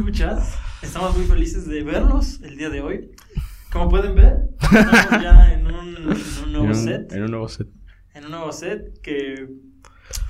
escuchas. 0.00 0.58
Estamos 0.80 1.14
muy 1.14 1.26
felices 1.26 1.66
de 1.66 1.82
verlos 1.82 2.40
el 2.40 2.56
día 2.56 2.70
de 2.70 2.80
hoy. 2.80 3.10
Como 3.70 3.90
pueden 3.90 4.14
ver, 4.14 4.48
estamos 4.58 5.22
ya 5.22 5.52
en 5.52 5.66
un, 5.66 5.96
en 5.96 6.08
un 6.08 6.52
nuevo 6.52 6.64
en 6.64 6.70
un, 6.70 6.74
set. 6.74 7.12
En 7.12 7.22
un 7.24 7.30
nuevo 7.30 7.48
set. 7.48 7.68
En 8.14 8.24
un 8.24 8.30
nuevo 8.30 8.50
set 8.50 8.98
que 9.02 9.46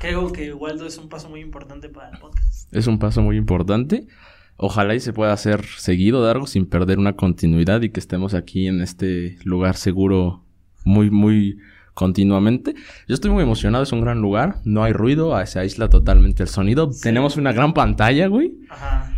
creo 0.01 0.33
que 0.33 0.52
Waldo 0.52 0.87
es 0.87 0.98
un 0.98 1.09
paso 1.09 1.28
muy 1.30 1.41
importante 1.41 1.88
para 1.88 2.11
el 2.11 2.19
podcast. 2.19 2.75
Es 2.75 2.88
un 2.88 2.98
paso 2.98 3.23
muy 3.23 3.37
importante. 3.37 4.09
Ojalá 4.56 4.97
y 4.97 5.01
se 5.01 5.12
pueda 5.12 5.33
hacer 5.33 5.64
seguido, 5.64 6.20
Dargo, 6.20 6.48
sin 6.48 6.66
perder 6.66 6.98
una 6.98 7.14
continuidad 7.14 7.80
y 7.83 7.91
que 7.91 8.00
estemos 8.00 8.34
aquí 8.34 8.66
en 8.66 8.80
este 8.80 9.39
lugar 9.45 9.77
seguro 9.77 10.45
muy, 10.84 11.11
muy 11.12 11.59
continuamente. 11.95 12.75
Yo 13.06 13.14
estoy 13.14 13.30
muy 13.30 13.45
emocionado, 13.45 13.84
es 13.84 13.92
un 13.92 14.00
gran 14.00 14.20
lugar, 14.20 14.56
no 14.64 14.83
hay 14.83 14.92
ruido, 14.92 15.34
se 15.47 15.61
aísla 15.61 15.89
totalmente 15.89 16.42
el 16.42 16.48
sonido. 16.48 16.91
Sí. 16.92 17.02
Tenemos 17.02 17.37
una 17.37 17.52
gran 17.52 17.73
pantalla, 17.73 18.27
güey. 18.27 18.52
Ajá. 18.69 19.14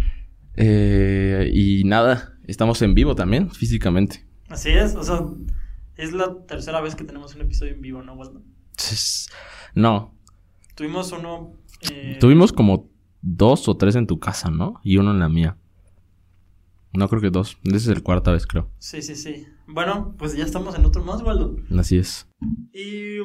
Eh, 0.56 1.50
y 1.52 1.84
nada, 1.84 2.36
estamos 2.46 2.80
en 2.82 2.94
vivo 2.94 3.14
también, 3.14 3.50
físicamente. 3.50 4.26
Así 4.48 4.70
es, 4.70 4.94
o 4.94 5.02
sea, 5.02 5.20
es 5.96 6.12
la 6.12 6.44
tercera 6.46 6.80
vez 6.80 6.94
que 6.94 7.04
tenemos 7.04 7.34
un 7.34 7.40
episodio 7.42 7.72
en 7.74 7.80
vivo, 7.80 8.02
¿no, 8.02 8.14
Waldo? 8.14 8.42
No, 9.74 10.14
Tuvimos 10.74 11.12
uno. 11.12 11.52
eh, 11.90 12.16
tuvimos 12.20 12.52
como 12.52 12.90
dos 13.20 13.68
o 13.68 13.76
tres 13.76 13.94
en 13.96 14.06
tu 14.06 14.18
casa, 14.18 14.50
¿no? 14.50 14.80
Y 14.82 14.96
uno 14.96 15.10
en 15.12 15.20
la 15.20 15.28
mía. 15.28 15.56
No 16.94 17.08
creo 17.08 17.22
que 17.22 17.30
dos. 17.30 17.56
Esa 17.64 17.76
es 17.76 17.88
el 17.88 18.02
cuarta 18.02 18.32
vez, 18.32 18.46
creo. 18.46 18.68
Sí, 18.78 19.00
sí, 19.00 19.14
sí. 19.16 19.46
Bueno, 19.66 20.14
pues 20.18 20.36
ya 20.36 20.44
estamos 20.44 20.74
en 20.74 20.84
otro 20.84 21.02
más, 21.04 21.22
Waldo. 21.22 21.56
Así 21.78 21.96
es. 21.96 22.28
Y 22.72 23.18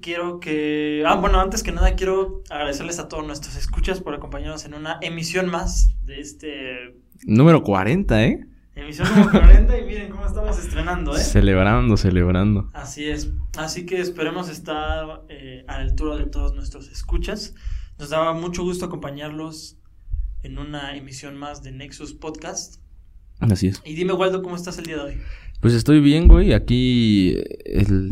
quiero 0.00 0.40
que... 0.40 1.02
Ah, 1.06 1.16
bueno, 1.16 1.40
antes 1.40 1.62
que 1.62 1.72
nada 1.72 1.94
quiero 1.94 2.42
agradecerles 2.50 2.98
a 2.98 3.08
todos 3.08 3.26
nuestros 3.26 3.56
escuchas 3.56 4.00
por 4.00 4.14
acompañarnos 4.14 4.64
en 4.64 4.74
una 4.74 4.98
emisión 5.00 5.48
más 5.48 5.94
de 6.04 6.20
este... 6.20 6.96
Número 7.24 7.62
40, 7.62 8.24
¿eh? 8.24 8.46
Emisión 8.74 9.08
número 9.10 9.30
40 9.30 9.78
y 9.78 9.84
miren 9.84 10.10
cómo 10.10 10.26
estamos 10.26 10.58
estrenando, 10.58 11.14
¿eh? 11.14 11.20
Celebrando, 11.20 11.96
celebrando. 11.96 12.68
Así 12.72 13.08
es. 13.08 13.30
Así 13.58 13.84
que 13.84 14.00
esperemos 14.00 14.48
estar 14.48 15.22
eh, 15.28 15.64
a 15.68 15.78
la 15.78 15.82
altura 15.82 16.16
de 16.16 16.26
todos 16.26 16.54
nuestros 16.54 16.88
escuchas. 16.88 17.54
Nos 17.98 18.10
daba 18.10 18.32
mucho 18.32 18.62
gusto 18.62 18.86
acompañarlos 18.86 19.76
en 20.42 20.58
una 20.58 20.96
emisión 20.96 21.36
más 21.36 21.62
de 21.62 21.72
Nexus 21.72 22.14
Podcast. 22.14 22.80
Así 23.40 23.68
es. 23.68 23.82
Y 23.84 23.94
dime, 23.94 24.12
Waldo, 24.14 24.42
¿cómo 24.42 24.56
estás 24.56 24.78
el 24.78 24.86
día 24.86 24.96
de 24.96 25.02
hoy? 25.02 25.18
Pues 25.60 25.74
estoy 25.74 26.00
bien, 26.00 26.26
güey. 26.26 26.54
Aquí 26.54 27.36
el 27.64 28.10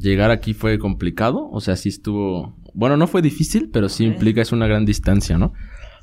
llegar 0.00 0.30
aquí 0.30 0.54
fue 0.54 0.78
complicado. 0.78 1.48
O 1.50 1.60
sea, 1.60 1.76
sí 1.76 1.88
estuvo... 1.88 2.56
Bueno, 2.74 2.96
no 2.96 3.06
fue 3.06 3.22
difícil, 3.22 3.70
pero 3.72 3.88
sí 3.88 4.06
Ok. 4.06 4.14
implica, 4.14 4.40
es 4.42 4.52
una 4.52 4.66
gran 4.66 4.84
distancia, 4.84 5.38
¿no? 5.38 5.52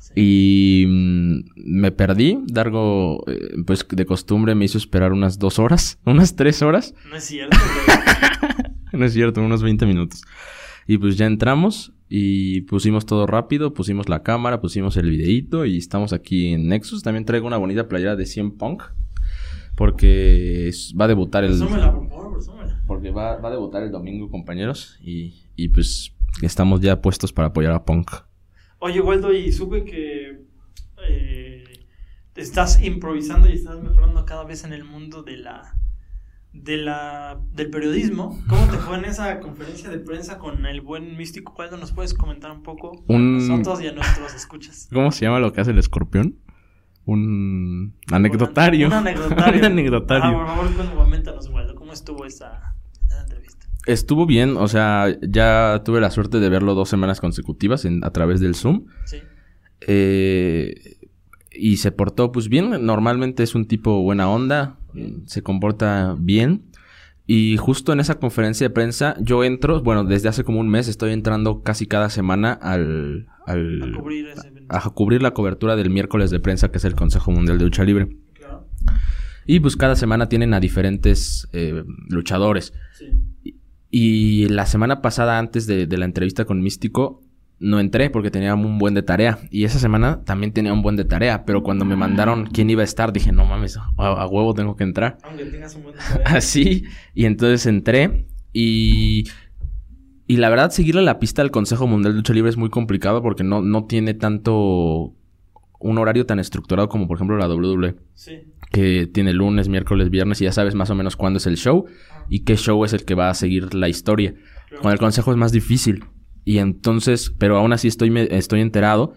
Sí. 0.00 0.12
Y 0.16 0.86
mm, 0.86 1.40
me 1.56 1.90
perdí. 1.92 2.38
Dargo, 2.46 3.24
eh, 3.28 3.56
pues 3.66 3.86
de 3.90 4.04
costumbre 4.06 4.54
me 4.54 4.64
hizo 4.66 4.78
esperar 4.78 5.12
unas 5.12 5.38
dos 5.38 5.58
horas, 5.58 5.98
unas 6.06 6.36
tres 6.36 6.62
horas. 6.62 6.94
No 7.10 7.16
es 7.16 7.24
cierto. 7.24 7.56
No 8.92 9.04
es 9.04 9.12
cierto, 9.12 9.42
unos 9.42 9.62
20 9.62 9.84
minutos. 9.84 10.22
Y 10.86 10.96
pues 10.96 11.18
ya 11.18 11.26
entramos 11.26 11.92
y 12.08 12.62
pusimos 12.62 13.04
todo 13.04 13.26
rápido, 13.26 13.74
pusimos 13.74 14.08
la 14.08 14.22
cámara, 14.22 14.60
pusimos 14.60 14.96
el 14.96 15.10
videíto 15.10 15.66
y 15.66 15.76
estamos 15.76 16.12
aquí 16.14 16.52
en 16.54 16.68
Nexus. 16.68 17.02
También 17.02 17.24
traigo 17.26 17.46
una 17.46 17.58
bonita 17.58 17.88
playera 17.88 18.16
de 18.16 18.24
100 18.24 18.52
Punk 18.56 18.84
porque 19.74 20.70
va 20.98 21.04
a 21.04 21.08
debutar 21.08 21.44
el... 21.44 21.50
Resúmela, 21.50 21.92
por 21.92 22.08
favor. 22.08 22.65
Porque 22.86 23.10
va, 23.10 23.36
va 23.36 23.48
a 23.48 23.52
debutar 23.52 23.82
el 23.82 23.90
domingo, 23.90 24.30
compañeros. 24.30 24.98
Y, 25.02 25.44
y 25.56 25.68
pues 25.68 26.12
estamos 26.42 26.80
ya 26.80 27.00
puestos 27.02 27.32
para 27.32 27.48
apoyar 27.48 27.72
a 27.72 27.84
Punk. 27.84 28.10
Oye, 28.78 29.00
Waldo, 29.00 29.32
y 29.32 29.50
supe 29.52 29.84
que 29.84 30.44
eh, 31.08 31.64
estás 32.34 32.82
improvisando 32.82 33.48
y 33.48 33.52
estás 33.54 33.80
mejorando 33.82 34.24
cada 34.24 34.44
vez 34.44 34.64
en 34.64 34.72
el 34.72 34.84
mundo 34.84 35.22
de 35.22 35.38
la, 35.38 35.74
de 36.52 36.76
la 36.76 37.40
del 37.52 37.70
periodismo. 37.70 38.38
¿Cómo 38.48 38.66
te 38.70 38.76
fue 38.76 38.98
en 38.98 39.06
esa 39.06 39.40
conferencia 39.40 39.88
de 39.90 39.98
prensa 39.98 40.38
con 40.38 40.66
el 40.66 40.80
buen 40.82 41.16
místico 41.16 41.54
Waldo? 41.58 41.76
¿Nos 41.78 41.92
puedes 41.92 42.14
comentar 42.14 42.50
un 42.52 42.62
poco 42.62 42.92
a 43.08 43.12
Un- 43.12 43.38
nosotros 43.48 43.82
y 43.82 43.88
a 43.88 43.92
nuestros 43.92 44.34
escuchas? 44.34 44.88
¿Cómo 44.92 45.10
se 45.10 45.24
llama 45.24 45.40
lo 45.40 45.52
que 45.52 45.60
hace 45.62 45.70
el 45.72 45.78
escorpión? 45.78 46.36
Un 47.06 47.94
anecdotario. 48.10 48.88
Un 48.88 48.92
anecdotario. 48.92 49.58
Un 49.60 49.64
anecdotario. 49.64 50.24
Ah, 50.40 50.56
por 50.56 50.74
favor, 50.76 50.94
coméntanos, 50.96 51.48
Waldo, 51.48 51.74
¿cómo 51.76 51.92
estuvo 51.92 52.24
esa, 52.26 52.74
esa 53.16 53.24
entrevista? 53.24 53.66
Estuvo 53.86 54.26
bien, 54.26 54.56
o 54.56 54.68
sea, 54.68 55.16
ya 55.22 55.82
tuve 55.84 56.00
la 56.00 56.10
suerte 56.10 56.40
de 56.40 56.48
verlo 56.48 56.74
dos 56.74 56.88
semanas 56.88 57.20
consecutivas 57.20 57.84
en, 57.84 58.04
a 58.04 58.10
través 58.10 58.40
del 58.40 58.54
Zoom. 58.54 58.86
Sí. 59.04 59.18
Eh, 59.80 60.96
y 61.52 61.78
se 61.78 61.92
portó 61.92 62.32
pues 62.32 62.48
bien. 62.48 62.84
Normalmente 62.84 63.42
es 63.42 63.54
un 63.54 63.66
tipo 63.66 64.02
buena 64.02 64.28
onda. 64.28 64.78
Se 65.26 65.42
comporta 65.42 66.16
bien. 66.18 66.64
Y 67.26 67.56
justo 67.56 67.92
en 67.92 68.00
esa 68.00 68.20
conferencia 68.20 68.68
de 68.68 68.74
prensa 68.74 69.16
yo 69.20 69.42
entro, 69.42 69.82
bueno, 69.82 70.04
desde 70.04 70.28
hace 70.28 70.44
como 70.44 70.60
un 70.60 70.68
mes 70.68 70.86
estoy 70.86 71.12
entrando 71.12 71.62
casi 71.62 71.86
cada 71.86 72.08
semana 72.08 72.52
al... 72.52 73.26
al 73.46 73.82
A 73.82 73.98
cubrir 73.98 74.28
ese 74.28 74.52
a 74.68 74.90
cubrir 74.90 75.22
la 75.22 75.32
cobertura 75.32 75.74
del 75.74 75.90
miércoles 75.90 76.30
de 76.30 76.38
prensa 76.38 76.70
que 76.70 76.78
es 76.78 76.84
el 76.84 76.94
Consejo 76.94 77.32
Mundial 77.32 77.58
de 77.58 77.64
Lucha 77.64 77.84
Libre. 77.84 78.16
Claro. 78.34 78.68
Y 79.46 79.60
pues 79.60 79.76
cada 79.76 79.96
semana 79.96 80.28
tienen 80.28 80.54
a 80.54 80.60
diferentes 80.60 81.48
eh, 81.52 81.84
luchadores. 82.08 82.72
Sí. 82.98 83.56
Y 83.90 84.48
la 84.48 84.66
semana 84.66 85.00
pasada, 85.00 85.38
antes 85.38 85.66
de, 85.66 85.86
de 85.86 85.98
la 85.98 86.04
entrevista 86.04 86.44
con 86.44 86.60
Místico, 86.60 87.22
no 87.58 87.80
entré 87.80 88.10
porque 88.10 88.30
tenía 88.30 88.54
un 88.54 88.78
buen 88.78 88.94
de 88.94 89.02
tarea. 89.02 89.38
Y 89.50 89.64
esa 89.64 89.78
semana 89.78 90.22
también 90.24 90.52
tenía 90.52 90.72
un 90.72 90.82
buen 90.82 90.96
de 90.96 91.04
tarea. 91.04 91.44
Pero 91.44 91.62
cuando 91.62 91.84
me 91.84 91.96
mandaron 91.96 92.46
quién 92.46 92.68
iba 92.68 92.82
a 92.82 92.84
estar, 92.84 93.12
dije, 93.12 93.32
no 93.32 93.46
mames, 93.46 93.76
a, 93.76 93.86
a 93.96 94.26
huevo 94.26 94.54
tengo 94.54 94.76
que 94.76 94.84
entrar. 94.84 95.18
Aunque 95.22 95.44
tengas 95.46 95.74
un 95.76 95.84
buen 95.84 95.94
Así. 96.24 96.84
Y 97.14 97.24
entonces 97.24 97.66
entré 97.66 98.26
y... 98.52 99.24
Y 100.28 100.38
la 100.38 100.48
verdad, 100.48 100.72
seguirle 100.72 101.02
la 101.02 101.20
pista 101.20 101.40
al 101.42 101.52
Consejo 101.52 101.86
Mundial 101.86 102.12
de 102.12 102.18
Lucha 102.18 102.32
Libre 102.32 102.50
es 102.50 102.56
muy 102.56 102.68
complicado 102.68 103.22
porque 103.22 103.44
no, 103.44 103.62
no 103.62 103.84
tiene 103.84 104.12
tanto 104.12 105.14
un 105.78 105.98
horario 105.98 106.26
tan 106.26 106.38
estructurado 106.38 106.88
como 106.88 107.06
por 107.06 107.16
ejemplo 107.18 107.36
la 107.36 107.48
WWE 107.48 107.96
Sí. 108.14 108.32
que 108.72 109.06
tiene 109.06 109.32
lunes, 109.32 109.68
miércoles, 109.68 110.10
viernes 110.10 110.40
y 110.40 110.44
ya 110.44 110.52
sabes 110.52 110.74
más 110.74 110.90
o 110.90 110.94
menos 110.94 111.16
cuándo 111.16 111.36
es 111.38 111.46
el 111.46 111.56
show 111.56 111.84
y 112.28 112.40
qué 112.44 112.56
show 112.56 112.84
es 112.84 112.92
el 112.92 113.04
que 113.04 113.14
va 113.14 113.30
a 113.30 113.34
seguir 113.34 113.74
la 113.74 113.88
historia. 113.88 114.34
Claro. 114.68 114.82
Con 114.82 114.92
el 114.92 114.98
consejo 114.98 115.30
es 115.30 115.36
más 115.36 115.52
difícil. 115.52 116.04
Y 116.44 116.58
entonces, 116.58 117.34
pero 117.38 117.56
aún 117.58 117.72
así 117.72 117.88
estoy, 117.88 118.10
me- 118.10 118.28
estoy 118.30 118.60
enterado. 118.60 119.14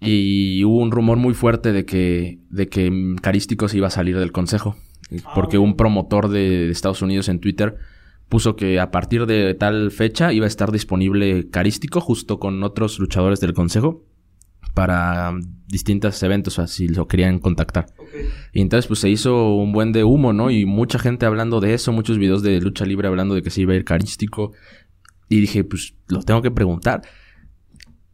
Y 0.00 0.62
hubo 0.64 0.78
un 0.82 0.90
rumor 0.90 1.16
muy 1.16 1.32
fuerte 1.34 1.72
de 1.72 1.84
que, 1.86 2.40
de 2.50 2.68
que 2.68 3.14
Carístico 3.22 3.68
se 3.68 3.78
iba 3.78 3.86
a 3.86 3.90
salir 3.90 4.18
del 4.18 4.30
consejo. 4.32 4.76
Ah, 5.24 5.32
Porque 5.34 5.58
un 5.58 5.76
promotor 5.76 6.28
de 6.28 6.68
Estados 6.70 7.00
Unidos 7.02 7.28
en 7.28 7.40
Twitter 7.40 7.76
puso 8.28 8.56
que 8.56 8.78
a 8.80 8.90
partir 8.90 9.24
de 9.26 9.54
tal 9.54 9.90
fecha 9.92 10.32
iba 10.32 10.44
a 10.44 10.48
estar 10.48 10.70
disponible 10.72 11.48
Carístico 11.50 12.00
justo 12.00 12.38
con 12.38 12.62
otros 12.62 12.98
luchadores 12.98 13.40
del 13.40 13.54
consejo 13.54 14.04
para 14.74 15.32
distintos 15.68 16.22
eventos, 16.22 16.58
así 16.58 16.88
lo 16.88 17.08
querían 17.08 17.38
contactar. 17.38 17.86
Y 18.52 18.60
entonces 18.60 18.86
pues 18.86 19.00
se 19.00 19.08
hizo 19.10 19.54
un 19.54 19.72
buen 19.72 19.92
de 19.92 20.04
humo, 20.04 20.32
¿no? 20.32 20.50
Y 20.50 20.64
mucha 20.64 20.98
gente 20.98 21.26
hablando 21.26 21.60
de 21.60 21.74
eso, 21.74 21.92
muchos 21.92 22.18
videos 22.18 22.42
de 22.42 22.60
lucha 22.60 22.84
libre 22.86 23.08
hablando 23.08 23.34
de 23.34 23.42
que 23.42 23.50
se 23.50 23.62
iba 23.62 23.72
a 23.72 23.76
ir 23.76 23.84
carístico. 23.84 24.52
Y 25.28 25.40
dije, 25.40 25.64
pues 25.64 25.94
lo 26.08 26.22
tengo 26.22 26.40
que 26.42 26.50
preguntar. 26.50 27.02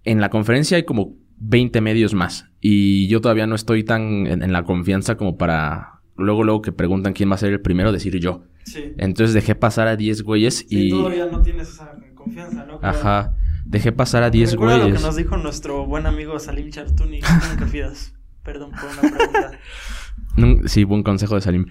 En 0.05 0.21
la 0.21 0.31
conferencia 0.31 0.77
hay 0.77 0.85
como 0.85 1.15
20 1.39 1.81
medios 1.81 2.15
más. 2.15 2.47
Y 2.61 3.07
yo 3.09 3.21
todavía 3.21 3.47
no 3.47 3.55
estoy 3.55 3.85
tan 3.85 4.27
en, 4.27 4.43
en 4.43 4.53
la 4.53 4.63
confianza 4.65 5.17
como 5.17 5.37
para... 5.37 6.01
Luego, 6.17 6.45
luego 6.45 6.63
que 6.63 6.73
preguntan 6.73 7.13
quién 7.15 7.31
va 7.31 7.35
a 7.35 7.39
ser 7.39 7.53
el 7.53 7.61
primero, 7.61 7.91
decir 7.93 8.19
yo. 8.21 8.45
Sí. 8.65 8.93
Entonces 8.99 9.35
dejé 9.35 9.55
pasar 9.55 9.89
a 9.89 9.97
10 9.97 10.23
güeyes 10.23 10.59
Sí, 10.69 10.87
y... 10.87 10.91
todavía 10.91 11.27
no 11.27 11.43
tienes 11.43 11.69
esa 11.69 11.97
confianza, 12.15 12.65
¿no? 12.65 12.79
Pero- 12.79 12.93
Ajá. 12.93 13.37
Dejé 13.65 13.93
pasar 13.93 14.23
a 14.23 14.31
10 14.31 14.53
Recuerda 14.53 14.75
lo 14.75 14.85
que 14.85 14.91
güeyes. 14.91 15.03
nos 15.03 15.17
dijo 15.17 15.37
nuestro 15.37 15.87
buen 15.87 16.07
amigo 16.07 16.39
Salim 16.39 16.71
Chartuni. 16.71 17.21
Nunca 17.21 17.67
pidas 17.73 18.15
perdón 18.43 18.73
por 18.73 18.85
una 18.91 19.17
pregunta. 19.17 20.69
Sí, 20.69 20.85
buen 20.85 21.03
consejo 21.03 21.35
de 21.35 21.41
Salim. 21.41 21.67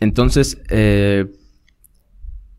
Entonces, 0.00 0.60
eh, 0.68 1.30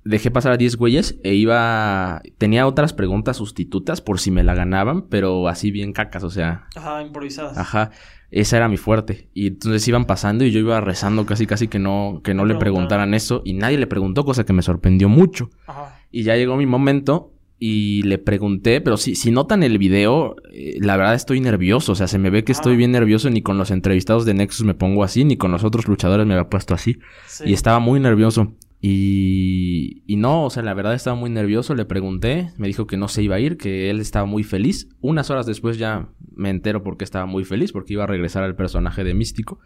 dejé 0.03 0.31
pasar 0.31 0.53
a 0.53 0.57
10 0.57 0.77
güeyes 0.77 1.19
e 1.23 1.33
iba... 1.33 2.21
Tenía 2.37 2.67
otras 2.67 2.93
preguntas 2.93 3.37
sustitutas 3.37 4.01
por 4.01 4.19
si 4.19 4.31
me 4.31 4.43
la 4.43 4.53
ganaban, 4.53 5.07
pero 5.09 5.47
así 5.47 5.71
bien 5.71 5.93
cacas, 5.93 6.23
o 6.23 6.29
sea... 6.29 6.67
Ajá, 6.75 7.01
improvisadas. 7.01 7.57
Ajá, 7.57 7.91
esa 8.31 8.57
era 8.57 8.69
mi 8.69 8.77
fuerte. 8.77 9.29
Y 9.33 9.47
entonces 9.47 9.85
iban 9.87 10.05
pasando 10.05 10.45
y 10.45 10.51
yo 10.51 10.59
iba 10.59 10.79
rezando 10.79 11.25
casi 11.25 11.45
casi 11.45 11.67
que 11.67 11.79
no, 11.79 12.21
que 12.23 12.33
no 12.33 12.45
le 12.45 12.55
preguntaran 12.55 13.13
eso. 13.13 13.41
Y 13.43 13.53
nadie 13.53 13.77
le 13.77 13.87
preguntó, 13.87 14.23
cosa 14.23 14.45
que 14.45 14.53
me 14.53 14.61
sorprendió 14.61 15.09
mucho. 15.09 15.49
Ajá. 15.67 15.99
Y 16.11 16.23
ya 16.23 16.35
llegó 16.35 16.55
mi 16.55 16.65
momento 16.65 17.32
y 17.65 18.01
le 18.01 18.17
pregunté, 18.17 18.81
pero 18.81 18.97
si, 18.97 19.15
si 19.15 19.31
notan 19.31 19.63
el 19.63 19.77
video, 19.77 20.35
eh, 20.51 20.75
la 20.81 20.97
verdad 20.97 21.13
estoy 21.15 21.39
nervioso. 21.39 21.93
O 21.93 21.95
sea, 21.95 22.07
se 22.07 22.19
me 22.19 22.29
ve 22.29 22.43
que 22.43 22.51
estoy 22.51 22.73
Ah. 22.73 22.77
bien 22.77 22.91
nervioso. 22.91 23.29
Ni 23.29 23.41
con 23.41 23.57
los 23.57 23.71
entrevistados 23.71 24.25
de 24.25 24.33
Nexus 24.33 24.65
me 24.65 24.73
pongo 24.73 25.03
así, 25.05 25.23
ni 25.23 25.37
con 25.37 25.51
los 25.51 25.63
otros 25.63 25.87
luchadores 25.87 26.27
me 26.27 26.33
había 26.33 26.49
puesto 26.49 26.73
así. 26.73 26.97
Sí. 27.25 27.45
Y 27.47 27.53
estaba 27.53 27.79
muy 27.79 28.01
nervioso. 28.01 28.53
Y, 28.81 30.03
y 30.07 30.17
no, 30.17 30.43
o 30.43 30.49
sea, 30.49 30.61
la 30.61 30.73
verdad 30.73 30.93
estaba 30.93 31.15
muy 31.15 31.29
nervioso, 31.29 31.73
le 31.73 31.85
pregunté, 31.85 32.49
me 32.57 32.67
dijo 32.67 32.85
que 32.85 32.97
no 32.97 33.07
se 33.07 33.23
iba 33.23 33.35
a 33.35 33.39
ir, 33.39 33.55
que 33.55 33.89
él 33.89 34.01
estaba 34.01 34.25
muy 34.25 34.43
feliz. 34.43 34.89
Unas 34.99 35.29
horas 35.29 35.45
después 35.45 35.77
ya 35.77 36.09
me 36.35 36.49
entero 36.49 36.83
porque 36.83 37.05
estaba 37.05 37.25
muy 37.25 37.45
feliz, 37.45 37.71
porque 37.71 37.93
iba 37.93 38.03
a 38.03 38.07
regresar 38.07 38.43
al 38.43 38.57
personaje 38.57 39.05
de 39.05 39.13
Místico. 39.13 39.59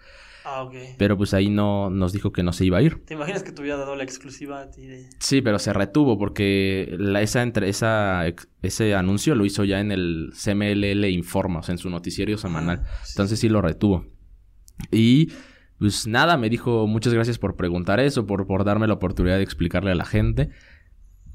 Ah, 0.50 0.64
ok. 0.64 0.76
Pero 0.98 1.18
pues 1.18 1.34
ahí 1.34 1.50
no 1.50 1.90
nos 1.90 2.14
dijo 2.14 2.32
que 2.32 2.42
no 2.42 2.54
se 2.54 2.64
iba 2.64 2.78
a 2.78 2.82
ir. 2.82 3.04
¿Te 3.04 3.16
imaginas 3.16 3.44
que 3.44 3.52
te 3.52 3.62
hubiera 3.62 3.76
dado 3.76 3.98
la 3.98 4.04
exclusiva 4.04 4.62
a 4.62 4.72
ti 4.72 4.86
de... 4.86 5.10
Sí, 5.20 5.42
pero 5.42 5.60
se 5.60 5.74
retuvo 5.74 6.18
porque 6.18 6.96
la, 6.98 7.22
esa, 7.22 7.44
entre, 7.44 7.68
esa, 7.68 8.24
ese 8.62 8.96
anuncio 8.96 9.36
lo 9.36 9.46
hizo 9.46 9.66
ya 9.66 9.82
en 9.82 9.92
el 9.92 10.32
CMLL 10.32 11.04
Informa, 11.10 11.60
o 11.60 11.64
sea, 11.64 11.74
en 11.74 11.80
su 11.80 11.90
noticiero 11.90 12.38
semanal. 12.38 12.84
Ah, 12.86 12.90
sí. 13.04 13.12
Entonces 13.16 13.40
sí 13.42 13.50
lo 13.50 13.62
retuvo. 13.62 14.06
Y 14.90 15.34
pues 15.80 16.08
nada, 16.08 16.38
me 16.38 16.50
dijo 16.50 16.88
muchas 16.88 17.14
gracias 17.14 17.38
por 17.38 17.58
preguntar 17.58 18.00
eso, 18.00 18.26
por, 18.26 18.48
por 18.48 18.64
darme 18.64 18.88
la 18.88 18.94
oportunidad 18.94 19.36
de 19.36 19.44
explicarle 19.44 19.92
a 19.92 19.96
la 19.96 20.06
gente. 20.06 20.50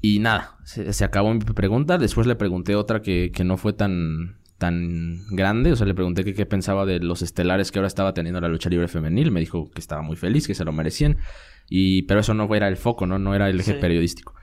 Y 0.01 0.19
nada, 0.19 0.57
se, 0.63 0.91
se 0.91 1.05
acabó 1.05 1.31
mi 1.31 1.39
pregunta. 1.39 1.99
Después 1.99 2.25
le 2.25 2.35
pregunté 2.35 2.75
otra 2.75 3.03
que, 3.03 3.31
que 3.31 3.43
no 3.43 3.57
fue 3.57 3.73
tan, 3.73 4.39
tan 4.63 5.25
grande. 5.31 5.73
O 5.73 5.75
sea, 5.75 5.85
le 5.85 5.93
pregunté 5.93 6.23
qué 6.23 6.45
pensaba 6.45 6.85
de 6.85 6.99
los 6.99 7.21
estelares 7.21 7.69
que 7.71 7.79
ahora 7.79 7.87
estaba 7.87 8.13
teniendo 8.13 8.39
la 8.39 8.47
lucha 8.47 8.69
libre 8.69 8.87
femenil. 8.87 9.29
Me 9.29 9.41
dijo 9.41 9.69
que 9.71 9.81
estaba 9.81 10.01
muy 10.01 10.15
feliz, 10.15 10.47
que 10.47 10.55
se 10.55 10.63
lo 10.63 10.71
merecían. 10.71 11.17
Y, 11.69 12.03
pero 12.03 12.21
eso 12.21 12.33
no 12.33 12.53
era 12.55 12.69
el 12.69 12.77
foco, 12.77 13.05
¿no? 13.05 13.19
No 13.19 13.35
era 13.35 13.49
el 13.49 13.59
eje 13.59 13.73
Sí. 13.73 13.77
periodístico. 13.81 14.33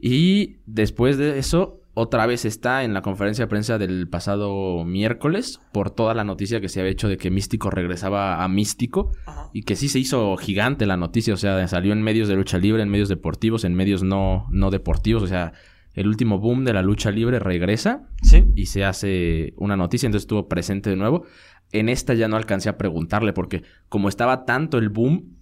Y 0.00 0.56
después 0.66 1.18
de 1.18 1.38
eso, 1.38 1.82
otra 1.94 2.26
vez 2.26 2.44
está 2.44 2.82
en 2.84 2.94
la 2.94 3.02
conferencia 3.02 3.44
de 3.44 3.48
prensa 3.48 3.78
del 3.78 4.08
pasado 4.08 4.84
miércoles 4.84 5.60
por 5.72 5.90
toda 5.90 6.14
la 6.14 6.24
noticia 6.24 6.60
que 6.60 6.68
se 6.68 6.80
había 6.80 6.92
hecho 6.92 7.08
de 7.08 7.16
que 7.16 7.30
Místico 7.30 7.70
regresaba 7.70 8.42
a 8.42 8.48
Místico 8.48 9.12
Ajá. 9.26 9.50
y 9.52 9.62
que 9.62 9.76
sí 9.76 9.88
se 9.88 9.98
hizo 9.98 10.36
gigante 10.36 10.86
la 10.86 10.96
noticia, 10.96 11.34
o 11.34 11.36
sea, 11.36 11.66
salió 11.68 11.92
en 11.92 12.02
medios 12.02 12.28
de 12.28 12.36
lucha 12.36 12.58
libre, 12.58 12.82
en 12.82 12.88
medios 12.88 13.08
deportivos, 13.08 13.64
en 13.64 13.74
medios 13.74 14.02
no, 14.02 14.46
no 14.50 14.70
deportivos, 14.70 15.22
o 15.22 15.26
sea, 15.26 15.52
el 15.94 16.06
último 16.06 16.38
boom 16.38 16.64
de 16.64 16.72
la 16.72 16.82
lucha 16.82 17.10
libre 17.10 17.38
regresa 17.38 18.08
Sí. 18.22 18.44
y 18.54 18.66
se 18.66 18.84
hace 18.84 19.54
una 19.56 19.76
noticia, 19.76 20.06
entonces 20.06 20.24
estuvo 20.24 20.48
presente 20.48 20.90
de 20.90 20.96
nuevo. 20.96 21.24
En 21.72 21.88
esta 21.88 22.14
ya 22.14 22.28
no 22.28 22.36
alcancé 22.36 22.68
a 22.68 22.78
preguntarle 22.78 23.32
porque 23.32 23.62
como 23.88 24.08
estaba 24.08 24.44
tanto 24.44 24.78
el 24.78 24.88
boom, 24.88 25.36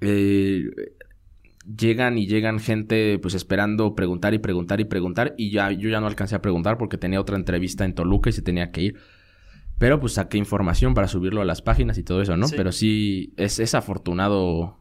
eh, 0.00 0.64
llegan 1.76 2.18
y 2.18 2.26
llegan 2.26 2.60
gente 2.60 3.18
pues 3.18 3.34
esperando 3.34 3.94
preguntar 3.94 4.34
y 4.34 4.38
preguntar 4.38 4.80
y 4.80 4.84
preguntar 4.84 5.34
y 5.38 5.50
ya 5.50 5.70
yo 5.72 5.88
ya 5.88 6.00
no 6.00 6.06
alcancé 6.06 6.34
a 6.34 6.42
preguntar 6.42 6.76
porque 6.78 6.98
tenía 6.98 7.20
otra 7.20 7.36
entrevista 7.36 7.84
en 7.84 7.94
Toluca 7.94 8.30
y 8.30 8.32
se 8.32 8.42
tenía 8.42 8.70
que 8.70 8.82
ir. 8.82 8.96
Pero 9.78 9.98
pues 9.98 10.14
saqué 10.14 10.38
información 10.38 10.94
para 10.94 11.08
subirlo 11.08 11.40
a 11.40 11.44
las 11.44 11.60
páginas 11.62 11.98
y 11.98 12.04
todo 12.04 12.22
eso, 12.22 12.36
¿no? 12.36 12.46
Sí. 12.46 12.54
Pero 12.56 12.70
sí 12.70 13.32
es, 13.36 13.58
es 13.58 13.74
afortunado. 13.74 14.78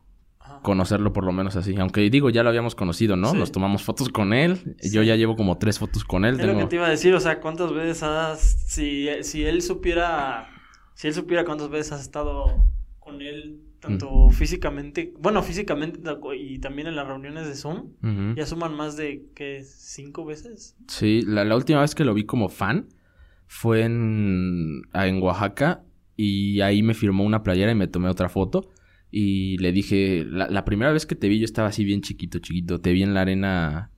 Conocerlo 0.63 1.13
por 1.13 1.23
lo 1.23 1.31
menos 1.31 1.55
así. 1.55 1.75
Aunque 1.77 2.09
digo, 2.09 2.31
ya 2.31 2.41
lo 2.41 2.49
habíamos 2.49 2.73
conocido, 2.73 3.15
¿no? 3.15 3.31
Sí. 3.31 3.37
Nos 3.37 3.51
tomamos 3.51 3.83
fotos 3.83 4.09
con 4.09 4.33
él. 4.33 4.75
Sí. 4.79 4.91
Yo 4.91 5.03
ya 5.03 5.15
llevo 5.15 5.35
como 5.35 5.59
tres 5.59 5.77
fotos 5.77 6.03
con 6.03 6.25
él. 6.25 6.39
Es 6.39 6.47
lo 6.47 6.57
que 6.57 6.65
te 6.65 6.77
iba 6.77 6.87
a 6.87 6.89
decir, 6.89 7.13
o 7.13 7.19
sea, 7.19 7.39
¿cuántas 7.39 7.71
veces 7.71 8.01
has... 8.01 8.39
Si, 8.65 9.07
si 9.21 9.43
él 9.43 9.61
supiera... 9.61 10.49
Si 10.95 11.07
él 11.07 11.13
supiera 11.13 11.45
cuántas 11.45 11.69
veces 11.69 11.91
has 11.91 12.01
estado 12.01 12.65
con 12.99 13.21
él, 13.21 13.59
tanto 13.79 14.29
físicamente... 14.29 15.13
Bueno, 15.19 15.43
físicamente 15.43 15.99
y 16.37 16.59
también 16.59 16.87
en 16.87 16.95
las 16.95 17.07
reuniones 17.07 17.45
de 17.47 17.55
Zoom, 17.55 17.91
ya 18.35 18.45
suman 18.45 18.75
más 18.75 18.95
de, 18.97 19.25
¿qué? 19.35 19.63
¿Cinco 19.63 20.25
veces? 20.25 20.75
Sí, 20.87 21.21
la, 21.25 21.43
la 21.45 21.55
última 21.55 21.81
vez 21.81 21.93
que 21.93 22.05
lo 22.05 22.13
vi 22.13 22.25
como 22.25 22.49
fan 22.49 22.87
fue 23.47 23.83
en, 23.83 24.83
en 24.93 25.21
Oaxaca 25.21 25.83
y 26.15 26.61
ahí 26.61 26.81
me 26.81 26.93
firmó 26.93 27.23
una 27.23 27.43
playera 27.43 27.71
y 27.71 27.75
me 27.75 27.87
tomé 27.87 28.07
otra 28.09 28.29
foto 28.29 28.69
y 29.15 29.59
le 29.59 29.71
dije, 29.71 30.25
la, 30.27 30.47
la 30.47 30.65
primera 30.65 30.91
vez 30.91 31.05
que 31.05 31.13
te 31.13 31.29
vi 31.29 31.37
yo 31.37 31.45
estaba 31.45 31.67
así 31.67 31.85
bien 31.85 32.01
chiquito, 32.01 32.39
chiquito, 32.39 32.81
te 32.81 32.91
vi 32.93 33.03
en 33.03 33.13
la 33.13 33.21
arena... 33.21 33.91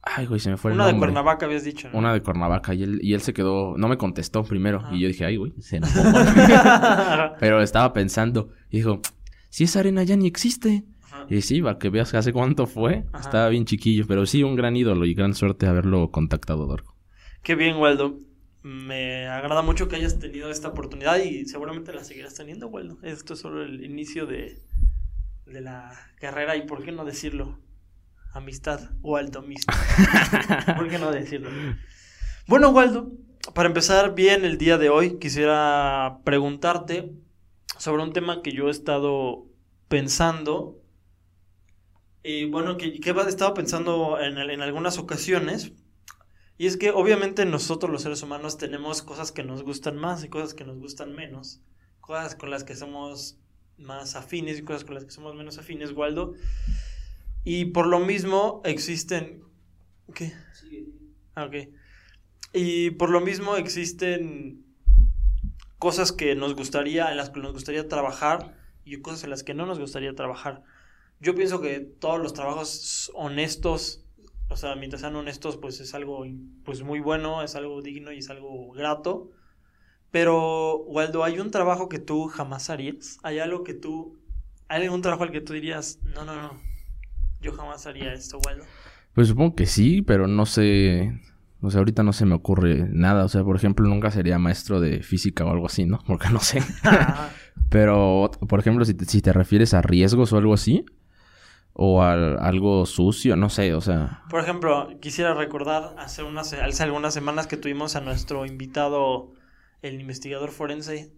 Ay, 0.00 0.24
güey, 0.24 0.40
se 0.40 0.48
me 0.48 0.56
fue 0.56 0.70
el 0.70 0.76
Una 0.76 0.86
de. 0.86 0.96
Cuernavaca 0.96 1.44
habías 1.44 1.62
dicho, 1.62 1.90
¿no? 1.90 1.98
Una 1.98 2.14
de 2.14 2.22
Cuernavaca 2.22 2.72
y 2.72 2.84
él, 2.84 3.00
y 3.02 3.12
él 3.12 3.20
se 3.20 3.34
quedó, 3.34 3.76
no 3.76 3.86
me 3.86 3.98
contestó 3.98 4.42
primero 4.42 4.82
y 4.92 5.00
yo 5.00 5.08
dije, 5.08 5.26
ay, 5.26 5.36
güey, 5.36 5.52
se 5.60 5.76
enojó. 5.76 6.00
Pero 7.40 7.60
estaba 7.60 7.92
pensando 7.92 8.48
y 8.70 8.78
dijo, 8.78 9.02
si 9.50 9.64
esa 9.64 9.80
arena 9.80 10.02
ya 10.04 10.16
ni 10.16 10.26
existe. 10.26 10.84
Ajá. 11.04 11.26
Y 11.28 11.42
sí, 11.42 11.60
para 11.60 11.78
que 11.78 11.90
veas 11.90 12.14
hace 12.14 12.32
cuánto 12.32 12.66
fue. 12.66 13.04
Ajá. 13.12 13.24
Estaba 13.24 13.48
bien 13.50 13.66
chiquillo, 13.66 14.06
pero 14.06 14.24
sí, 14.24 14.42
un 14.42 14.56
gran 14.56 14.74
ídolo 14.74 15.04
y 15.04 15.12
gran 15.12 15.34
suerte 15.34 15.66
haberlo 15.66 16.10
contactado, 16.10 16.66
Dorco. 16.66 16.96
Qué 17.42 17.54
bien, 17.54 17.76
Waldo. 17.76 18.20
Me 18.64 19.26
agrada 19.26 19.60
mucho 19.60 19.88
que 19.88 19.96
hayas 19.96 20.18
tenido 20.18 20.50
esta 20.50 20.68
oportunidad 20.68 21.18
y 21.18 21.44
seguramente 21.44 21.92
la 21.92 22.02
seguirás 22.02 22.32
teniendo, 22.32 22.68
Waldo. 22.68 22.96
Esto 23.02 23.34
es 23.34 23.40
solo 23.40 23.62
el 23.62 23.84
inicio 23.84 24.24
de, 24.24 24.58
de 25.44 25.60
la 25.60 25.92
carrera 26.18 26.56
y, 26.56 26.62
¿por 26.62 26.82
qué 26.82 26.90
no 26.90 27.04
decirlo? 27.04 27.60
Amistad, 28.32 28.80
Waldo 29.02 29.42
mismo. 29.42 29.70
¿Por 30.78 30.88
qué 30.88 30.98
no 30.98 31.10
decirlo? 31.12 31.50
Bueno, 32.46 32.70
Waldo, 32.70 33.12
para 33.54 33.68
empezar 33.68 34.14
bien 34.14 34.46
el 34.46 34.56
día 34.56 34.78
de 34.78 34.88
hoy, 34.88 35.18
quisiera 35.18 36.20
preguntarte 36.24 37.12
sobre 37.78 38.02
un 38.02 38.14
tema 38.14 38.40
que 38.40 38.52
yo 38.52 38.68
he 38.68 38.70
estado 38.70 39.44
pensando. 39.88 40.80
Y 42.22 42.46
bueno, 42.46 42.78
que, 42.78 42.98
que 42.98 43.10
he 43.10 43.28
estado 43.28 43.52
pensando 43.52 44.18
en, 44.18 44.38
en 44.38 44.62
algunas 44.62 44.96
ocasiones. 44.96 45.74
Y 46.56 46.66
es 46.66 46.76
que 46.76 46.90
obviamente 46.90 47.44
nosotros 47.46 47.90
los 47.90 48.02
seres 48.02 48.22
humanos 48.22 48.58
tenemos 48.58 49.02
cosas 49.02 49.32
que 49.32 49.42
nos 49.42 49.62
gustan 49.62 49.96
más 49.96 50.22
y 50.24 50.28
cosas 50.28 50.54
que 50.54 50.64
nos 50.64 50.78
gustan 50.78 51.14
menos. 51.14 51.60
Cosas 52.00 52.36
con 52.36 52.50
las 52.50 52.64
que 52.64 52.76
somos 52.76 53.38
más 53.76 54.14
afines 54.14 54.58
y 54.58 54.62
cosas 54.62 54.84
con 54.84 54.94
las 54.94 55.04
que 55.04 55.10
somos 55.10 55.34
menos 55.34 55.58
afines, 55.58 55.92
Waldo. 55.92 56.34
Y 57.42 57.66
por 57.66 57.86
lo 57.86 57.98
mismo 57.98 58.62
existen... 58.64 59.42
¿Qué? 60.14 60.32
Ah, 61.34 61.44
ok. 61.44 61.68
Y 62.52 62.92
por 62.92 63.10
lo 63.10 63.20
mismo 63.20 63.56
existen 63.56 64.64
cosas 65.78 66.12
que 66.12 66.36
nos 66.36 66.54
gustaría, 66.54 67.10
en 67.10 67.16
las 67.16 67.30
que 67.30 67.40
nos 67.40 67.52
gustaría 67.52 67.88
trabajar 67.88 68.56
y 68.84 69.00
cosas 69.00 69.24
en 69.24 69.30
las 69.30 69.42
que 69.42 69.54
no 69.54 69.66
nos 69.66 69.80
gustaría 69.80 70.14
trabajar. 70.14 70.62
Yo 71.20 71.34
pienso 71.34 71.60
que 71.60 71.80
todos 71.80 72.20
los 72.20 72.32
trabajos 72.32 73.10
honestos, 73.14 74.03
o 74.48 74.56
sea, 74.56 74.76
mientras 74.76 75.00
sean 75.00 75.16
honestos, 75.16 75.56
pues 75.56 75.80
es 75.80 75.94
algo 75.94 76.24
pues 76.64 76.82
muy 76.82 77.00
bueno, 77.00 77.42
es 77.42 77.54
algo 77.54 77.82
digno 77.82 78.12
y 78.12 78.18
es 78.18 78.30
algo 78.30 78.72
grato. 78.72 79.30
Pero, 80.10 80.76
Waldo, 80.86 81.24
¿hay 81.24 81.40
un 81.40 81.50
trabajo 81.50 81.88
que 81.88 81.98
tú 81.98 82.28
jamás 82.28 82.70
harías? 82.70 83.18
¿Hay 83.22 83.40
algo 83.40 83.64
que 83.64 83.74
tú... 83.74 84.18
¿Hay 84.68 84.84
algún 84.84 85.02
trabajo 85.02 85.24
al 85.24 85.32
que 85.32 85.40
tú 85.40 85.52
dirías, 85.52 85.98
no, 86.14 86.24
no, 86.24 86.34
no, 86.34 86.58
yo 87.40 87.52
jamás 87.52 87.86
haría 87.86 88.12
esto, 88.12 88.38
Waldo? 88.46 88.64
Pues 89.12 89.28
supongo 89.28 89.54
que 89.54 89.66
sí, 89.66 90.02
pero 90.02 90.26
no 90.26 90.46
sé. 90.46 91.20
O 91.60 91.70
sea, 91.70 91.78
ahorita 91.78 92.02
no 92.02 92.12
se 92.12 92.26
me 92.26 92.34
ocurre 92.34 92.88
nada. 92.90 93.24
O 93.24 93.28
sea, 93.28 93.44
por 93.44 93.56
ejemplo, 93.56 93.88
nunca 93.88 94.10
sería 94.10 94.38
maestro 94.38 94.80
de 94.80 95.02
física 95.02 95.44
o 95.44 95.50
algo 95.50 95.66
así, 95.66 95.84
¿no? 95.84 96.00
Porque 96.06 96.28
no 96.30 96.40
sé. 96.40 96.62
Pero, 97.68 98.30
por 98.48 98.60
ejemplo, 98.60 98.84
si 98.84 98.94
te, 98.94 99.04
si 99.04 99.20
te 99.20 99.32
refieres 99.32 99.74
a 99.74 99.82
riesgos 99.82 100.32
o 100.32 100.36
algo 100.36 100.54
así, 100.54 100.84
o 101.74 102.02
a 102.02 102.12
algo 102.36 102.86
sucio, 102.86 103.36
no 103.36 103.50
sé, 103.50 103.74
o 103.74 103.80
sea. 103.80 104.22
Por 104.30 104.40
ejemplo, 104.40 104.88
quisiera 105.00 105.34
recordar 105.34 105.94
hace, 105.98 106.22
unas, 106.22 106.52
hace 106.52 106.82
algunas 106.82 107.12
semanas 107.12 107.46
que 107.46 107.56
tuvimos 107.56 107.96
a 107.96 108.00
nuestro 108.00 108.46
invitado, 108.46 109.32
el 109.82 110.00
investigador 110.00 110.50
forense. 110.50 111.12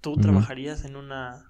¿Tú 0.00 0.16
trabajarías 0.16 0.84
en 0.84 0.96
una 0.96 1.46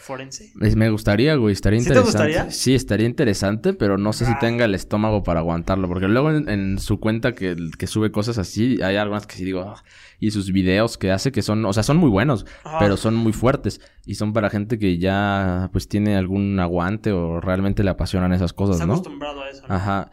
forense? 0.00 0.50
me 0.54 0.90
gustaría, 0.90 1.34
güey, 1.36 1.52
estaría 1.52 1.78
¿Sí 1.80 1.84
te 1.86 1.94
interesante. 1.94 2.28
gustaría? 2.28 2.50
Sí, 2.50 2.74
estaría 2.74 3.06
interesante, 3.06 3.72
pero 3.74 3.98
no 3.98 4.12
sé 4.12 4.24
si 4.26 4.32
Ah. 4.32 4.38
tenga 4.40 4.64
el 4.64 4.74
estómago 4.74 5.22
para 5.22 5.40
aguantarlo. 5.40 5.86
Porque 5.88 6.08
luego 6.08 6.30
en, 6.32 6.48
en 6.48 6.78
su 6.78 6.98
cuenta 7.00 7.34
que, 7.34 7.56
que 7.78 7.86
sube 7.86 8.10
cosas 8.10 8.38
así, 8.38 8.80
hay 8.82 8.96
algunas 8.96 9.26
que 9.26 9.36
sí 9.36 9.44
digo, 9.44 9.60
"Ah", 9.62 9.82
y 10.18 10.30
sus 10.30 10.52
videos 10.52 10.98
que 10.98 11.10
hace 11.12 11.30
que 11.32 11.42
son, 11.42 11.64
o 11.64 11.72
sea, 11.72 11.82
son 11.82 11.96
muy 11.98 12.10
buenos. 12.10 12.46
Pero 12.78 12.96
son 12.96 13.14
muy 13.14 13.32
fuertes 13.32 13.80
y 14.06 14.14
son 14.16 14.32
para 14.32 14.50
gente 14.50 14.78
que 14.78 14.98
ya 14.98 15.68
pues 15.72 15.88
tiene 15.88 16.16
algún 16.16 16.58
aguante 16.60 17.12
o 17.12 17.40
realmente 17.40 17.84
le 17.84 17.90
apasionan 17.90 18.32
esas 18.32 18.52
cosas, 18.52 18.76
Está 18.76 18.86
¿no? 18.86 18.94
acostumbrado 18.94 19.42
a 19.42 19.50
eso. 19.50 19.66
¿no? 19.68 19.74
Ajá. 19.74 20.10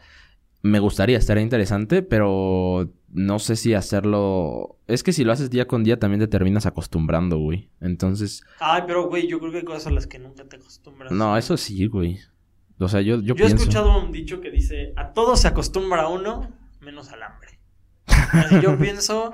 Me 0.62 0.80
gustaría, 0.80 1.18
estaría 1.18 1.42
interesante, 1.42 2.02
pero 2.02 2.92
no 3.10 3.38
sé 3.38 3.56
si 3.56 3.74
hacerlo. 3.74 4.76
Es 4.86 5.02
que 5.02 5.12
si 5.12 5.24
lo 5.24 5.32
haces 5.32 5.50
día 5.50 5.66
con 5.66 5.84
día 5.84 5.98
también 5.98 6.20
te 6.20 6.26
terminas 6.26 6.66
acostumbrando, 6.66 7.38
güey. 7.38 7.70
Entonces, 7.80 8.42
Ay, 8.58 8.82
pero 8.86 9.08
güey, 9.08 9.28
yo 9.28 9.38
creo 9.38 9.52
que 9.52 9.58
hay 9.58 9.64
cosas 9.64 9.86
a 9.86 9.90
las 9.90 10.06
que 10.06 10.18
nunca 10.18 10.44
te 10.44 10.56
acostumbras. 10.56 11.12
no, 11.12 11.36
eso 11.36 11.56
sí, 11.56 11.86
güey. 11.86 12.18
O 12.80 12.88
sea, 12.88 13.00
yo, 13.00 13.20
yo, 13.20 13.34
Yo, 13.34 13.44
he 13.44 13.48
escuchado 13.48 13.98
un 13.98 14.12
dicho 14.12 14.40
que 14.40 14.50
dice, 14.50 14.92
a 14.96 15.12
todo 15.12 15.36
se 15.36 15.48
acostumbra 15.48 16.08
uno, 16.08 16.52
menos 16.80 17.10
al 17.10 17.22
hambre. 17.22 17.58
Así 18.06 18.60
yo 18.60 18.78
pienso 18.78 19.32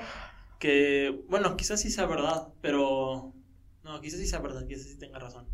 que, 0.58 1.24
bueno, 1.28 1.56
quizás 1.56 1.80
sí 1.80 1.90
sea 1.90 2.06
verdad, 2.06 2.48
pero... 2.62 3.32
No, 3.82 4.00
quizás 4.00 4.20
sí 4.20 4.26
sea 4.26 4.38
verdad, 4.38 4.66
quizás 4.66 4.86
sí 4.86 4.98
tenga 4.98 5.18
razón. 5.18 5.44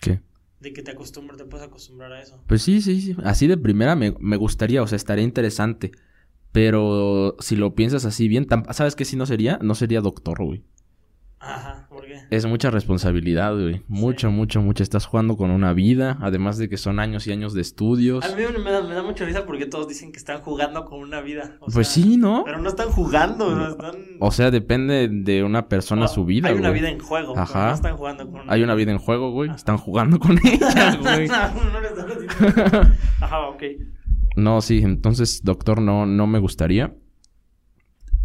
¿Qué? 0.00 0.20
De 0.66 0.72
que 0.72 0.82
te 0.82 0.90
acostumbras, 0.90 1.38
te 1.38 1.44
puedes 1.44 1.64
acostumbrar 1.64 2.12
a 2.12 2.20
eso. 2.20 2.42
Pues 2.48 2.60
sí, 2.60 2.82
sí, 2.82 3.00
sí. 3.00 3.16
Así 3.22 3.46
de 3.46 3.56
primera 3.56 3.94
me, 3.94 4.16
me 4.18 4.36
gustaría, 4.36 4.82
o 4.82 4.86
sea, 4.88 4.96
estaría 4.96 5.22
interesante. 5.22 5.92
Pero 6.50 7.36
si 7.38 7.54
lo 7.54 7.76
piensas 7.76 8.04
así 8.04 8.26
bien, 8.26 8.48
¿sabes 8.72 8.96
qué 8.96 9.04
si 9.04 9.14
no 9.14 9.26
sería? 9.26 9.60
No 9.62 9.76
sería 9.76 10.00
doctor, 10.00 10.44
güey. 10.44 10.64
Ajá. 11.38 11.85
Es 12.30 12.46
mucha 12.46 12.70
responsabilidad, 12.70 13.54
güey. 13.54 13.82
Mucho, 13.88 14.30
mucho, 14.30 14.60
mucho. 14.60 14.82
Estás 14.82 15.06
jugando 15.06 15.36
con 15.36 15.50
una 15.50 15.72
vida, 15.72 16.18
además 16.20 16.58
de 16.58 16.68
que 16.68 16.76
son 16.76 16.98
años 16.98 17.26
y 17.26 17.32
años 17.32 17.54
de 17.54 17.60
estudios. 17.60 18.24
A 18.24 18.34
mí 18.34 18.42
me 18.62 18.70
da, 18.70 18.82
me 18.82 18.94
da 18.94 19.02
mucha 19.02 19.24
risa 19.24 19.46
porque 19.46 19.66
todos 19.66 19.88
dicen 19.88 20.10
que 20.12 20.18
están 20.18 20.40
jugando 20.40 20.84
con 20.84 21.00
una 21.00 21.20
vida. 21.20 21.56
O 21.60 21.66
pues 21.66 21.88
sea, 21.88 22.02
sí, 22.02 22.16
¿no? 22.16 22.42
Pero 22.44 22.58
no 22.58 22.68
están 22.68 22.88
jugando, 22.88 23.54
no 23.54 23.68
están... 23.68 23.94
O 24.20 24.30
sea, 24.30 24.50
depende 24.50 25.08
de 25.08 25.44
una 25.44 25.68
persona 25.68 26.02
No, 26.02 26.08
su 26.08 26.24
vida, 26.24 26.48
Hay 26.48 26.56
una 26.56 26.70
vida 26.70 26.90
en 26.90 26.98
juego, 26.98 27.34
pero 27.34 27.44
Ajá. 27.44 27.68
no 27.68 27.74
están 27.74 27.96
jugando 27.96 28.30
con 28.30 28.42
Hay 28.50 28.62
una 28.62 28.74
vida 28.74 28.92
en 28.92 28.98
juego, 28.98 29.30
güey. 29.30 29.50
Están 29.50 29.76
jugando 29.78 30.18
con 30.18 30.38
ella, 30.44 30.96
güey. 31.00 31.28
no, 31.28 31.34
Ajá, 33.20 33.40
ok. 33.48 33.62
No, 34.36 34.60
sí, 34.60 34.80
entonces, 34.82 35.42
doctor, 35.42 35.80
no, 35.80 36.06
no 36.06 36.26
me 36.26 36.38
gustaría. 36.38 36.94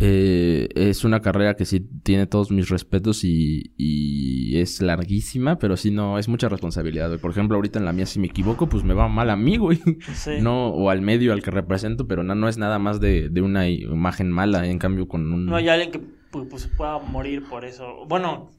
Eh, 0.04 0.68
es 0.74 1.04
una 1.04 1.22
carrera 1.22 1.56
que 1.56 1.66
sí 1.66 1.80
tiene 2.02 2.26
todos 2.26 2.50
mis 2.50 2.70
respetos 2.70 3.24
y, 3.24 3.72
y 3.78 4.58
es 4.58 4.82
larguísima, 4.82 5.60
pero 5.60 5.78
sí 5.78 5.92
no, 5.92 6.18
es 6.18 6.28
mucha 6.28 6.50
responsabilidad. 6.50 7.20
Por 7.20 7.30
ejemplo, 7.30 7.56
ahorita 7.56 7.78
en 7.78 7.86
la 7.86 7.94
mía, 7.94 8.08
si 8.08 8.20
me 8.20 8.26
equivoco, 8.28 8.68
pues 8.68 8.84
me 8.84 8.96
va 8.96 9.08
mal 9.08 9.30
a 9.30 9.36
mí, 9.36 9.58
güey. 9.58 9.80
Sí. 10.14 10.42
No, 10.42 10.70
o 10.70 10.90
al 10.90 11.02
medio 11.02 11.34
al 11.34 11.44
que 11.44 11.52
represento, 11.52 12.08
pero 12.08 12.24
no, 12.24 12.34
no 12.34 12.50
es 12.50 12.58
nada 12.58 12.80
más 12.80 13.00
de, 13.00 13.30
de 13.30 13.42
una 13.42 13.70
imagen 13.70 14.32
mala, 14.32 14.66
en 14.68 14.80
cambio 14.80 15.08
con 15.08 15.32
un... 15.32 15.46
No 15.46 15.56
hay 15.56 15.70
alguien 15.70 15.92
que 15.92 16.00
pu- 16.00 16.48
pues, 16.50 16.66
pueda 16.68 16.98
morir 16.98 17.44
por 17.48 17.64
eso. 17.64 18.06
Bueno, 18.08 18.50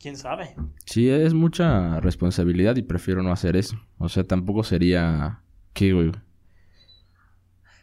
quién 0.00 0.16
sabe. 0.16 0.56
Sí, 0.84 1.08
es 1.08 1.32
mucha 1.32 2.00
responsabilidad 2.00 2.74
y 2.74 2.82
prefiero 2.82 3.22
no 3.22 3.30
hacer 3.30 3.56
eso. 3.56 3.76
O 3.98 4.08
sea, 4.08 4.24
tampoco 4.24 4.64
sería... 4.64 5.42
¿Qué, 5.74 5.92
güey? 5.92 6.10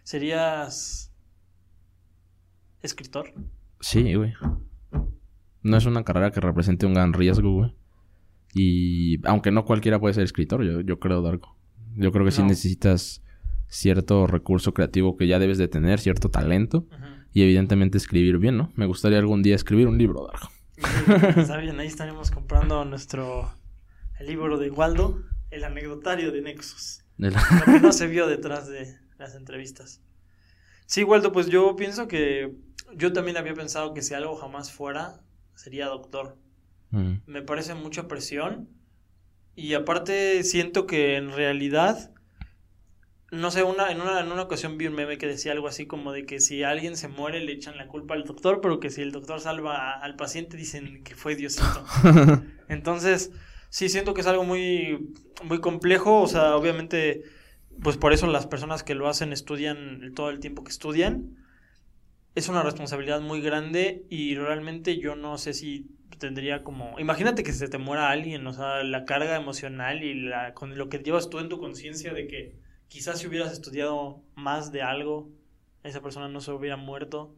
¿Serías 0.03 1.08
escritor? 2.81 3.33
Sí, 3.79 4.13
güey. 4.15 4.33
No 5.62 5.77
es 5.77 5.86
una 5.86 6.03
carrera 6.03 6.31
que 6.31 6.39
represente 6.39 6.86
un 6.86 6.93
gran 6.93 7.13
riesgo, 7.13 7.51
güey. 7.53 7.75
Y 8.53 9.25
aunque 9.27 9.51
no 9.51 9.65
cualquiera 9.65 10.00
puede 10.00 10.13
ser 10.13 10.24
escritor, 10.24 10.63
yo, 10.63 10.81
yo 10.81 11.00
creo, 11.00 11.21
Darko. 11.21 11.55
Yo 11.95 12.12
creo 12.12 12.25
que 12.25 12.31
sí 12.31 12.41
necesitas 12.43 13.21
cierto 13.67 14.25
recurso 14.25 14.74
creativo 14.74 15.17
que 15.17 15.27
ya 15.27 15.38
debes 15.39 15.57
de 15.57 15.67
tener, 15.67 16.00
cierto 16.00 16.29
talento. 16.29 16.88
Y 17.31 17.43
evidentemente 17.43 17.98
escribir 17.98 18.38
bien, 18.39 18.57
¿no? 18.57 18.71
Me 18.75 18.88
gustaría 18.88 19.19
algún 19.19 19.43
día 19.43 19.55
escribir 19.55 19.88
un 19.88 19.98
libro, 20.00 20.27
Darko. 20.27 20.50
Está 21.39 21.57
bien, 21.62 21.79
ahí 21.79 21.88
estaremos 21.88 22.31
comprando 22.31 22.83
nuestro 22.86 23.51
el 24.19 24.27
libro 24.27 24.57
de 24.57 24.71
Waldo, 24.71 25.21
el 25.51 25.63
anecdotario 25.63 26.31
de 26.31 26.41
Nexus. 26.41 27.03
De 27.17 27.29
Lo 27.29 27.38
la- 27.38 27.62
que 27.65 27.79
no 27.81 27.91
se 27.91 28.07
vio 28.07 28.27
detrás 28.27 28.67
de 28.67 28.95
las 29.17 29.36
entrevistas. 29.36 30.01
Sí, 30.88 31.03
Waldo, 31.03 31.31
pues 31.31 31.48
yo 31.48 31.75
pienso 31.75 32.07
que 32.07 32.55
yo 32.96 33.13
también 33.13 33.38
había 33.38 33.53
pensado 33.53 33.93
que 33.93 34.01
si 34.01 34.13
algo 34.13 34.36
jamás 34.36 34.72
fuera, 34.72 35.22
sería 35.55 35.88
doctor. 35.88 36.38
Mm. 36.91 37.15
Me 37.27 37.41
parece 37.41 37.75
mucha 37.75 38.08
presión 38.08 38.69
y 39.55 39.74
aparte 39.75 40.43
siento 40.43 40.88
que 40.88 41.17
en 41.17 41.31
realidad, 41.31 42.12
no 43.31 43.51
sé, 43.51 43.62
una, 43.63 43.91
en, 43.91 44.01
una, 44.01 44.19
en 44.22 44.31
una 44.31 44.41
ocasión 44.41 44.77
vi 44.77 44.88
un 44.88 44.96
meme 44.96 45.19
que 45.19 45.27
decía 45.27 45.51
algo 45.51 45.67
así 45.67 45.86
como 45.86 46.12
de 46.12 46.25
que 46.25 46.39
si 46.39 46.63
alguien 46.63 46.98
se 46.98 47.08
muere 47.08 47.39
le 47.39 47.51
echan 47.51 47.77
la 47.77 47.88
culpa 47.88 48.15
al 48.15 48.24
doctor, 48.24 48.60
pero 48.62 48.79
que 48.79 48.89
si 48.89 49.01
el 49.03 49.12
doctor 49.12 49.39
salva 49.39 49.77
a- 49.77 50.00
al 50.03 50.15
paciente 50.15 50.58
dicen 50.58 51.03
que 51.03 51.15
fue 51.15 51.36
Diosito. 51.36 51.86
Entonces, 52.69 53.31
sí 53.69 53.88
siento 53.89 54.15
que 54.15 54.22
es 54.22 54.27
algo 54.27 54.43
muy, 54.46 55.12
muy 55.43 55.60
complejo. 55.62 56.22
O 56.22 56.27
sea, 56.27 56.55
obviamente, 56.55 57.22
pues 57.84 57.98
por 57.98 58.13
eso 58.13 58.25
las 58.25 58.48
personas 58.48 58.81
que 58.84 58.96
lo 58.96 59.08
hacen 59.08 59.31
estudian 59.31 60.12
todo 60.15 60.31
el 60.31 60.39
tiempo 60.39 60.63
que 60.63 60.72
estudian. 60.72 61.36
Es 62.39 62.48
una 62.48 62.63
responsabilidad 62.63 63.19
muy 63.19 63.41
grande 63.41 64.05
y 64.10 64.36
realmente 64.36 64.98
yo 64.98 65.17
no 65.17 65.38
sé 65.38 65.53
si 65.53 65.91
tendría 66.19 66.63
como... 66.63 66.98
Imagínate 66.98 67.43
que 67.43 67.51
se 67.51 67.67
te 67.67 67.77
muera 67.77 68.12
alguien, 68.12 68.48
o 68.48 68.53
sea, 68.53 68.81
la 68.81 69.03
carga 69.03 69.36
emocional 69.36 70.01
y 70.05 70.13
la, 70.13 70.53
con 70.53 70.77
lo 70.77 70.88
que 70.88 71.00
llevas 71.00 71.29
tú 71.29 71.39
en 71.39 71.50
tu 71.50 71.60
conciencia 71.60 72.13
de 72.13 72.27
que 72.27 72.55
quizás 72.88 73.19
si 73.19 73.27
hubieras 73.27 73.51
estudiado 73.51 74.22
más 74.36 74.72
de 74.72 74.84
algo, 74.84 75.27
esa 75.84 76.01
persona 76.01 76.29
no 76.29 76.39
se 76.39 76.51
hubiera 76.51 76.77
muerto. 76.77 77.36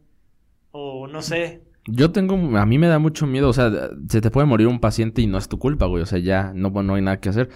O 0.70 1.08
no 1.08 1.20
sé, 1.20 1.64
Yo 1.88 2.12
tengo, 2.12 2.56
a 2.56 2.64
mí 2.64 2.78
me 2.78 2.86
da 2.86 3.00
mucho 3.00 3.26
miedo, 3.26 3.48
o 3.48 3.52
sea, 3.52 3.72
se 4.08 4.20
te 4.20 4.30
puede 4.30 4.46
morir 4.46 4.68
un 4.68 4.78
paciente 4.78 5.20
y 5.20 5.26
no 5.26 5.36
es 5.36 5.48
tu 5.48 5.58
culpa, 5.58 5.86
güey, 5.86 6.04
o 6.04 6.06
sea, 6.06 6.20
ya 6.20 6.52
no, 6.54 6.70
no 6.70 6.94
hay 6.94 7.02
nada 7.02 7.18
que 7.18 7.28
hacer. 7.28 7.48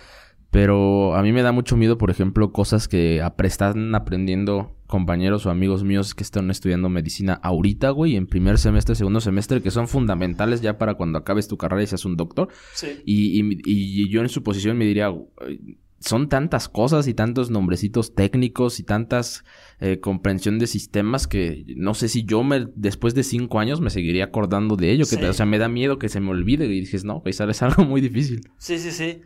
Pero 0.51 1.15
a 1.15 1.23
mí 1.23 1.33
me 1.33 1.43
da 1.43 1.53
mucho 1.53 1.77
miedo, 1.77 1.99
por 1.99 2.11
ejemplo, 2.11 2.53
cosas 2.53 2.89
que 2.89 3.23
están 3.45 3.95
aprendiendo 3.95 4.73
compañeros 4.87 5.45
o 5.45 5.51
amigos 5.51 5.83
míos 5.85 6.15
que 6.15 6.23
están 6.23 6.51
estudiando 6.51 6.89
medicina 6.89 7.35
ahorita, 7.43 7.91
güey, 7.91 8.17
en 8.17 8.27
primer 8.27 8.57
semestre, 8.59 8.95
segundo 8.95 9.21
semestre, 9.21 9.61
que 9.61 9.71
son 9.73 9.89
fundamentales 9.89 10.61
ya 10.63 10.79
para 10.79 10.95
cuando 10.95 11.19
acabes 11.19 11.49
tu 11.49 11.57
carrera 11.57 11.83
y 11.83 11.87
seas 11.87 12.05
un 12.05 12.17
doctor. 12.17 12.49
sí. 12.75 12.89
Y, 13.05 13.41
y- 13.41 13.61
y 13.67 14.09
yo 14.09 14.23
en 14.23 14.29
su 14.29 14.43
posición 14.43 14.79
me 14.79 14.85
diría, 14.87 15.09
"Güey, 15.09 15.79
son 15.99 16.29
tantas 16.29 16.69
cosas 16.69 17.09
y 17.09 17.15
tantos 17.15 17.51
nombrecitos 17.51 18.15
técnicos 18.15 18.79
y 18.81 18.85
tantas 18.85 19.45
eh, 19.81 19.99
comprensión 19.99 20.59
de 20.59 20.67
sistemas 20.67 21.27
que 21.27 21.65
no 21.77 21.95
sé 21.95 22.09
si 22.09 22.25
yo 22.25 22.43
me, 22.45 22.67
después 22.77 23.15
de 23.15 23.23
cinco 23.25 23.59
años 23.61 23.81
me 23.81 23.91
seguiría 23.91 24.25
acordando 24.25 24.77
de 24.77 24.91
ello. 24.93 25.05
Que, 25.05 25.17
Sí. 25.17 25.25
o 25.25 25.33
sea, 25.33 25.45
me 25.47 25.59
da 25.59 25.69
miedo 25.69 25.99
que 25.99 26.09
se 26.09 26.21
me 26.21 26.31
olvide 26.31 26.67
y 26.67 26.81
dices, 26.81 27.05
no, 27.05 27.23
pues 27.23 27.41
es 27.41 27.63
algo 27.63 27.85
muy 27.85 28.01
difícil. 28.01 28.43
Sí, 28.59 28.79
sí, 28.79 28.91
sí. 28.91 29.21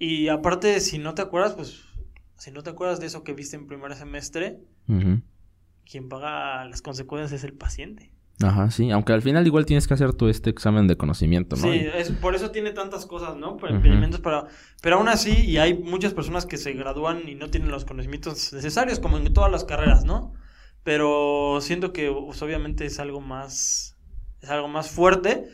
Y 0.00 0.28
aparte, 0.28 0.80
si 0.80 0.98
no 0.98 1.12
te 1.12 1.20
acuerdas, 1.20 1.52
pues, 1.52 1.84
si 2.38 2.50
no 2.50 2.62
te 2.62 2.70
acuerdas 2.70 3.00
de 3.00 3.06
eso 3.06 3.22
que 3.22 3.34
viste 3.34 3.56
en 3.56 3.66
primer 3.66 3.94
semestre, 3.94 4.58
Ujú. 4.88 5.20
quien 5.84 6.08
paga 6.08 6.64
las 6.64 6.80
consecuencias 6.80 7.32
es 7.32 7.44
el 7.44 7.52
paciente. 7.52 8.10
Ajá, 8.42 8.70
sí. 8.70 8.90
Aunque 8.90 9.12
al 9.12 9.20
final 9.20 9.46
igual 9.46 9.66
tienes 9.66 9.86
que 9.86 9.92
hacer 9.92 10.14
tu 10.14 10.28
este 10.28 10.48
examen 10.48 10.86
de 10.86 10.96
conocimiento, 10.96 11.56
¿no? 11.56 11.62
Sí, 11.62 11.86
es, 11.94 12.12
por 12.12 12.34
eso 12.34 12.50
tiene 12.50 12.70
tantas 12.70 13.04
cosas, 13.04 13.36
¿no? 13.36 13.58
Por 13.58 13.70
impedimentos 13.70 14.20
para... 14.20 14.46
Pero 14.80 14.96
aún 14.96 15.08
así, 15.08 15.32
y 15.32 15.58
hay 15.58 15.74
muchas 15.74 16.14
personas 16.14 16.46
que 16.46 16.56
se 16.56 16.72
gradúan 16.72 17.28
y 17.28 17.34
no 17.34 17.50
tienen 17.50 17.70
los 17.70 17.84
conocimientos 17.84 18.54
necesarios, 18.54 19.00
como 19.00 19.18
en 19.18 19.30
todas 19.34 19.52
las 19.52 19.64
carreras, 19.64 20.06
¿no? 20.06 20.32
Pero 20.82 21.58
siento 21.60 21.92
que 21.92 22.10
pues, 22.10 22.40
obviamente 22.40 22.86
es 22.86 22.98
algo 22.98 23.20
más... 23.20 23.98
Es 24.40 24.48
algo 24.48 24.68
más 24.68 24.90
fuerte. 24.90 25.44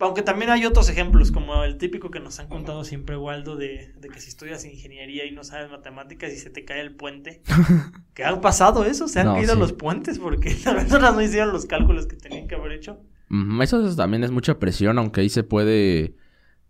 Aunque 0.00 0.22
también 0.22 0.50
hay 0.50 0.64
otros 0.64 0.88
ejemplos, 0.88 1.32
como 1.32 1.64
el 1.64 1.76
típico 1.76 2.10
que 2.10 2.20
nos 2.20 2.38
han 2.38 2.48
contado 2.48 2.84
siempre, 2.84 3.16
Waldo, 3.16 3.56
de, 3.56 3.92
de 3.98 4.08
que 4.08 4.20
si 4.20 4.28
estudias 4.28 4.64
ingeniería 4.64 5.26
y 5.26 5.32
no 5.32 5.42
sabes 5.42 5.70
matemáticas 5.70 6.32
y 6.32 6.36
se 6.36 6.50
te 6.50 6.64
cae 6.64 6.80
el 6.80 6.94
puente. 6.94 7.42
¿Qué 8.14 8.24
han 8.24 8.40
pasado 8.40 8.84
eso? 8.84 9.08
Se 9.08 9.20
han 9.20 9.26
No, 9.26 9.34
caído 9.34 9.54
sí. 9.54 9.60
los 9.60 9.72
puentes 9.72 10.18
porque 10.20 10.50
las 10.64 10.74
personas 10.74 11.14
no 11.14 11.20
hicieron 11.22 11.52
los 11.52 11.66
cálculos 11.66 12.06
que 12.06 12.16
tenían 12.16 12.46
que 12.46 12.54
haber 12.54 12.72
hecho. 12.72 13.00
Eso 13.60 13.84
es- 13.86 13.96
también 13.96 14.22
es 14.24 14.30
mucha 14.30 14.58
presión, 14.60 14.98
aunque 14.98 15.20
ahí 15.22 15.28
se 15.28 15.42
puede 15.42 16.14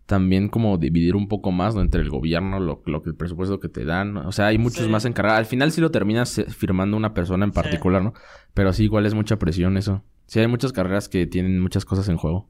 también 0.07 0.49
como 0.49 0.79
dividir 0.79 1.15
un 1.15 1.27
poco 1.27 1.51
más 1.51 1.75
¿no? 1.75 1.81
entre 1.81 2.01
el 2.01 2.09
gobierno, 2.09 2.59
lo, 2.59 2.81
lo 2.87 3.03
que 3.03 3.11
el 3.11 3.15
presupuesto 3.15 3.59
que 3.59 3.69
te 3.69 3.85
dan. 3.85 4.17
O 4.17 4.31
sea, 4.31 4.47
hay 4.47 4.57
muchos 4.57 4.85
Sí. 4.85 4.89
más 4.89 5.05
encargados. 5.05 5.37
Al 5.37 5.45
final 5.45 5.71
sí 5.71 5.81
lo 5.81 5.91
terminas 5.91 6.35
eh, 6.39 6.45
firmando 6.49 6.97
una 6.97 7.13
persona 7.13 7.45
en 7.45 7.51
Sí. 7.51 7.55
particular, 7.55 8.01
¿no? 8.03 8.13
Pero 8.55 8.73
sí, 8.73 8.85
igual 8.85 9.05
es 9.05 9.13
mucha 9.13 9.37
presión 9.37 9.77
eso. 9.77 10.03
Sí, 10.25 10.39
hay 10.39 10.47
muchas 10.47 10.73
carreras 10.73 11.09
que 11.09 11.27
tienen 11.27 11.59
muchas 11.61 11.85
cosas 11.85 12.09
en 12.09 12.17
juego. 12.17 12.49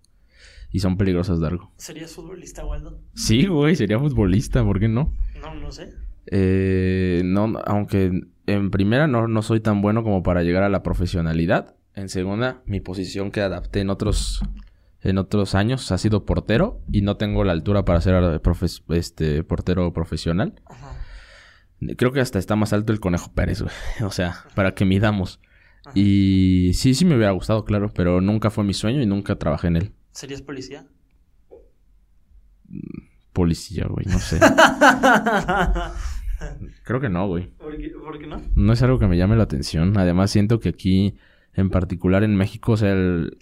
Y 0.71 0.79
son 0.81 0.97
peligrosas 0.97 1.39
de 1.39 1.47
algo. 1.47 1.71
¿Serías 1.77 2.11
futbolista, 2.11 2.63
Waldo? 2.65 2.99
Sí, 3.15 3.47
güey, 3.47 3.75
sería 3.75 3.97
futbolista, 3.99 4.63
¿por 4.63 4.79
qué 4.79 4.87
no? 4.87 5.13
No, 5.41 5.55
no 5.55 5.71
sé. 5.71 5.89
Eh, 6.27 7.21
no, 7.25 7.59
aunque 7.65 8.11
en 8.45 8.69
primera 8.71 9.07
no, 9.07 9.27
no 9.27 9.41
soy 9.41 9.59
tan 9.61 9.81
bueno 9.81 10.03
como 10.03 10.21
para 10.21 10.43
llegar 10.43 10.63
a 10.63 10.69
la 10.69 10.83
profesionalidad. 10.83 11.75
En 11.95 12.07
segunda, 12.09 12.61
mi 12.65 12.79
posición 12.81 13.31
que 13.31 13.41
adapté 13.41 13.79
en 13.81 13.89
otros, 13.89 14.41
en 15.01 15.17
otros 15.17 15.55
años 15.55 15.91
ha 15.91 15.97
sido 15.97 16.23
portero 16.25 16.81
y 16.91 17.01
no 17.01 17.17
tengo 17.17 17.43
la 17.43 17.51
altura 17.53 17.83
para 17.83 17.99
ser 18.01 18.13
profes- 18.41 18.83
este, 18.89 19.43
portero 19.43 19.91
profesional. 19.91 20.61
Ajá. 20.67 20.95
Creo 21.97 22.11
que 22.11 22.19
hasta 22.19 22.37
está 22.39 22.55
más 22.55 22.73
alto 22.73 22.91
el 22.93 22.99
Conejo 22.99 23.31
Pérez, 23.33 23.61
güey. 23.61 23.73
O 24.05 24.11
sea, 24.11 24.43
para 24.53 24.75
que 24.75 24.85
midamos. 24.85 25.39
Ajá. 25.85 25.93
Y 25.97 26.71
sí, 26.75 26.93
sí 26.93 27.05
me 27.05 27.15
hubiera 27.15 27.31
gustado, 27.31 27.65
claro, 27.65 27.89
pero 27.95 28.21
nunca 28.21 28.49
fue 28.51 28.63
mi 28.63 28.73
sueño 28.75 29.01
y 29.01 29.05
nunca 29.07 29.37
trabajé 29.37 29.67
en 29.67 29.77
él. 29.77 29.93
¿Serías 30.19 30.41
policía? 30.41 30.85
Policía, 33.31 33.87
güey, 33.87 34.05
no 34.05 34.19
sé. 34.19 34.37
Creo 36.83 36.99
que 36.99 37.07
no, 37.07 37.25
güey. 37.27 37.47
¿Por 37.57 37.77
qué, 37.77 37.89
por 37.91 38.19
qué 38.19 38.27
no? 38.27 38.41
No 38.53 38.73
es 38.73 38.81
algo 38.81 38.99
que 38.99 39.07
me 39.07 39.15
llame 39.15 39.37
la 39.37 39.43
atención. 39.43 39.97
Además, 39.97 40.29
siento 40.29 40.59
que 40.59 40.67
aquí, 40.67 41.15
en 41.53 41.69
particular 41.69 42.25
en 42.25 42.35
México, 42.35 42.73
o 42.73 42.77
sea, 42.77 42.91
el- 42.91 43.37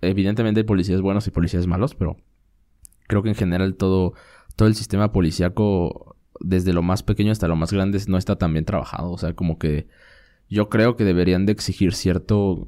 evidentemente 0.00 0.62
hay 0.62 0.64
policías 0.64 1.00
buenos 1.00 1.28
y 1.28 1.30
policías 1.30 1.68
malos, 1.68 1.94
pero 1.94 2.16
creo 3.06 3.22
que 3.22 3.28
en 3.28 3.36
general 3.36 3.76
todo, 3.76 4.14
todo 4.56 4.66
el 4.66 4.74
sistema 4.74 5.12
policíaco, 5.12 6.16
desde 6.40 6.72
lo 6.72 6.82
más 6.82 7.04
pequeño 7.04 7.30
hasta 7.30 7.46
lo 7.46 7.54
más 7.54 7.72
grande, 7.72 8.02
no 8.08 8.18
está 8.18 8.34
tan 8.38 8.52
bien 8.54 8.64
trabajado. 8.64 9.12
O 9.12 9.18
sea, 9.18 9.34
como 9.34 9.56
que 9.60 9.86
yo 10.48 10.68
creo 10.68 10.96
que 10.96 11.04
deberían 11.04 11.46
de 11.46 11.52
exigir 11.52 11.94
cierto 11.94 12.66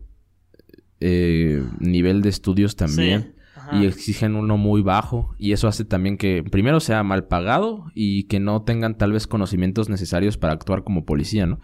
eh, 1.07 1.63
nivel 1.81 2.23
de 2.23 2.31
estudios 2.31 2.77
también 2.77 3.35
Sí. 3.71 3.77
Y 3.81 3.87
exigen 3.87 4.37
uno 4.37 4.59
muy 4.59 4.83
bajo 4.83 5.35
y 5.39 5.53
eso 5.53 5.69
hace 5.69 5.85
también 5.85 6.19
que 6.19 6.43
primero 6.43 6.81
sea 6.81 7.03
mal 7.03 7.25
pagado 7.25 7.87
y 7.95 8.25
que 8.25 8.39
no 8.39 8.63
tengan 8.63 8.99
tal 8.99 9.13
vez 9.13 9.27
conocimientos 9.27 9.89
necesarios 9.89 10.37
para 10.37 10.53
actuar 10.53 10.85
como 10.85 11.07
policía, 11.07 11.47
¿no? 11.47 11.61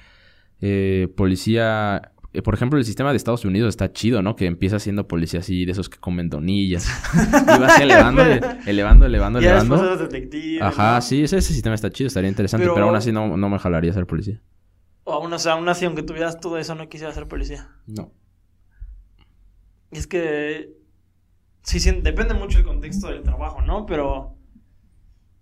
Eh, 0.62 1.08
policía 1.16 2.12
eh, 2.32 2.42
por 2.42 2.54
ejemplo, 2.54 2.78
el 2.78 2.84
sistema 2.84 3.10
de 3.10 3.16
Estados 3.16 3.44
Unidos 3.44 3.70
está 3.70 3.92
chido, 3.92 4.22
¿no? 4.22 4.36
Que 4.36 4.46
empieza 4.46 4.78
siendo 4.78 5.08
policía 5.08 5.40
así, 5.40 5.64
de 5.64 5.72
esos 5.72 5.88
que 5.88 5.98
comen 5.98 6.30
donillas. 6.30 6.86
y 7.14 7.60
va 7.60 7.66
así 7.66 7.82
elevando, 7.82 8.22
elevando, 8.66 9.06
elevando, 9.06 9.40
Ya 9.40 9.50
elevando. 9.50 9.74
después 9.76 10.00
eres 10.00 10.10
detective. 10.12 10.62
Ajá, 10.62 10.94
¿no? 10.96 11.02
sí, 11.02 11.22
ese, 11.24 11.38
ese 11.38 11.52
sistema 11.52 11.74
está 11.74 11.90
chido, 11.90 12.06
estaría 12.06 12.30
interesante, 12.30 12.64
pero, 12.64 12.74
Pero- 12.74 12.86
aún 12.86 12.96
así 12.96 13.10
no, 13.10 13.36
no 13.36 13.48
me 13.48 13.58
jalaría 13.58 13.92
ser 13.92 14.06
policía. 14.06 14.40
O 15.04 15.12
aún, 15.12 15.32
o 15.32 15.38
sea, 15.38 15.52
aún 15.54 15.68
así, 15.68 15.84
aunque 15.86 16.02
tuvieras 16.02 16.38
todo 16.40 16.56
eso, 16.56 16.74
no 16.76 16.88
quisiera 16.88 17.12
ser 17.12 17.26
policía. 17.26 17.68
No. 17.86 18.12
Es 19.90 20.06
que. 20.06 20.72
Sí, 21.62 21.80
sí, 21.80 21.90
depende 22.02 22.34
mucho 22.34 22.58
el 22.58 22.64
contexto 22.64 23.08
del 23.08 23.22
trabajo, 23.22 23.62
¿no? 23.62 23.86
Pero. 23.86 24.36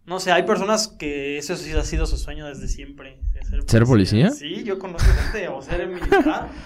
No 0.06 0.20
sé, 0.20 0.32
hay 0.32 0.44
personas 0.44 0.88
que 0.88 1.36
eso 1.36 1.54
sí 1.56 1.70
ha 1.72 1.84
sido 1.84 2.06
su 2.06 2.16
sueño 2.16 2.46
desde 2.46 2.66
siempre. 2.66 3.20
de 3.34 3.62
¿Ser 3.66 3.84
policía? 3.84 4.30
Sí, 4.30 4.64
yo 4.64 4.78
conozco 4.78 5.10
gente, 5.12 5.48
o 5.48 5.60
ser 5.62 5.88
militar. 5.88 6.48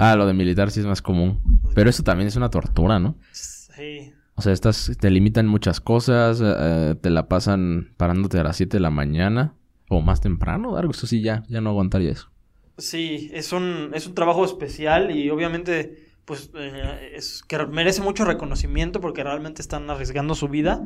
Ah, 0.00 0.14
lo 0.14 0.28
de 0.28 0.32
militar 0.32 0.70
sí 0.70 0.78
es 0.78 0.86
más 0.86 1.02
común. 1.02 1.42
Pero 1.74 1.90
eso 1.90 2.04
también 2.04 2.28
es 2.28 2.36
una 2.36 2.50
tortura, 2.50 3.00
¿no? 3.00 3.18
Sí. 3.32 4.12
O 4.36 4.42
sea, 4.42 4.52
estás, 4.52 4.92
te 5.00 5.10
limitan 5.10 5.48
muchas 5.48 5.80
cosas, 5.80 6.40
eh, 6.40 6.94
te 7.00 7.10
la 7.10 7.26
pasan 7.26 7.94
parándote 7.96 8.38
a 8.38 8.44
las 8.44 8.56
7 8.56 8.76
de 8.76 8.80
la 8.80 8.90
mañana 8.90 9.54
o 9.88 10.00
más 10.00 10.20
temprano, 10.20 10.76
algo 10.76 10.92
eso 10.92 11.08
sí 11.08 11.20
ya, 11.20 11.42
ya 11.48 11.60
no 11.60 11.70
aguantaría 11.70 12.12
eso. 12.12 12.30
Sí, 12.76 13.28
es 13.32 13.52
un, 13.52 13.90
es 13.92 14.06
un 14.06 14.14
trabajo 14.14 14.44
especial 14.44 15.10
y 15.10 15.30
obviamente 15.30 16.07
pues 16.28 16.50
eh, 16.54 17.12
es 17.14 17.42
que 17.42 17.56
merece 17.66 18.02
mucho 18.02 18.26
reconocimiento 18.26 19.00
porque 19.00 19.24
realmente 19.24 19.62
están 19.62 19.88
arriesgando 19.88 20.34
su 20.34 20.48
vida. 20.48 20.84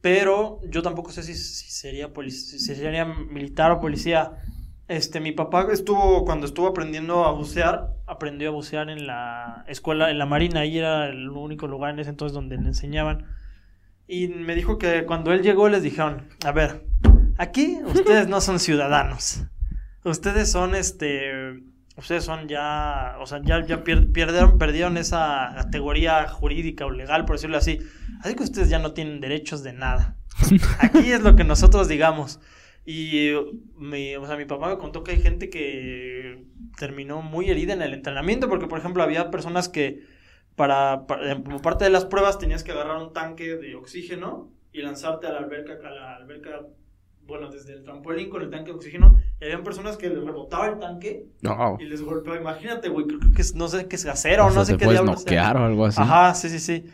Pero 0.00 0.60
yo 0.68 0.82
tampoco 0.82 1.12
sé 1.12 1.22
si, 1.22 1.34
sería 1.34 2.12
si 2.12 2.74
militar 3.30 3.70
o 3.70 3.80
policía. 3.80 4.32
Este, 4.88 5.20
mi 5.20 5.30
papá 5.30 5.68
estuvo, 5.72 6.24
cuando 6.24 6.46
estuvo 6.46 6.66
aprendiendo 6.66 7.24
a 7.24 7.30
bucear, 7.30 7.94
aprendió 8.06 8.48
a 8.48 8.52
bucear 8.52 8.90
en 8.90 9.06
la 9.06 9.64
escuela, 9.68 10.10
en 10.10 10.18
la 10.18 10.26
marina, 10.26 10.60
ahí 10.60 10.78
era 10.78 11.08
el 11.08 11.28
único 11.28 11.68
lugar 11.68 11.94
en 11.94 12.00
ese 12.00 12.10
entonces 12.10 12.34
donde 12.34 12.56
le 12.56 12.66
enseñaban. 12.66 13.26
Y 14.08 14.26
me 14.26 14.56
dijo 14.56 14.76
que 14.76 15.04
cuando 15.04 15.32
él 15.32 15.42
llegó 15.42 15.68
les 15.68 15.82
dijeron, 15.82 16.28
a 16.44 16.50
ver, 16.50 16.84
aquí 17.36 17.78
ustedes 17.84 18.26
no 18.26 18.40
son 18.40 18.58
ciudadanos. 18.58 19.44
Ustedes 20.02 20.50
son 20.50 20.74
este. 20.74 21.60
Ustedes 21.98 22.24
son 22.24 22.48
ya. 22.48 23.16
O 23.20 23.26
sea, 23.26 23.40
ya, 23.42 23.64
ya 23.66 23.82
perdieron, 23.84 24.56
perdieron 24.58 24.96
esa 24.96 25.52
categoría 25.56 26.28
jurídica 26.28 26.86
o 26.86 26.90
legal, 26.90 27.24
por 27.24 27.36
decirlo 27.36 27.58
así. 27.58 27.80
Así 28.22 28.34
que 28.34 28.44
ustedes 28.44 28.70
ya 28.70 28.78
no 28.78 28.92
tienen 28.92 29.20
derechos 29.20 29.62
de 29.62 29.72
nada. 29.72 30.16
Aquí 30.80 31.12
es 31.12 31.22
lo 31.22 31.36
que 31.36 31.44
nosotros 31.44 31.88
digamos. 31.88 32.40
Y 32.86 33.32
mi, 33.76 34.16
o 34.16 34.26
sea, 34.26 34.36
mi 34.36 34.46
papá 34.46 34.70
me 34.70 34.78
contó 34.78 35.04
que 35.04 35.10
hay 35.12 35.20
gente 35.20 35.50
que 35.50 36.46
terminó 36.78 37.20
muy 37.20 37.50
herida 37.50 37.74
en 37.74 37.82
el 37.82 37.92
entrenamiento, 37.92 38.48
porque 38.48 38.66
por 38.66 38.78
ejemplo 38.78 39.02
había 39.02 39.30
personas 39.30 39.68
que 39.68 40.06
para, 40.56 41.06
para- 41.06 41.34
como 41.42 41.60
parte 41.60 41.84
de 41.84 41.90
las 41.90 42.04
pruebas 42.06 42.38
tenías 42.38 42.64
que 42.64 42.72
agarrar 42.72 42.96
un 42.96 43.12
tanque 43.12 43.56
de 43.56 43.74
oxígeno 43.74 44.50
y 44.72 44.80
lanzarte 44.82 45.26
a 45.26 45.32
la 45.32 45.38
alberca, 45.40 45.74
a 45.86 45.90
la 45.90 46.16
alberca, 46.16 46.60
bueno, 47.28 47.50
desde 47.50 47.74
el 47.74 47.84
trampolín 47.84 48.30
con 48.30 48.42
el 48.42 48.50
tanque 48.50 48.70
de 48.72 48.76
oxígeno. 48.76 49.20
Y 49.40 49.44
habían 49.44 49.62
personas 49.62 49.96
que 49.96 50.08
les 50.08 50.24
rebotaba 50.24 50.66
el 50.68 50.78
tanque 50.80 51.26
No. 51.42 51.76
y 51.78 51.84
les 51.84 52.02
golpeaba. 52.02 52.40
Imagínate, 52.40 52.88
güey, 52.88 53.06
creo 53.06 53.20
que 53.32 53.42
es, 53.42 53.54
no 53.54 53.68
sé 53.68 53.86
qué 53.86 53.94
es 53.96 54.06
acero, 54.06 54.46
O 54.46 54.50
no 54.50 54.64
sé 54.64 54.72
te 54.72 54.78
qué 54.78 54.84
puedes 54.86 55.00
diablos 55.02 55.22
sea. 55.22 55.30
noquear 55.42 55.56
o 55.58 55.64
algo 55.66 55.84
así. 55.86 56.00
Ajá, 56.00 56.34
sí, 56.34 56.48
sí, 56.48 56.58
sí. 56.58 56.84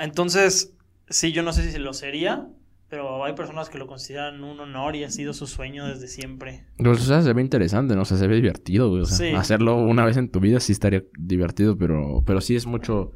Entonces, 0.00 0.74
sí, 1.08 1.32
yo 1.32 1.42
no 1.42 1.52
sé 1.52 1.70
si 1.70 1.78
lo 1.78 1.92
sería, 1.92 2.48
pero 2.88 3.24
hay 3.24 3.34
personas 3.34 3.68
que 3.68 3.78
lo 3.78 3.86
consideran 3.86 4.42
un 4.44 4.58
honor 4.60 4.96
y 4.96 5.04
ha 5.04 5.10
sido 5.10 5.32
su 5.32 5.46
sueño 5.46 5.86
desde 5.86 6.08
siempre. 6.08 6.64
Pues, 6.78 7.00
o 7.00 7.04
sea, 7.04 7.22
se 7.22 7.32
ve 7.32 7.42
interesante, 7.42 7.94
¿no? 7.96 8.02
O 8.02 8.04
sea, 8.04 8.16
se 8.16 8.26
ve 8.26 8.36
divertido, 8.36 8.88
güey. 8.90 9.02
O 9.02 9.06
sea, 9.06 9.16
Sí. 9.16 9.34
hacerlo 9.34 9.76
una 9.76 10.04
vez 10.04 10.16
en 10.16 10.30
tu 10.30 10.40
vida 10.40 10.60
sí 10.60 10.72
estaría 10.72 11.02
divertido, 11.18 11.76
pero, 11.76 12.22
pero 12.24 12.40
sí 12.40 12.56
es 12.56 12.66
mucho, 12.66 13.12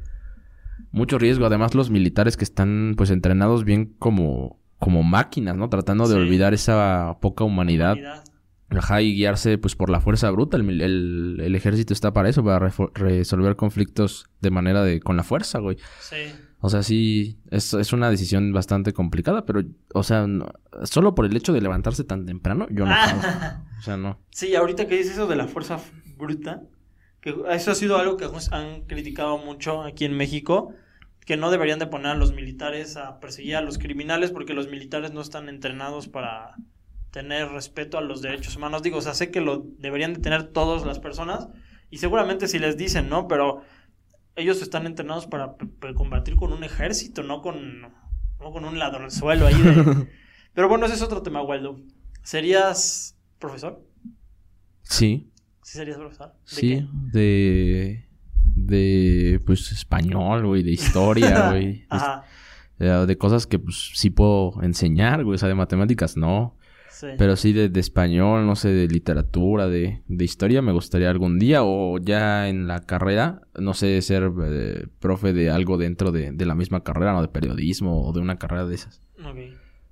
mucho 0.91 1.17
riesgo. 1.17 1.45
Además, 1.45 1.73
los 1.73 1.89
militares 1.89 2.37
que 2.37 2.43
están, 2.43 2.93
pues, 2.97 3.09
entrenados 3.09 3.63
bien 3.63 3.95
como, 3.99 4.59
como 4.83 5.03
máquinas, 5.03 5.55
¿no? 5.55 5.69
Tratando 5.69 6.07
de 6.07 6.15
Sí. 6.15 6.19
olvidar 6.21 6.53
esa 6.53 7.17
poca 7.21 7.43
humanidad. 7.43 7.93
Humanidad. 7.93 8.23
Ajá, 8.69 9.01
y 9.03 9.13
guiarse, 9.15 9.57
pues, 9.59 9.75
por 9.75 9.89
la 9.91 9.99
fuerza 10.01 10.31
bruta. 10.31 10.57
El, 10.57 10.81
el, 10.81 11.39
el 11.43 11.55
ejército 11.55 11.93
está 11.93 12.11
para 12.11 12.29
eso, 12.29 12.43
para 12.43 12.69
resolver 12.95 13.55
conflictos 13.55 14.25
de 14.41 14.49
manera 14.49 14.83
de, 14.83 14.99
con 14.99 15.15
la 15.15 15.23
fuerza, 15.23 15.59
güey. 15.59 15.77
Sí. 15.99 16.15
O 16.59 16.69
sea, 16.69 16.81
sí, 16.81 17.37
es, 17.51 17.73
es 17.73 17.93
una 17.93 18.09
decisión 18.09 18.51
bastante 18.53 18.93
complicada, 18.93 19.45
pero, 19.45 19.61
o 19.93 20.01
sea, 20.01 20.25
no- 20.27 20.47
solo 20.83 21.13
por 21.13 21.25
el 21.25 21.35
hecho 21.35 21.53
de 21.53 21.61
levantarse 21.61 22.03
tan 22.03 22.25
temprano, 22.25 22.65
yo 22.71 22.85
no. 22.85 22.93
jalo. 22.93 23.21
O 23.77 23.81
sea, 23.81 23.97
no. 23.97 24.17
Sí, 24.31 24.55
ahorita 24.55 24.87
que 24.87 24.95
dices 24.97 25.13
eso 25.13 25.27
de 25.27 25.35
la 25.35 25.47
fuerza 25.47 25.77
bruta, 26.17 26.61
que 27.19 27.35
eso 27.51 27.71
ha 27.71 27.75
sido 27.75 27.97
algo 27.97 28.15
que 28.17 28.25
han 28.51 28.81
criticado 28.85 29.37
mucho 29.37 29.83
aquí 29.83 30.05
en 30.05 30.15
México, 30.17 30.73
que 31.25 31.37
no 31.37 31.51
deberían 31.51 31.79
de 31.79 31.87
poner 31.87 32.07
a 32.07 32.15
los 32.15 32.33
militares 32.33 32.97
a 32.97 33.19
perseguir 33.19 33.55
a 33.55 33.61
los 33.61 33.77
criminales 33.77 34.31
porque 34.31 34.53
los 34.53 34.69
militares 34.69 35.13
no 35.13 35.21
están 35.21 35.49
entrenados 35.49 36.07
para 36.07 36.55
tener 37.11 37.49
respeto 37.49 37.97
a 37.97 38.01
los 38.01 38.21
derechos 38.21 38.55
humanos. 38.55 38.83
Digo, 38.83 38.97
o 38.97 39.01
sea, 39.01 39.13
sé 39.13 39.31
que 39.31 39.41
lo 39.41 39.65
deberían 39.77 40.13
de 40.13 40.19
tener 40.19 40.43
todas 40.51 40.85
las 40.85 40.99
personas 40.99 41.47
y 41.89 41.99
seguramente 41.99 42.47
si 42.47 42.59
les 42.59 42.75
dicen, 42.75 43.09
¿no? 43.09 43.27
Pero 43.27 43.61
ellos 44.35 44.61
están 44.61 44.85
entrenados 44.85 45.27
para 45.27 45.55
combatir 45.95 46.35
con 46.35 46.51
un 46.51 46.63
ejército, 46.63 47.23
no 47.23 47.41
con, 47.41 47.81
no 47.81 48.51
con 48.51 48.65
un 48.65 48.79
ladronzuelo 48.79 49.45
ahí 49.45 49.61
de... 49.61 50.07
Pero 50.53 50.69
bueno, 50.69 50.85
ese 50.85 50.95
es 50.95 51.01
otro 51.01 51.23
tema, 51.23 51.41
Waldo. 51.41 51.79
¿Serías 52.23 53.17
profesor? 53.39 53.83
Sí, 54.83 55.31
¿Sí 55.63 55.77
serías 55.77 55.97
profesor? 55.97 56.33
¿De 56.33 56.37
sí, 56.43 56.69
qué? 56.69 56.87
de, 57.17 58.07
de, 58.65 59.41
pues, 59.45 59.71
español, 59.71 60.45
güey, 60.45 60.63
de 60.63 60.71
historia, 60.71 61.49
güey. 61.51 61.85
Ajá, 61.89 62.23
de, 62.79 63.05
de 63.05 63.17
cosas 63.17 63.45
que, 63.47 63.59
pues, 63.59 63.91
sí 63.95 64.09
puedo 64.09 64.61
enseñar, 64.61 65.23
güey, 65.23 65.35
o 65.35 65.37
sea, 65.37 65.47
de 65.49 65.55
matemáticas 65.55 66.17
no. 66.17 66.57
sí. 66.89 67.07
Pero 67.17 67.35
sí 67.35 67.53
de, 67.53 67.69
de 67.69 67.79
español, 67.79 68.45
no 68.47 68.55
sé, 68.55 68.69
de 68.69 68.87
literatura, 68.87 69.67
de, 69.67 70.01
de 70.07 70.25
historia, 70.25 70.61
me 70.61 70.71
gustaría 70.71 71.09
algún 71.09 71.37
día. 71.39 71.63
O 71.63 71.97
ya 71.99 72.47
en 72.49 72.67
la 72.67 72.81
carrera, 72.81 73.41
no 73.59 73.73
sé, 73.73 74.01
ser 74.01 74.31
eh, 74.43 74.87
profe 74.99 75.33
de 75.33 75.49
algo 75.49 75.77
dentro 75.77 76.11
de, 76.11 76.31
de 76.31 76.45
la 76.45 76.55
misma 76.55 76.83
carrera, 76.83 77.13
¿no? 77.13 77.21
De 77.21 77.27
periodismo 77.27 78.05
o 78.07 78.11
de 78.13 78.21
una 78.21 78.37
carrera 78.37 78.65
de 78.65 78.75
esas. 78.75 79.01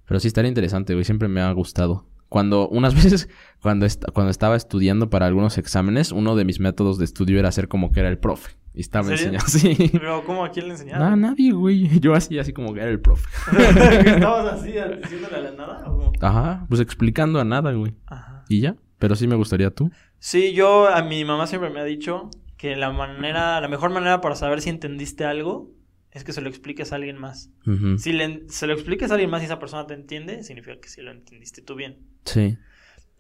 Pero 0.08 0.20
sí 0.20 0.28
estaría 0.28 0.50
interesante, 0.50 0.94
güey. 0.94 1.06
Siempre 1.06 1.28
me 1.28 1.42
ha 1.42 1.52
gustado. 1.52 2.08
Cuando, 2.30 2.68
unas 2.70 2.96
veces, 3.04 3.30
cuando, 3.62 3.86
est- 3.86 4.04
cuando 4.14 4.32
estaba 4.32 4.56
estudiando 4.56 5.10
para 5.10 5.28
algunos 5.28 5.58
exámenes, 5.58 6.12
uno 6.12 6.36
de 6.36 6.46
mis 6.46 6.60
métodos 6.60 6.98
de 6.98 7.06
estudio 7.06 7.40
era 7.40 7.50
hacer 7.50 7.68
como 7.68 7.92
que 7.92 8.00
era 8.00 8.10
el 8.10 8.18
profe. 8.18 8.52
Y 8.74 8.82
estaba 8.82 9.12
enseñando, 9.12 9.46
sí. 9.48 9.90
Pero, 9.92 10.24
¿cómo? 10.24 10.46
¿A 10.46 10.52
quién 10.52 10.68
le 10.68 10.74
enseñaron? 10.74 11.20
nadie, 11.20 11.52
güey. 11.52 12.00
Yo 12.00 12.14
así, 12.14 12.40
así 12.40 12.54
como 12.54 12.74
que 12.74 12.82
era 12.82 12.90
el 12.90 13.02
profe. 13.02 13.28
¿Estabas 14.06 14.54
así, 14.54 14.74
diciéndole 15.02 15.36
a 15.36 15.42
la 15.42 15.52
nada? 15.52 15.84
o 15.90 15.98
cómo? 15.98 16.14
Ajá, 16.22 16.66
pues 16.70 16.80
explicando 16.80 17.40
a 17.40 17.44
nada, 17.44 17.74
güey. 17.74 17.94
Ajá. 18.08 18.46
Y 18.48 18.62
ya. 18.62 18.76
Pero 19.00 19.16
sí 19.16 19.28
me 19.28 19.36
gustaría 19.36 19.72
tú. 19.72 19.90
Sí, 20.20 20.54
yo, 20.54 20.88
a 20.88 21.02
mi 21.02 21.26
mamá 21.26 21.48
siempre 21.48 21.70
me 21.72 21.80
ha 21.80 21.84
dicho 21.84 22.30
que 22.58 22.76
la 22.76 22.92
manera, 22.92 23.60
la 23.60 23.68
mejor 23.68 23.90
manera 23.90 24.22
para 24.22 24.36
saber 24.36 24.62
si 24.62 24.70
entendiste 24.70 25.26
algo 25.26 25.72
es 26.12 26.24
que 26.24 26.34
se 26.34 26.42
lo 26.42 26.50
expliques 26.50 26.92
a 26.92 26.96
alguien 26.96 27.18
más. 27.18 27.50
Ujú. 27.66 27.98
Si 27.98 28.14
le, 28.14 28.48
se 28.50 28.68
lo 28.68 28.74
expliques 28.74 29.10
a 29.10 29.16
alguien 29.16 29.32
más 29.32 29.42
y 29.42 29.46
esa 29.46 29.60
persona 29.60 29.88
te 29.88 29.96
entiende, 29.96 30.44
significa 30.44 30.80
que 30.80 30.90
sí 30.90 31.02
lo 31.02 31.12
entendiste 31.12 31.62
tú 31.62 31.76
bien. 31.76 31.98
Sí. 32.26 32.58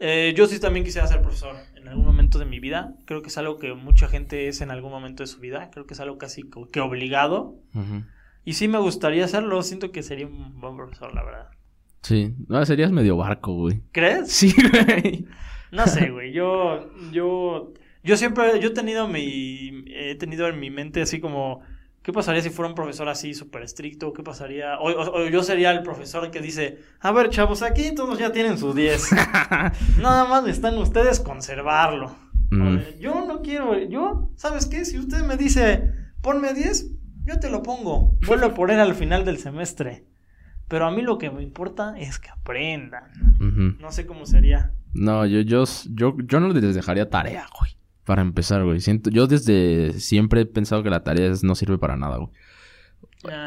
Eh, 0.03 0.33
yo 0.35 0.47
sí 0.47 0.59
también 0.59 0.83
quisiera 0.83 1.05
ser 1.05 1.21
profesor 1.21 1.55
en 1.75 1.87
algún 1.87 2.03
momento 2.03 2.39
de 2.39 2.45
mi 2.45 2.59
vida. 2.59 2.95
Creo 3.05 3.21
que 3.21 3.27
es 3.27 3.37
algo 3.37 3.59
que 3.59 3.75
mucha 3.75 4.07
gente 4.07 4.47
es 4.47 4.61
en 4.61 4.71
algún 4.71 4.89
momento 4.89 5.21
de 5.21 5.27
su 5.27 5.39
vida. 5.39 5.69
Creo 5.71 5.85
que 5.85 5.93
es 5.93 5.99
algo 5.99 6.17
casi 6.17 6.43
que 6.73 6.79
obligado. 6.79 7.55
Y 8.43 8.53
sí 8.53 8.67
me 8.67 8.79
gustaría 8.79 9.23
hacerlo. 9.23 9.61
Siento 9.61 9.91
que 9.91 10.01
sería 10.01 10.25
un 10.25 10.59
buen 10.59 10.75
profesor, 10.75 11.13
la 11.13 11.23
verdad. 11.23 11.49
Sí. 12.01 12.33
No, 12.47 12.65
serías 12.65 12.91
medio 12.91 13.15
barco, 13.15 13.53
güey. 13.53 13.81
¿Crees? 13.91 14.31
Sí, 14.31 14.51
güey. 14.71 15.27
No 15.71 15.85
sé, 15.85 16.09
güey. 16.09 16.33
Yo, 16.33 16.89
yo, 17.11 17.71
yo 18.03 18.17
siempre, 18.17 18.59
yo 18.59 18.69
he 18.69 18.73
tenido 18.73 19.07
mi, 19.07 19.85
he 19.87 20.15
tenido 20.15 20.47
en 20.47 20.59
mi 20.59 20.71
mente 20.71 21.03
así 21.03 21.19
como, 21.19 21.61
¿qué 22.03 22.11
pasaría 22.13 22.41
si 22.41 22.49
fuera 22.49 22.69
un 22.69 22.75
profesor 22.75 23.07
así 23.09 23.33
súper 23.33 23.63
estricto? 23.63 24.13
¿Qué 24.13 24.23
pasaría? 24.23 24.77
O, 24.79 24.89
o- 24.91 25.21
o 25.23 25.27
yo 25.27 25.43
sería 25.43 25.71
el 25.71 25.83
profesor 25.83 26.29
que 26.31 26.41
dice, 26.41 26.79
a 26.99 27.11
ver, 27.11 27.29
chavos, 27.29 27.61
aquí 27.61 27.93
todos 27.95 28.17
ya 28.19 28.31
tienen 28.31 28.57
sus 28.57 28.75
10. 28.75 29.11
Nada 29.99 30.25
más 30.25 30.47
están 30.47 30.77
ustedes 30.77 31.19
conservarlo. 31.19 32.15
Mm. 32.49 32.79
Yo 32.99 33.25
no 33.27 33.41
quiero, 33.41 33.77
yo, 33.87 34.31
¿sabes 34.35 34.65
qué? 34.65 34.83
Si 34.85 34.97
usted 34.99 35.23
me 35.25 35.37
dice, 35.37 35.91
ponme 36.21 36.53
10, 36.53 36.91
yo 37.25 37.39
te 37.39 37.49
lo 37.49 37.63
pongo. 37.63 38.17
Vuelvo 38.27 38.47
a 38.47 38.53
poner 38.53 38.79
al 38.79 38.93
final 38.95 39.23
del 39.25 39.37
semestre. 39.37 40.05
Pero 40.67 40.85
a 40.87 40.91
mí 40.91 41.01
lo 41.01 41.17
que 41.17 41.29
me 41.29 41.43
importa 41.43 41.95
es 41.97 42.17
que 42.19 42.29
aprendan. 42.29 43.03
No 43.79 43.91
sé 43.91 44.05
cómo 44.05 44.25
sería. 44.25 44.71
No, 44.93 45.25
yo, 45.25 45.41
yo, 45.41 45.63
yo, 45.93 46.15
yo 46.25 46.39
no 46.39 46.49
les 46.49 46.75
dejaría 46.75 47.09
tarea, 47.09 47.45
güey. 47.59 47.71
Para 48.05 48.21
empezar, 48.21 48.63
güey. 48.63 48.79
Siento, 48.81 49.09
yo 49.09 49.27
desde 49.27 49.93
siempre 49.99 50.41
he 50.41 50.45
pensado 50.45 50.83
que 50.83 50.89
la 50.89 51.03
tarea 51.03 51.31
no 51.43 51.55
sirve 51.55 51.77
para 51.77 51.97
nada, 51.97 52.17
güey. 52.17 52.29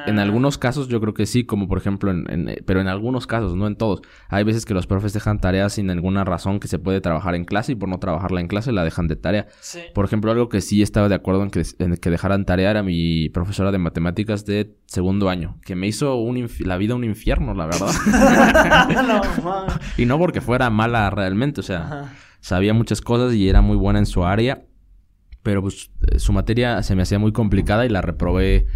En 0.06 0.20
Ah. 0.20 0.22
algunos 0.22 0.56
casos 0.56 0.86
yo 0.86 1.00
creo 1.00 1.14
que 1.14 1.26
sí, 1.26 1.42
como 1.42 1.66
por 1.66 1.78
ejemplo, 1.78 2.12
en, 2.12 2.30
en- 2.30 2.62
pero 2.64 2.80
en 2.80 2.86
algunos 2.86 3.26
casos, 3.26 3.56
no 3.56 3.66
en 3.66 3.74
todos. 3.74 4.02
Hay 4.28 4.44
veces 4.44 4.64
que 4.64 4.72
los 4.72 4.86
profes 4.86 5.12
dejan 5.12 5.40
tareas 5.40 5.72
sin 5.72 5.88
ninguna 5.88 6.22
razón 6.22 6.60
que 6.60 6.68
se 6.68 6.78
puede 6.78 7.00
trabajar 7.00 7.34
en 7.34 7.44
clase 7.44 7.72
y 7.72 7.74
por 7.74 7.88
no 7.88 7.98
trabajarla 7.98 8.40
en 8.40 8.46
clase 8.46 8.70
la 8.70 8.84
dejan 8.84 9.08
de 9.08 9.16
tarea. 9.16 9.48
Sí. 9.60 9.80
Por 9.92 10.04
ejemplo, 10.04 10.30
algo 10.30 10.48
que 10.48 10.60
sí 10.60 10.80
estaba 10.80 11.08
de 11.08 11.16
acuerdo 11.16 11.42
en 11.42 11.50
que, 11.50 11.62
en 11.80 11.96
que 11.96 12.10
dejaran 12.10 12.44
tarea 12.44 12.70
era 12.70 12.84
mi 12.84 13.28
profesora 13.30 13.72
de 13.72 13.78
matemáticas 13.78 14.44
de 14.46 14.76
segundo 14.86 15.28
año, 15.28 15.58
que 15.64 15.74
me 15.74 15.88
hizo 15.88 16.14
un 16.14 16.48
la 16.60 16.76
vida 16.76 16.94
un 16.94 17.02
infierno, 17.02 17.52
la 17.54 17.66
verdad. 17.66 17.90
no, 19.42 19.66
y 19.98 20.06
no 20.06 20.18
porque 20.18 20.40
fuera 20.40 20.70
mala 20.70 21.10
realmente, 21.10 21.58
o 21.58 21.64
sea, 21.64 21.82
Ajá. 21.82 22.12
Sabía 22.44 22.74
muchas 22.74 23.00
cosas 23.00 23.34
y 23.34 23.48
era 23.48 23.62
muy 23.62 23.76
buena 23.76 23.98
en 23.98 24.06
su 24.06 24.24
área. 24.24 24.64
Pero 25.42 25.60
pues 25.60 25.90
eh, 26.10 26.18
su 26.18 26.32
materia 26.32 26.82
se 26.82 26.94
me 26.96 27.02
hacía 27.02 27.18
muy 27.18 27.32
complicada 27.32 27.84
y 27.84 27.88
la 27.90 28.00
reprobé 28.00 28.66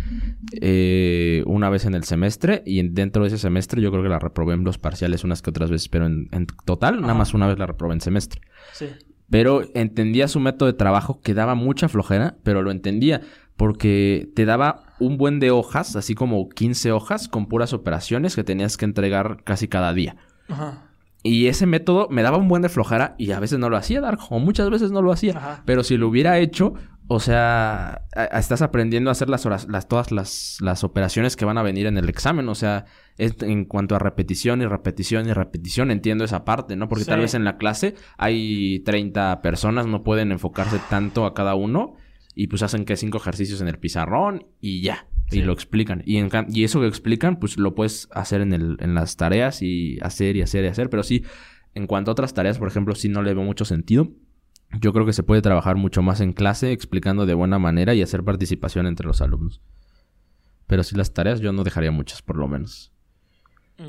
eh, 0.61 1.43
una 1.47 1.71
vez 1.71 1.85
en 1.85 1.95
el 1.95 2.05
semestre. 2.05 2.63
Y 2.67 2.79
en- 2.81 2.95
dentro 2.95 3.23
de 3.23 3.29
ese 3.29 3.39
semestre 3.39 3.81
yo 3.81 3.91
creo 3.91 4.03
que 4.03 4.09
la 4.09 4.19
reprobé 4.19 4.55
en 4.55 4.65
los 4.65 4.79
parciales 4.79 5.25
unas 5.25 5.43
que 5.43 5.51
otras 5.51 5.71
veces. 5.71 5.89
Pero 5.89 6.07
en, 6.07 6.29
en 6.33 6.47
total, 6.65 7.01
nada 7.01 7.15
más 7.15 7.35
una 7.35 7.47
vez 7.47 7.59
la 7.59 7.67
reprobé 7.67 7.95
en 7.95 8.01
semestre. 8.01 8.41
Sí. 8.73 8.87
Pero 9.31 9.63
entendía 9.75 10.29
su 10.29 10.41
método 10.41 10.67
de 10.67 10.73
trabajo 10.75 11.21
que 11.21 11.35
daba 11.35 11.55
mucha 11.55 11.89
flojera, 11.89 12.37
pero 12.43 12.63
lo 12.63 12.71
entendía 12.71 13.21
porque 13.57 14.31
te 14.35 14.45
daba 14.45 14.95
un 15.01 15.17
buen 15.19 15.41
de 15.41 15.51
hojas, 15.51 15.97
así 15.97 16.15
como 16.15 16.49
15 16.49 16.93
hojas 16.93 17.29
con 17.29 17.47
puras 17.47 17.73
operaciones 17.73 18.37
que 18.37 18.45
tenías 18.45 18.77
que 18.77 18.85
entregar 18.85 19.43
casi 19.45 19.69
cada 19.69 19.93
día. 19.93 20.17
Ajá. 20.49 20.88
Y 21.23 21.49
ese 21.49 21.67
método 21.67 22.09
me 22.11 22.23
daba 22.23 22.37
un 22.37 22.49
buen 22.49 22.63
de 22.63 22.69
flojera 22.69 23.15
y 23.19 23.33
a 23.33 23.41
veces 23.41 23.59
no 23.59 23.69
lo 23.69 23.77
hacía, 23.77 24.01
Dark, 24.01 24.21
o 24.31 24.39
muchas 24.39 24.71
veces 24.71 24.91
no 24.93 25.03
lo 25.03 25.11
hacía. 25.13 25.37
Ajá. 25.37 25.63
Pero 25.67 25.83
si 25.83 25.97
lo 25.97 26.09
hubiera 26.09 26.39
hecho, 26.39 26.75
o 27.09 27.19
sea, 27.21 28.03
a- 28.15 28.21
a- 28.21 28.39
estás 28.39 28.63
aprendiendo 28.63 29.11
a 29.11 29.13
hacer 29.13 29.29
las 29.29 29.45
horas, 29.45 29.67
las, 29.69 29.89
todas 29.89 30.13
las, 30.13 30.59
las 30.61 30.85
operaciones 30.85 31.35
que 31.37 31.45
van 31.45 31.59
a 31.59 31.63
venir 31.63 31.87
en 31.87 31.97
el 31.99 32.09
examen. 32.09 32.49
O 32.49 32.55
sea, 32.55 32.85
es 33.17 33.35
en 33.43 33.65
cuanto 33.65 33.97
a 33.97 33.99
repetición 33.99 34.63
y 34.63 34.67
repetición 34.67 35.29
y 35.29 35.33
repetición, 35.33 35.91
entiendo 35.91 36.25
esa 36.25 36.45
parte, 36.45 36.77
¿no? 36.77 36.89
Porque 36.89 37.05
tal 37.05 37.21
vez 37.21 37.35
en 37.35 37.45
la 37.45 37.57
clase 37.57 37.95
hay 38.17 38.81
30 38.85 39.43
personas, 39.43 39.87
no 39.87 40.03
pueden 40.05 40.31
enfocarse 40.33 40.79
tanto 40.89 41.25
a 41.27 41.35
cada 41.35 41.55
uno. 41.55 41.95
Y 42.35 42.47
pues 42.47 42.63
hacen 42.63 42.85
que 42.85 42.97
cinco 42.97 43.19
ejercicios 43.19 43.61
en 43.61 43.67
el 43.67 43.79
pizarrón 43.81 44.47
y 44.61 44.83
ya. 44.83 45.09
Sí. 45.31 45.41
Y 45.41 45.43
lo 45.43 45.53
explican. 45.53 46.03
Y, 46.07 46.17
en 46.17 46.31
y 46.49 46.65
eso 46.65 46.81
que 46.81 46.87
explican, 46.87 47.39
pues 47.39 47.59
lo 47.59 47.75
puedes 47.75 48.09
hacer 48.13 48.41
en, 48.41 48.53
el, 48.53 48.77
en 48.81 48.95
las 48.95 49.17
tareas 49.17 49.63
y 49.63 49.99
hacer 50.01 50.37
y 50.37 50.43
hacer 50.43 50.65
y 50.65 50.69
hacer. 50.69 50.89
Pero 50.91 51.03
sí, 51.03 51.25
en 51.75 51.87
cuanto 51.87 52.11
a 52.11 52.13
otras 52.13 52.35
tareas, 52.35 52.59
por 52.59 52.69
ejemplo, 52.69 52.95
sí 52.95 53.09
no 53.09 53.23
le 53.23 53.35
veo 53.35 53.45
mucho 53.45 53.65
sentido. 53.65 54.11
Yo 54.81 54.93
creo 54.93 55.07
que 55.07 55.13
se 55.13 55.23
puede 55.23 55.43
trabajar 55.43 55.77
mucho 55.77 56.03
más 56.03 56.21
en 56.21 56.33
clase, 56.33 56.73
explicando 56.73 57.27
de 57.27 57.35
buena 57.35 57.59
manera 57.59 57.95
y 57.95 58.03
hacer 58.03 58.23
participación 58.23 58.87
entre 58.87 59.07
los 59.07 59.21
alumnos. 59.21 59.63
Pero 60.67 60.83
sí 60.83 60.95
las 60.95 61.15
tareas 61.15 61.41
yo 61.41 61.53
no 61.53 61.65
dejaría 61.65 61.91
muchas, 61.91 62.21
por 62.21 62.37
lo 62.37 62.49
menos. 62.49 62.93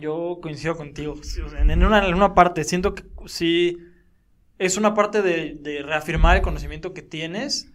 Yo 0.02 0.40
coincido 0.42 0.76
contigo. 0.76 1.20
En 1.58 1.84
una, 1.84 2.08
en 2.08 2.14
una 2.14 2.34
parte, 2.34 2.64
siento 2.64 2.96
que 2.96 3.04
sí 3.26 3.78
es 4.58 4.78
una 4.78 4.94
parte 4.94 5.22
de, 5.22 5.56
de 5.56 5.82
reafirmar 5.82 6.38
el 6.38 6.44
conocimiento 6.44 6.94
que 6.94 7.02
tienes, 7.02 7.72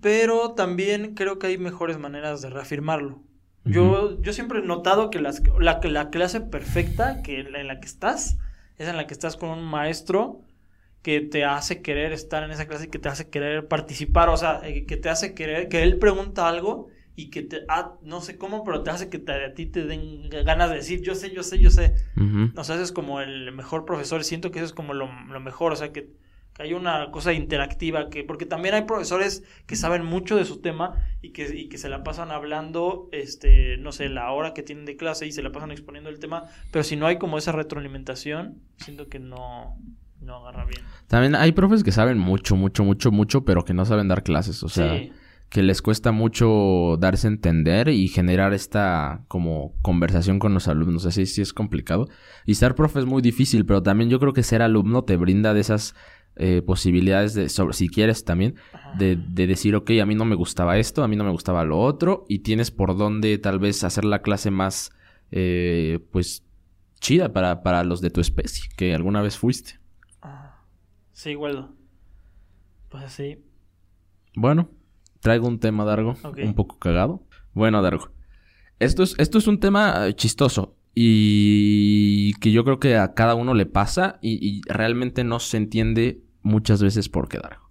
pero 0.00 0.52
también 0.52 1.14
creo 1.14 1.38
que 1.38 1.48
hay 1.48 1.58
mejores 1.58 1.98
maneras 1.98 2.42
de 2.42 2.50
reafirmarlo. 2.50 3.22
Yo, 3.64 4.20
yo 4.22 4.32
siempre 4.32 4.60
he 4.60 4.62
notado 4.62 5.10
que 5.10 5.18
las, 5.20 5.42
la, 5.58 5.80
la 5.82 6.10
clase 6.10 6.40
perfecta 6.40 7.22
que 7.22 7.40
en 7.40 7.66
la, 7.66 7.80
que 7.80 7.86
estás 7.86 8.38
es 8.78 8.86
en 8.88 8.96
la 8.96 9.08
que 9.08 9.14
estás 9.14 9.36
con 9.36 9.50
un 9.50 9.64
maestro 9.64 10.42
que 11.02 11.20
te 11.20 11.44
hace 11.44 11.82
querer 11.82 12.12
estar 12.12 12.42
en 12.44 12.50
esa 12.52 12.66
clase 12.68 12.86
y 12.86 12.88
que 12.90 12.98
te 13.00 13.08
hace 13.08 13.28
querer 13.28 13.68
participar, 13.68 14.28
o 14.28 14.36
sea, 14.36 14.60
eh, 14.64 14.86
que 14.86 14.96
te 14.96 15.08
hace 15.08 15.34
querer, 15.34 15.68
que 15.68 15.82
él 15.82 15.98
pregunta 15.98 16.48
algo 16.48 16.88
y 17.16 17.30
que 17.30 17.42
te, 17.42 17.62
ah, 17.68 17.94
no 18.02 18.20
sé 18.20 18.36
cómo, 18.38 18.62
pero 18.64 18.82
te 18.82 18.90
hace 18.90 19.08
que 19.08 19.18
te- 19.18 19.44
a 19.46 19.54
ti 19.54 19.66
te 19.66 19.84
den 19.84 20.28
ganas 20.30 20.70
de 20.70 20.76
decir, 20.76 21.02
yo 21.02 21.14
sé, 21.14 21.30
yo 21.32 21.42
sé, 21.42 21.58
yo 21.58 21.70
sé. 21.70 21.94
O 22.56 22.64
sea, 22.64 22.74
ese 22.76 22.84
es 22.84 22.92
como 22.92 23.20
el 23.20 23.50
mejor 23.52 23.84
profesor. 23.84 24.22
Siento 24.24 24.50
que 24.50 24.58
eso 24.60 24.66
es 24.66 24.72
como 24.74 24.94
lo, 24.94 25.08
lo 25.28 25.40
mejor. 25.40 25.72
O 25.72 25.76
sea, 25.76 25.92
que, 25.92 26.10
que 26.56 26.62
hay 26.62 26.72
una 26.72 27.10
cosa 27.10 27.32
interactiva. 27.32 28.08
que 28.08 28.24
Porque 28.24 28.46
también 28.46 28.74
hay 28.74 28.82
profesores 28.82 29.44
que 29.66 29.76
saben 29.76 30.04
mucho 30.04 30.36
de 30.36 30.44
su 30.44 30.60
tema 30.60 30.94
y 31.20 31.32
que, 31.32 31.54
y 31.54 31.68
que 31.68 31.78
se 31.78 31.88
la 31.88 32.02
pasan 32.02 32.30
hablando, 32.30 33.08
este, 33.12 33.76
no 33.76 33.92
sé, 33.92 34.08
la 34.08 34.30
hora 34.32 34.54
que 34.54 34.62
tienen 34.62 34.86
de 34.86 34.96
clase 34.96 35.26
y 35.26 35.32
se 35.32 35.42
la 35.42 35.52
pasan 35.52 35.70
exponiendo 35.70 36.08
el 36.08 36.18
tema. 36.18 36.44
Pero 36.70 36.82
si 36.82 36.96
no 36.96 37.06
hay 37.06 37.18
como 37.18 37.38
esa 37.38 37.52
retroalimentación, 37.52 38.62
siento 38.78 39.08
que 39.08 39.18
no, 39.18 39.76
no 40.20 40.36
agarra 40.36 40.64
bien. 40.64 40.80
También 41.08 41.34
hay 41.34 41.52
profes 41.52 41.84
que 41.84 41.92
saben 41.92 42.18
mucho, 42.18 42.56
mucho, 42.56 42.84
mucho, 42.84 43.12
mucho, 43.12 43.44
pero 43.44 43.64
que 43.64 43.74
no 43.74 43.84
saben 43.84 44.08
dar 44.08 44.22
clases. 44.22 44.62
O 44.62 44.68
sea, 44.68 44.96
sí, 44.98 45.12
que 45.48 45.62
les 45.62 45.80
cuesta 45.80 46.10
mucho 46.10 46.96
darse 46.98 47.28
a 47.28 47.30
entender 47.30 47.88
y 47.88 48.08
generar 48.08 48.52
esta 48.52 49.24
como 49.28 49.74
conversación 49.82 50.38
con 50.38 50.52
los 50.54 50.68
alumnos. 50.68 51.06
Así 51.06 51.26
sí 51.26 51.40
es 51.40 51.52
complicado. 51.52 52.08
Y 52.44 52.54
ser 52.54 52.74
profe 52.74 53.00
es 53.00 53.06
muy 53.06 53.22
difícil, 53.22 53.64
pero 53.64 53.82
también 53.82 54.10
yo 54.10 54.18
creo 54.18 54.32
que 54.32 54.42
ser 54.42 54.62
alumno 54.62 55.04
te 55.04 55.16
brinda 55.16 55.54
de 55.54 55.60
esas 55.60 55.94
eh, 56.36 56.62
posibilidades 56.62 57.34
de, 57.34 57.48
sobre, 57.48 57.74
si 57.74 57.88
quieres 57.88 58.24
también, 58.24 58.56
de, 58.98 59.16
de 59.16 59.46
decir, 59.46 59.74
ok, 59.74 59.92
a 60.02 60.06
mí 60.06 60.14
no 60.14 60.24
me 60.24 60.34
gustaba 60.34 60.78
esto, 60.78 61.02
a 61.02 61.08
mí 61.08 61.16
no 61.16 61.24
me 61.24 61.30
gustaba 61.30 61.64
lo 61.64 61.78
otro, 61.78 62.26
y 62.28 62.40
tienes 62.40 62.70
por 62.70 62.96
dónde 62.96 63.38
tal 63.38 63.58
vez 63.58 63.84
hacer 63.84 64.04
la 64.04 64.22
clase 64.22 64.50
más, 64.50 64.90
eh, 65.30 65.98
pues, 66.12 66.44
chida 67.00 67.32
para, 67.32 67.62
para 67.62 67.84
los 67.84 68.00
de 68.00 68.10
tu 68.10 68.20
especie, 68.20 68.70
que 68.76 68.94
alguna 68.94 69.22
vez 69.22 69.38
fuiste. 69.38 69.80
Sí, 71.12 71.30
igual. 71.30 71.70
Pues 72.90 73.04
así. 73.04 73.42
Bueno, 74.34 74.70
traigo 75.20 75.48
un 75.48 75.58
tema, 75.58 75.86
Dargo, 75.86 76.14
un 76.44 76.54
poco 76.54 76.78
cagado. 76.78 77.26
Bueno, 77.54 77.80
Dargo, 77.80 78.10
esto 78.78 79.02
es, 79.02 79.14
esto 79.18 79.38
es 79.38 79.46
un 79.46 79.58
tema 79.58 80.06
eh, 80.06 80.14
chistoso 80.14 80.76
y 80.94 82.34
que 82.34 82.52
yo 82.52 82.64
creo 82.64 82.78
que 82.78 82.96
a 82.96 83.14
cada 83.14 83.34
uno 83.34 83.54
le 83.54 83.64
pasa 83.64 84.18
y, 84.20 84.46
y 84.46 84.60
realmente 84.66 85.24
no 85.24 85.40
se 85.40 85.56
entiende 85.56 86.25
muchas 86.46 86.82
veces 86.82 87.08
por 87.08 87.28
qué, 87.28 87.38
Dargo. 87.38 87.70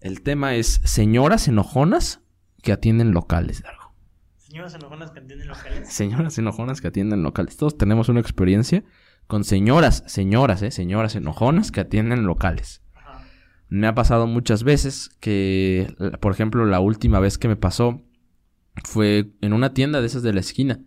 El 0.00 0.22
tema 0.22 0.54
es 0.56 0.80
señoras 0.84 1.48
enojonas 1.48 2.20
que 2.62 2.72
atienden 2.72 3.12
locales, 3.12 3.62
Dargo. 3.62 3.94
Señoras 4.36 4.74
enojonas 4.74 5.10
que 5.12 5.20
entienden 5.20 5.48
locales. 5.48 5.92
Señoras 5.92 6.38
enojonas 6.38 6.80
que 6.80 6.88
atienden 6.88 7.22
locales. 7.22 7.56
Todos 7.56 7.78
tenemos 7.78 8.08
una 8.08 8.20
experiencia 8.20 8.84
con 9.26 9.44
señoras, 9.44 10.02
señoras, 10.06 10.62
eh, 10.62 10.70
señoras 10.70 11.14
enojonas 11.14 11.70
que 11.70 11.80
atienden 11.80 12.26
locales. 12.26 12.82
Ajá. 12.94 13.24
Me 13.68 13.86
ha 13.86 13.94
pasado 13.94 14.26
muchas 14.26 14.64
veces 14.64 15.10
que, 15.20 15.94
por 16.20 16.32
ejemplo, 16.32 16.64
la 16.66 16.80
última 16.80 17.20
vez 17.20 17.38
que 17.38 17.48
me 17.48 17.56
pasó 17.56 18.02
fue 18.84 19.32
en 19.40 19.52
una 19.52 19.74
tienda 19.74 20.00
de 20.00 20.06
esas 20.06 20.22
de 20.22 20.32
la 20.32 20.40
esquina, 20.40 20.80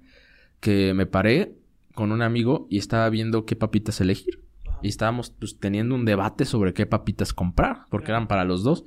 que 0.60 0.94
me 0.94 1.06
paré 1.06 1.56
con 1.96 2.12
un 2.12 2.22
amigo 2.22 2.68
y 2.70 2.78
estaba 2.78 3.10
viendo 3.10 3.46
qué 3.46 3.56
papitas 3.56 4.02
elegir. 4.02 4.49
Y 4.82 4.88
estábamos 4.88 5.32
pues, 5.32 5.60
teniendo 5.60 5.96
un 5.96 6.06
debate 6.06 6.46
sobre 6.46 6.74
qué 6.74 6.86
papitas 6.86 7.34
comprar, 7.34 7.86
porque 7.89 8.12
eran 8.12 8.28
para 8.28 8.44
los 8.44 8.63
dos. 8.63 8.86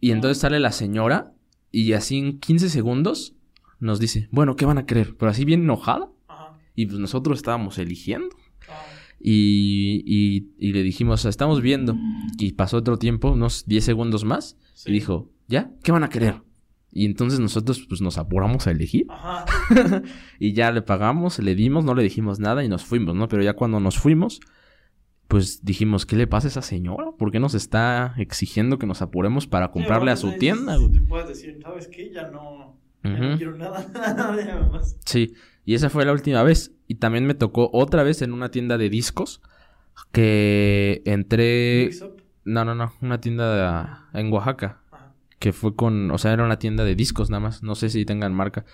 Y 0.00 0.10
entonces 0.10 0.38
sale 0.38 0.60
la 0.60 0.72
señora 0.72 1.32
y 1.70 1.92
así 1.92 2.18
en 2.18 2.38
15 2.38 2.68
segundos 2.68 3.34
nos 3.80 4.00
dice, 4.00 4.28
bueno, 4.30 4.56
¿qué 4.56 4.66
van 4.66 4.78
a 4.78 4.86
querer? 4.86 5.16
Pero 5.16 5.30
así 5.30 5.44
bien 5.44 5.62
enojada. 5.62 6.10
Y 6.74 6.86
pues 6.86 6.98
nosotros 6.98 7.38
estábamos 7.38 7.78
eligiendo. 7.78 8.36
Y, 9.20 10.02
y, 10.04 10.52
y 10.58 10.72
le 10.72 10.82
dijimos, 10.82 11.24
estamos 11.24 11.60
viendo. 11.62 11.96
Y 12.38 12.52
pasó 12.52 12.78
otro 12.78 12.98
tiempo, 12.98 13.30
unos 13.30 13.64
10 13.66 13.84
segundos 13.84 14.24
más. 14.24 14.58
Sí. 14.74 14.90
Y 14.90 14.92
dijo, 14.94 15.30
¿ya? 15.48 15.70
¿Qué 15.82 15.92
van 15.92 16.04
a 16.04 16.08
querer? 16.08 16.42
Y 16.92 17.06
entonces 17.06 17.40
nosotros 17.40 17.84
pues 17.88 18.00
nos 18.00 18.18
apuramos 18.18 18.66
a 18.66 18.70
elegir. 18.70 19.06
Ajá. 19.10 19.44
Y 20.38 20.52
ya 20.52 20.70
le 20.70 20.82
pagamos, 20.82 21.38
le 21.40 21.54
dimos, 21.54 21.84
no 21.84 21.94
le 21.94 22.04
dijimos 22.04 22.38
nada 22.38 22.64
y 22.64 22.68
nos 22.68 22.84
fuimos, 22.84 23.16
¿no? 23.16 23.28
Pero 23.28 23.42
ya 23.42 23.54
cuando 23.54 23.80
nos 23.80 23.98
fuimos, 23.98 24.40
pues 25.28 25.64
dijimos, 25.64 26.06
¿qué 26.06 26.16
le 26.16 26.26
pasa 26.26 26.48
a 26.48 26.50
esa 26.50 26.62
señora? 26.62 27.12
¿Por 27.18 27.30
qué 27.32 27.40
nos 27.40 27.54
está 27.54 28.14
exigiendo 28.18 28.78
que 28.78 28.86
nos 28.86 29.02
apuremos 29.02 29.46
para 29.46 29.70
comprarle 29.70 30.10
a 30.10 30.16
su 30.16 30.32
tienda? 30.34 30.76
Te 30.92 31.00
puedes 31.00 31.28
decir, 31.28 31.58
¿sabes 31.62 31.88
qué? 31.88 32.12
Ya 32.12 32.28
no, 32.28 32.78
ya 33.02 33.10
no 33.10 33.26
Ujú. 33.28 33.36
quiero 33.38 33.54
nada, 33.56 33.86
nada 33.94 34.68
más. 34.70 34.96
Sí, 35.04 35.34
y 35.64 35.74
esa 35.74 35.88
fue 35.90 36.04
la 36.04 36.12
última 36.12 36.42
vez. 36.42 36.72
Y 36.86 36.96
también 36.96 37.26
me 37.26 37.34
tocó 37.34 37.70
otra 37.72 38.02
vez 38.02 38.20
en 38.22 38.32
una 38.32 38.50
tienda 38.50 38.76
de 38.78 38.90
discos 38.90 39.40
que 40.12 41.02
entré... 41.04 41.90
No, 42.44 42.64
no, 42.64 42.74
no, 42.74 42.92
una 43.00 43.20
tienda 43.20 44.04
de- 44.12 44.20
en 44.20 44.30
Oaxaca. 44.32 44.82
Ajá. 44.92 45.14
Que 45.38 45.52
fue 45.54 45.74
con, 45.74 46.10
o 46.10 46.18
sea, 46.18 46.32
era 46.34 46.44
una 46.44 46.58
tienda 46.58 46.84
de 46.84 46.94
discos 46.94 47.30
nada 47.30 47.40
más. 47.40 47.62
No 47.62 47.74
sé 47.74 47.88
si 47.88 48.04
tengan 48.04 48.34
marca. 48.34 48.66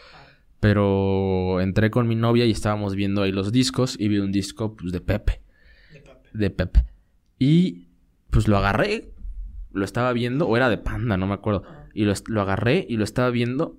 Pero 0.58 1.60
entré 1.60 1.90
con 1.90 2.08
mi 2.08 2.16
novia 2.16 2.44
y 2.46 2.50
estábamos 2.50 2.94
viendo 2.94 3.22
ahí 3.22 3.32
los 3.32 3.52
discos 3.52 3.96
y 3.98 4.08
vi 4.08 4.18
un 4.18 4.32
disco 4.32 4.74
pues, 4.76 4.92
de 4.92 5.00
Pepe. 5.00 5.40
De 6.32 6.50
Pepe. 6.50 6.84
Y 7.38 7.88
pues 8.30 8.48
lo 8.48 8.56
agarré. 8.56 9.12
Lo 9.72 9.84
estaba 9.84 10.12
viendo. 10.12 10.46
O 10.46 10.56
era 10.56 10.68
de 10.68 10.78
Panda, 10.78 11.16
no 11.16 11.26
me 11.26 11.34
acuerdo. 11.34 11.64
Y 11.94 12.04
lo, 12.04 12.12
lo 12.26 12.40
agarré 12.40 12.86
y 12.88 12.96
lo 12.96 13.04
estaba 13.04 13.30
viendo. 13.30 13.78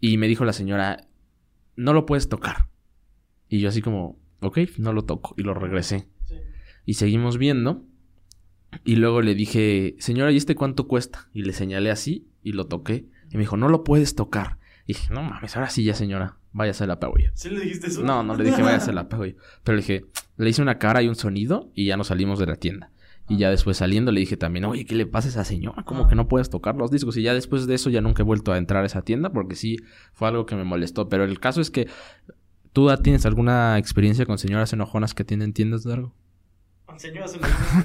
Y 0.00 0.18
me 0.18 0.28
dijo 0.28 0.44
la 0.44 0.52
señora, 0.52 1.08
no 1.76 1.92
lo 1.92 2.06
puedes 2.06 2.28
tocar. 2.28 2.68
Y 3.48 3.60
yo 3.60 3.68
así 3.68 3.82
como, 3.82 4.18
ok, 4.40 4.58
no 4.78 4.92
lo 4.92 5.04
toco. 5.04 5.34
Y 5.36 5.42
lo 5.42 5.54
regresé. 5.54 6.08
Sí. 6.26 6.36
Y 6.84 6.94
seguimos 6.94 7.38
viendo. 7.38 7.84
Y 8.84 8.96
luego 8.96 9.20
le 9.22 9.34
dije, 9.34 9.96
señora, 9.98 10.32
¿y 10.32 10.36
este 10.36 10.54
cuánto 10.54 10.88
cuesta? 10.88 11.28
Y 11.32 11.42
le 11.42 11.52
señalé 11.52 11.90
así 11.90 12.28
y 12.42 12.52
lo 12.52 12.66
toqué. 12.66 13.06
Y 13.30 13.36
me 13.36 13.40
dijo, 13.40 13.56
no 13.56 13.68
lo 13.68 13.84
puedes 13.84 14.14
tocar. 14.14 14.58
Y 14.86 14.94
dije, 14.94 15.12
no 15.12 15.22
mames, 15.22 15.56
ahora 15.56 15.70
sí 15.70 15.84
ya, 15.84 15.94
señora, 15.94 16.38
váyase 16.52 16.86
la 16.86 16.98
pago 17.00 17.14
yo. 17.18 17.30
¿Sí 17.34 17.50
le 17.50 17.60
dijiste 17.60 17.88
eso? 17.88 18.02
No, 18.02 18.22
no 18.22 18.36
le 18.36 18.44
dije, 18.44 18.62
váyase 18.62 18.92
la 18.92 19.08
pago 19.08 19.26
yo. 19.26 19.34
Pero 19.64 19.76
le 19.76 19.82
dije, 19.82 20.04
le 20.36 20.50
hice 20.50 20.62
una 20.62 20.78
cara 20.78 21.02
y 21.02 21.08
un 21.08 21.14
sonido 21.14 21.70
y 21.74 21.86
ya 21.86 21.96
nos 21.96 22.08
salimos 22.08 22.38
de 22.38 22.46
la 22.46 22.56
tienda. 22.56 22.90
Y 23.28 23.38
ya 23.38 23.50
después 23.50 23.76
saliendo 23.76 24.10
le 24.12 24.20
dije 24.20 24.36
también, 24.36 24.64
oye, 24.64 24.84
¿qué 24.84 24.94
le 24.94 25.06
pasa 25.06 25.28
a 25.28 25.30
esa 25.30 25.44
señora? 25.44 25.84
¿Cómo 25.84 26.04
Ah. 26.04 26.08
que 26.08 26.14
no 26.16 26.26
puedes 26.28 26.50
tocar 26.50 26.74
los 26.76 26.90
discos? 26.90 27.16
Y 27.16 27.22
ya 27.22 27.32
después 27.34 27.66
de 27.66 27.74
eso 27.74 27.88
ya 27.88 28.00
nunca 28.00 28.22
he 28.22 28.24
vuelto 28.26 28.52
a 28.52 28.58
entrar 28.58 28.82
a 28.82 28.86
esa 28.86 29.02
tienda 29.02 29.30
porque 29.32 29.54
sí 29.54 29.76
fue 30.12 30.28
algo 30.28 30.44
que 30.44 30.56
me 30.56 30.64
molestó. 30.64 31.08
Pero 31.08 31.24
el 31.24 31.38
caso 31.40 31.60
es 31.60 31.70
que 31.70 31.88
tú 32.72 32.88
tienes 33.02 33.24
alguna 33.24 33.78
experiencia 33.78 34.26
con 34.26 34.38
señoras 34.38 34.72
enojonas 34.72 35.14
que 35.14 35.24
tienen 35.24 35.52
tiendas 35.52 35.84
de 35.84 35.92
algo. 35.94 36.14
Señoras 36.96 37.34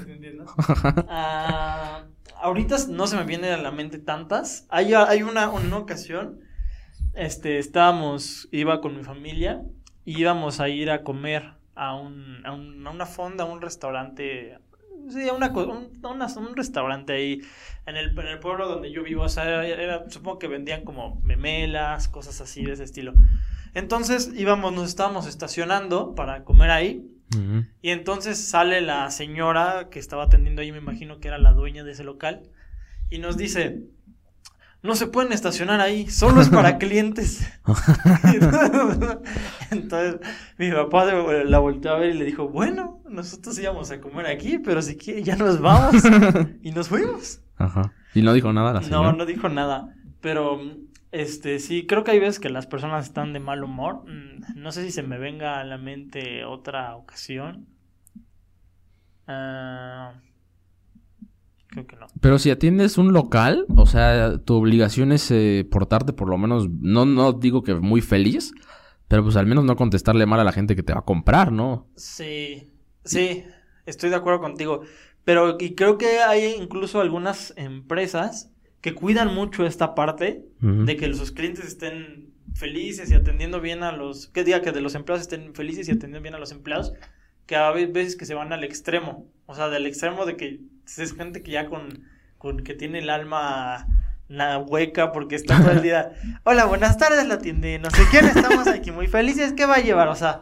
¿entiendes? 0.06 0.48
Ah, 1.08 2.04
ahorita 2.42 2.76
no 2.90 3.06
se 3.06 3.16
me 3.16 3.24
vienen 3.24 3.52
a 3.52 3.56
la 3.58 3.70
mente 3.70 3.98
tantas. 3.98 4.66
Hay, 4.68 4.92
hay 4.92 5.22
una, 5.22 5.48
una 5.50 5.76
ocasión, 5.78 6.40
este, 7.14 7.58
estábamos, 7.58 8.48
iba 8.52 8.80
con 8.80 8.96
mi 8.96 9.02
familia, 9.04 9.62
y 10.04 10.20
íbamos 10.20 10.60
a 10.60 10.68
ir 10.68 10.90
a 10.90 11.02
comer 11.02 11.52
a, 11.74 11.94
un, 11.94 12.44
a, 12.46 12.52
un- 12.52 12.86
a 12.86 12.90
una 12.90 13.06
fonda, 13.06 13.44
a 13.44 13.46
un 13.46 13.60
restaurante, 13.60 14.58
sí, 15.10 15.28
a 15.28 15.32
una, 15.32 15.52
co- 15.52 15.66
un, 15.66 16.00
una- 16.04 16.26
un 16.36 16.56
restaurante 16.56 17.12
ahí 17.12 17.40
en 17.86 17.96
el, 17.96 18.18
en 18.18 18.26
el 18.26 18.38
pueblo 18.38 18.68
donde 18.68 18.90
yo 18.90 19.02
vivo. 19.02 19.22
O 19.22 19.28
sea, 19.28 19.44
era- 19.44 19.66
era- 19.66 20.10
supongo 20.10 20.38
que 20.38 20.48
vendían 20.48 20.84
como 20.84 21.20
memelas, 21.24 22.08
cosas 22.08 22.40
así 22.40 22.64
de 22.64 22.72
ese 22.72 22.84
estilo. 22.84 23.12
Entonces 23.74 24.32
íbamos, 24.34 24.72
nos 24.72 24.88
estábamos 24.88 25.26
estacionando 25.26 26.14
para 26.14 26.44
comer 26.44 26.70
ahí. 26.70 27.04
Y 27.82 27.90
entonces 27.90 28.38
sale 28.42 28.80
la 28.80 29.10
señora 29.10 29.88
que 29.90 29.98
estaba 29.98 30.24
atendiendo 30.24 30.62
ahí, 30.62 30.72
me 30.72 30.78
imagino 30.78 31.20
que 31.20 31.28
era 31.28 31.36
la 31.38 31.52
dueña 31.52 31.84
de 31.84 31.92
ese 31.92 32.02
local, 32.02 32.42
y 33.10 33.18
nos 33.18 33.36
dice, 33.36 33.82
no 34.82 34.94
se 34.94 35.08
pueden 35.08 35.32
estacionar 35.32 35.80
ahí, 35.80 36.08
solo 36.08 36.40
es 36.40 36.48
para 36.48 36.78
clientes. 36.78 37.50
entonces 39.70 40.20
mi 40.56 40.70
papá 40.70 41.04
la 41.04 41.58
volteó 41.58 41.92
a 41.92 41.98
ver 41.98 42.14
y 42.14 42.18
le 42.18 42.24
dijo, 42.24 42.48
bueno, 42.48 43.02
nosotros 43.08 43.58
íbamos 43.58 43.90
a 43.90 44.00
comer 44.00 44.26
aquí, 44.26 44.58
pero 44.58 44.82
si 44.82 44.96
quiere 44.96 45.22
ya 45.22 45.36
nos 45.36 45.60
vamos. 45.60 46.02
y 46.62 46.70
nos 46.72 46.88
fuimos. 46.88 47.40
Ajá. 47.56 47.92
Y 48.14 48.22
no 48.22 48.32
dijo 48.32 48.52
nada 48.52 48.72
la 48.72 48.82
señora. 48.82 49.12
No, 49.12 49.18
no 49.18 49.26
dijo 49.26 49.48
nada. 49.48 49.94
Pero, 50.20 50.60
este, 51.12 51.58
sí, 51.58 51.86
creo 51.86 52.04
que 52.04 52.12
hay 52.12 52.20
veces 52.20 52.40
que 52.40 52.48
las 52.48 52.66
personas 52.66 53.06
están 53.06 53.32
de 53.32 53.40
mal 53.40 53.62
humor. 53.64 54.04
Mm, 54.08 54.60
No 54.60 54.72
sé 54.72 54.84
si 54.84 54.92
se 54.92 55.02
me 55.02 55.18
venga 55.18 55.60
a 55.60 55.64
la 55.64 55.78
mente 55.78 56.44
otra 56.44 56.94
ocasión. 56.96 57.66
Ah, 59.26 60.14
creo 61.68 61.86
que 61.86 61.96
no. 61.96 62.06
Pero 62.20 62.38
si 62.38 62.50
atiendes 62.50 62.98
un 62.98 63.12
local, 63.12 63.66
o 63.76 63.86
sea, 63.86 64.38
tu 64.38 64.54
obligación 64.54 65.12
es 65.12 65.30
eh, 65.30 65.66
portarte 65.70 66.12
por 66.12 66.28
lo 66.28 66.38
menos, 66.38 66.68
no, 66.68 67.06
no 67.06 67.32
digo 67.32 67.62
que 67.62 67.74
muy 67.74 68.00
feliz, 68.00 68.52
pero 69.06 69.22
pues 69.22 69.36
al 69.36 69.46
menos 69.46 69.64
no 69.64 69.76
contestarle 69.76 70.26
mal 70.26 70.40
a 70.40 70.44
la 70.44 70.52
gente 70.52 70.76
que 70.76 70.82
te 70.82 70.92
va 70.92 71.00
a 71.00 71.04
comprar, 71.04 71.52
¿no? 71.52 71.88
Sí, 71.96 72.72
sí, 73.04 73.44
estoy 73.86 74.10
de 74.10 74.16
acuerdo 74.16 74.40
contigo. 74.40 74.82
Pero 75.24 75.56
y 75.58 75.74
creo 75.74 75.98
que 75.98 76.20
hay 76.20 76.54
incluso 76.58 77.00
algunas 77.00 77.52
empresas 77.56 78.50
que 78.80 78.94
cuidan 78.94 79.34
mucho 79.34 79.66
esta 79.66 79.94
parte 79.94 80.46
de 80.60 80.96
que 80.96 81.12
sus 81.14 81.32
clientes 81.32 81.66
estén 81.66 82.32
felices 82.54 83.10
y 83.10 83.14
atendiendo 83.14 83.60
bien 83.60 83.82
a 83.82 83.92
los, 83.92 84.28
que 84.28 84.44
diga 84.44 84.62
que 84.62 84.72
de 84.72 84.80
los 84.80 84.94
empleados 84.94 85.22
estén 85.22 85.54
felices 85.54 85.88
y 85.88 85.92
atendiendo 85.92 86.22
bien 86.22 86.34
a 86.34 86.38
los 86.38 86.52
empleados, 86.52 86.92
que 87.48 87.56
a 87.56 87.72
ve- 87.72 87.86
veces 87.86 88.14
que 88.14 88.26
se 88.26 88.34
van 88.34 88.52
al 88.52 88.62
extremo, 88.62 89.26
o 89.46 89.54
sea, 89.56 89.68
del 89.68 89.86
extremo 89.86 90.24
de 90.26 90.36
que 90.36 90.60
es 90.86 91.14
gente 91.16 91.42
que 91.42 91.50
ya 91.50 91.66
con, 91.66 92.04
con 92.38 92.60
que 92.62 92.74
tiene 92.74 93.00
el 93.00 93.10
alma 93.10 93.88
la 94.28 94.58
hueca 94.58 95.10
porque 95.12 95.34
está 95.36 95.58
todo 95.58 95.70
el 95.72 95.80
día, 95.82 96.12
hola, 96.44 96.66
buenas 96.66 96.98
tardes, 96.98 97.26
la 97.26 97.38
tienda, 97.38 97.66
no 97.78 97.90
sé 97.90 98.02
quién, 98.10 98.26
estamos 98.26 98.68
aquí 98.68 98.90
muy 98.90 99.06
felices, 99.06 99.54
¿qué 99.54 99.64
va 99.64 99.76
a 99.76 99.80
llevar? 99.82 100.08
O 100.08 100.14
sea, 100.14 100.40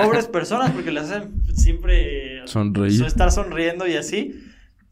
pobres 0.00 0.28
personas 0.28 0.70
porque 0.70 0.92
les 0.92 1.04
hacen 1.10 1.42
siempre 1.54 2.46
Sonreír. 2.46 2.96
so- 2.98 3.06
estar 3.06 3.30
sonriendo 3.32 3.86
y 3.88 3.96
así. 3.96 4.40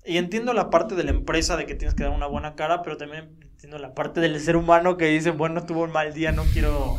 Y 0.04 0.16
entiendo 0.16 0.52
la 0.52 0.68
parte 0.70 0.96
de 0.96 1.04
la 1.04 1.12
empresa 1.12 1.56
de 1.56 1.64
que 1.66 1.76
tienes 1.76 1.94
que 1.94 2.02
dar 2.02 2.10
una 2.12 2.26
buena 2.26 2.56
cara, 2.56 2.82
pero 2.82 2.96
también 2.96 3.30
entiendo 3.52 3.78
la 3.78 3.94
parte 3.94 4.20
del 4.20 4.40
ser 4.40 4.56
humano 4.56 4.96
que 4.96 5.06
dice, 5.06 5.30
bueno, 5.30 5.64
tuvo 5.64 5.84
un 5.84 5.92
mal 5.92 6.12
día, 6.12 6.32
no 6.32 6.42
quiero, 6.52 6.98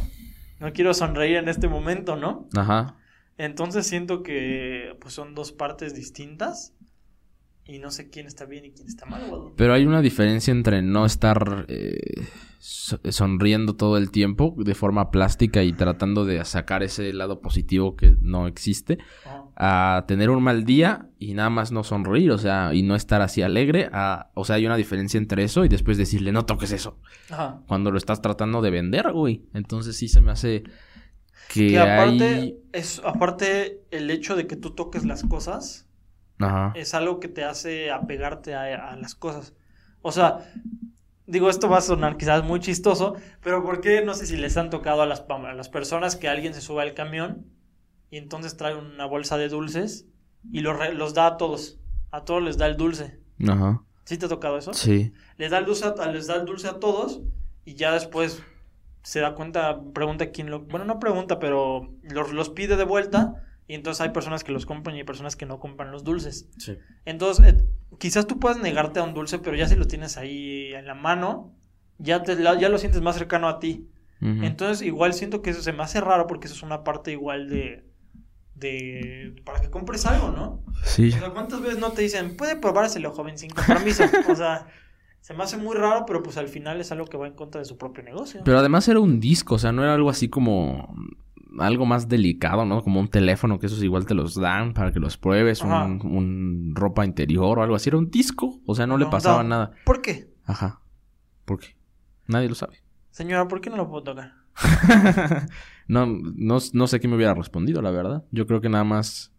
no 0.62 0.72
quiero 0.72 0.94
sonreír 0.94 1.36
en 1.36 1.50
este 1.50 1.68
momento, 1.68 2.16
¿no? 2.16 2.48
Ajá. 2.56 2.96
Entonces 3.38 3.88
siento 3.88 4.22
que 4.24 4.96
pues 5.02 5.14
son 5.14 5.34
dos 5.36 5.52
partes 5.52 5.96
distintas 5.96 6.74
y 7.66 7.80
no 7.80 7.92
sé 7.92 8.10
quién 8.10 8.28
está 8.28 8.46
bien 8.46 8.66
y 8.66 8.72
quién 8.72 8.88
está 8.88 9.06
mal. 9.06 9.22
Pero 9.56 9.74
hay 9.74 9.86
una 9.86 10.02
diferencia 10.02 10.52
entre 10.52 10.82
no 10.82 11.06
estar 11.06 11.66
eh, 11.70 11.98
so- 12.60 13.00
sonriendo 13.10 13.76
todo 13.76 13.98
el 13.98 14.12
tiempo 14.12 14.54
de 14.58 14.76
forma 14.76 15.12
plástica 15.12 15.64
y 15.64 15.72
tratando 15.74 16.26
de 16.26 16.44
sacar 16.46 16.84
ese 16.84 17.12
lado 17.14 17.40
positivo 17.42 17.96
que 17.96 18.16
no 18.22 18.48
existe, 18.48 18.98
Ajá. 19.26 19.46
a 19.56 20.06
tener 20.08 20.30
un 20.30 20.44
mal 20.44 20.66
día 20.66 21.08
y 21.20 21.34
nada 21.36 21.50
más 21.50 21.72
no 21.72 21.84
sonreír, 21.86 22.32
o 22.32 22.38
sea, 22.38 22.74
y 22.74 22.84
no 22.84 22.96
estar 22.96 23.22
así 23.22 23.42
alegre, 23.42 23.90
a- 23.94 24.30
o 24.36 24.44
sea, 24.44 24.58
hay 24.58 24.66
una 24.66 24.76
diferencia 24.78 25.18
entre 25.18 25.44
eso 25.46 25.64
y 25.64 25.70
después 25.70 25.98
decirle, 25.98 26.34
no 26.34 26.46
toques 26.46 26.72
eso, 26.74 27.00
Ajá. 27.32 27.62
cuando 27.68 27.92
lo 27.92 27.98
estás 27.98 28.22
tratando 28.22 28.62
de 28.62 28.72
vender, 28.72 29.12
güey. 29.14 29.46
Entonces 29.54 29.96
sí 29.96 30.10
se 30.10 30.20
me 30.22 30.32
hace 30.32 30.64
que, 31.50 31.70
Que 31.70 31.80
aparte, 31.80 32.24
hay... 32.28 32.58
es, 32.72 33.02
aparte 33.04 33.82
el 33.92 34.10
hecho 34.10 34.36
de 34.36 34.48
que 34.48 34.56
tú 34.56 34.72
toques 34.72 35.06
las 35.06 35.24
cosas 35.24 35.88
Ajá. 36.40 36.74
es 36.76 36.94
algo 36.94 37.20
que 37.20 37.28
te 37.28 37.44
hace 37.44 37.92
apegarte 37.92 38.56
a, 38.56 38.92
a 38.92 38.96
las 38.96 39.16
cosas. 39.16 39.54
O 40.02 40.12
sea, 40.12 40.40
digo, 41.28 41.50
esto 41.50 41.70
va 41.70 41.78
a 41.78 41.82
sonar 41.82 42.18
quizás 42.18 42.44
muy 42.44 42.60
chistoso, 42.60 43.16
pero 43.42 43.64
¿por 43.64 43.82
qué 43.82 44.04
no 44.04 44.14
sé 44.14 44.26
si 44.26 44.36
les 44.38 44.58
han 44.58 44.70
tocado 44.70 45.02
a 45.02 45.06
las, 45.06 45.26
a 45.30 45.54
las 45.54 45.70
personas 45.70 46.16
que 46.16 46.28
alguien 46.28 46.54
se 46.54 46.62
sube 46.62 46.82
al 46.82 46.94
camión 46.94 47.46
y 48.10 48.18
entonces 48.18 48.58
trae 48.58 48.76
una 48.76 49.06
bolsa 49.06 49.38
de 49.38 49.50
dulces 49.50 50.06
y 50.52 50.60
los, 50.60 50.78
re- 50.78 50.94
los 50.94 51.14
da 51.14 51.28
a 51.28 51.38
todos? 51.38 51.80
A 52.12 52.26
todos 52.26 52.44
les 52.44 52.58
da 52.58 52.68
el 52.68 52.78
dulce. 52.78 53.20
Ajá. 53.48 53.84
¿Sí 54.06 54.18
te 54.18 54.26
ha 54.26 54.30
tocado 54.30 54.58
eso? 54.58 54.74
Sí. 54.74 55.14
Les 55.38 55.52
da 55.52 55.60
el 55.60 55.66
dulce 55.66 55.86
a, 55.86 56.06
les 56.12 56.28
da 56.28 56.36
el 56.36 56.46
dulce 56.46 56.68
a 56.68 56.80
todos 56.80 57.22
y 57.64 57.76
ya 57.76 57.94
después 57.94 58.44
se 59.04 59.20
da 59.20 59.36
cuenta, 59.36 59.82
pregunta 59.94 60.32
quién 60.32 60.50
lo... 60.50 60.62
Bueno, 60.62 60.86
no 60.86 61.00
pregunta, 61.00 61.38
pero 61.40 61.94
los, 62.04 62.32
los 62.32 62.50
pide 62.50 62.78
de 62.78 62.86
vuelta 62.86 63.36
y 63.68 63.76
entonces 63.76 64.02
hay 64.02 64.10
personas 64.10 64.44
que 64.44 64.52
los 64.52 64.66
compran 64.66 64.96
y 64.96 65.00
hay 65.00 65.06
personas 65.06 65.36
que 65.36 65.46
no 65.46 65.60
compran 65.60 65.92
los 65.92 66.04
dulces. 66.04 66.50
Sí. 66.58 66.78
Entonces, 67.06 67.54
eh, 67.54 67.66
quizás 68.00 68.28
tú 68.28 68.40
puedas 68.40 68.58
negarte 68.58 69.00
a 69.00 69.04
un 69.04 69.14
dulce, 69.14 69.40
pero 69.40 69.56
ya 69.58 69.68
si 69.68 69.76
lo 69.76 69.88
tienes 69.88 70.18
ahí 70.18 70.74
en 70.74 70.88
la 70.88 70.96
mano, 70.96 71.54
ya, 71.98 72.24
te, 72.24 72.42
ya 72.42 72.70
lo 72.70 72.78
sientes 72.78 73.02
más 73.02 73.16
cercano 73.16 73.48
a 73.48 73.60
ti. 73.60 73.90
Entonces, 74.22 74.88
igual 74.88 75.14
siento 75.14 75.42
que 75.42 75.50
eso 75.50 75.62
se 75.62 75.74
me 75.74 75.84
hace 75.84 76.00
raro 76.00 76.28
porque 76.28 76.48
eso 76.48 76.56
es 76.56 76.64
una 76.64 76.86
parte 76.86 77.12
igual 77.12 77.50
de... 77.50 77.84
de 78.56 79.36
para 79.44 79.60
que 79.60 79.70
compres 79.70 80.06
algo, 80.06 80.32
¿no? 80.32 80.64
Sí. 80.86 81.10
O 81.10 81.20
sea, 81.20 81.32
¿cuántas 81.32 81.60
veces 81.60 81.78
no 81.78 81.92
te 81.92 82.04
dicen, 82.04 82.38
puede 82.38 82.56
probárselo, 82.56 83.12
joven, 83.12 83.38
sin 83.38 83.50
compromiso? 83.50 84.06
O 84.30 84.36
sea, 84.36 84.68
se 85.24 85.34
me 85.34 85.42
hace 85.42 85.56
muy 85.56 85.74
raro, 85.74 86.06
pero 86.06 86.22
pues 86.22 86.36
al 86.36 86.50
final 86.50 86.82
es 86.82 86.92
algo 86.92 87.06
que 87.06 87.16
va 87.16 87.28
en 87.28 87.34
contra 87.34 87.60
de 87.60 87.64
su 87.64 87.78
propio 87.78 88.04
negocio. 88.04 88.42
Pero 88.44 88.60
además 88.60 88.86
era 88.90 89.00
un 89.00 89.22
disco, 89.22 89.56
o 89.56 89.58
sea, 89.58 89.72
no 89.72 89.82
era 89.82 89.94
algo 89.94 90.10
así 90.10 90.28
como 90.28 90.94
algo 91.60 91.86
más 91.86 92.10
delicado, 92.10 92.66
¿no? 92.66 92.84
Como 92.84 93.00
un 93.00 93.08
teléfono, 93.08 93.58
que 93.58 93.68
esos 93.68 93.82
igual 93.82 94.06
te 94.06 94.16
los 94.16 94.36
dan 94.36 94.74
para 94.74 94.92
que 94.92 95.00
los 95.00 95.16
pruebes, 95.16 95.62
un, 95.62 95.72
un 95.72 96.74
ropa 96.76 97.06
interior 97.06 97.58
o 97.58 97.64
algo 97.64 97.76
así. 97.76 97.88
Era 97.88 98.00
un 98.00 98.12
disco, 98.12 98.60
o 98.66 98.76
sea, 98.76 98.86
no, 98.86 98.98
le 98.98 99.06
pasaba 99.06 99.44
no. 99.44 99.50
nada. 99.50 99.72
¿Por 99.86 100.02
qué? 100.02 100.28
Ajá. 100.44 100.82
¿Por 101.46 101.62
qué? 101.62 101.78
Nadie 102.28 102.50
lo 102.50 102.56
sabe. 102.56 102.84
Señora, 103.10 103.48
¿por 103.48 103.62
qué 103.62 103.70
no 103.70 103.78
lo 103.78 103.88
puedo 103.88 104.04
tocar? 104.04 104.34
no, 105.88 106.06
no, 106.06 106.58
no 106.74 106.88
sé 106.88 107.00
qué 107.00 107.08
me 107.08 107.16
hubiera 107.16 107.34
respondido, 107.34 107.82
la 107.82 107.92
verdad. 107.92 108.26
Yo 108.32 108.46
creo 108.46 108.60
que 108.60 108.68
nada 108.68 108.84
más 108.84 109.33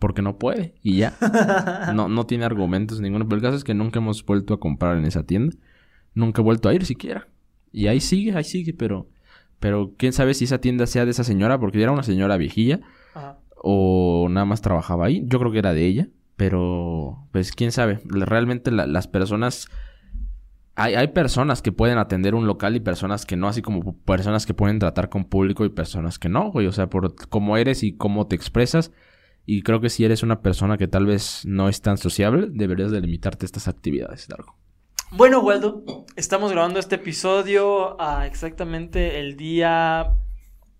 porque 0.00 0.20
no 0.22 0.36
puede 0.38 0.74
y 0.82 0.96
ya. 0.96 1.14
No, 1.94 2.08
no 2.08 2.26
tiene 2.26 2.44
argumentos 2.44 3.00
ninguno. 3.00 3.26
Pero 3.28 3.36
el 3.36 3.42
caso 3.42 3.56
es 3.56 3.62
que 3.64 3.74
nunca 3.74 4.00
hemos 4.00 4.24
vuelto 4.26 4.54
a 4.54 4.58
comprar 4.60 4.96
en 4.98 5.04
esa 5.04 5.22
tienda. 5.22 5.54
Nunca 6.14 6.40
he 6.42 6.44
vuelto 6.44 6.68
a 6.68 6.74
ir 6.74 6.84
siquiera. 6.84 7.28
Y 7.70 7.86
ahí 7.86 8.00
sigue, 8.00 8.34
ahí 8.34 8.42
sigue, 8.42 8.72
pero... 8.74 9.06
Pero 9.60 9.92
quién 9.96 10.12
sabe 10.12 10.32
si 10.34 10.44
esa 10.46 10.58
tienda 10.58 10.86
sea 10.86 11.04
de 11.04 11.10
esa 11.12 11.22
señora, 11.22 11.60
porque 11.60 11.80
era 11.82 11.92
una 11.92 12.02
señora 12.02 12.38
viejilla, 12.38 12.80
Ajá. 13.14 13.38
o 13.62 14.26
nada 14.30 14.46
más 14.46 14.62
trabajaba 14.62 15.04
ahí. 15.06 15.22
Yo 15.26 15.38
creo 15.38 15.52
que 15.52 15.58
era 15.58 15.74
de 15.74 15.84
ella, 15.86 16.08
pero 16.36 17.28
pues 17.30 17.52
quién 17.52 17.70
sabe. 17.70 18.00
Realmente 18.06 18.70
la- 18.70 18.86
las 18.86 19.06
personas... 19.06 19.68
Hay, 20.76 20.94
hay 20.94 21.08
personas 21.08 21.60
que 21.60 21.72
pueden 21.72 21.98
atender 21.98 22.34
un 22.34 22.46
local 22.46 22.74
y 22.74 22.80
personas 22.80 23.26
que 23.26 23.36
no, 23.36 23.48
así 23.48 23.60
como 23.60 23.94
personas 23.98 24.46
que 24.46 24.54
pueden 24.54 24.78
tratar 24.78 25.10
con 25.10 25.24
público 25.26 25.66
y 25.66 25.68
personas 25.68 26.18
que 26.18 26.30
no, 26.30 26.50
güey. 26.50 26.66
O 26.66 26.72
sea, 26.72 26.88
por 26.88 27.14
cómo 27.28 27.58
eres 27.58 27.82
y 27.82 27.92
cómo 27.92 28.26
te 28.28 28.36
expresas. 28.36 28.92
Y 29.46 29.62
creo 29.62 29.80
que 29.80 29.90
si 29.90 30.04
eres 30.04 30.22
una 30.22 30.42
persona 30.42 30.78
que 30.78 30.88
tal 30.88 31.06
vez 31.06 31.42
no 31.44 31.68
es 31.68 31.80
tan 31.80 31.98
sociable, 31.98 32.48
deberías 32.50 32.90
de 32.90 33.00
limitarte 33.00 33.44
a 33.44 33.46
estas 33.46 33.68
actividades, 33.68 34.28
Largo. 34.28 34.56
Bueno, 35.12 35.40
Waldo, 35.40 35.82
estamos 36.14 36.52
grabando 36.52 36.78
este 36.78 36.94
episodio 36.94 38.00
a 38.00 38.26
exactamente 38.26 39.18
el 39.18 39.36
día 39.36 40.14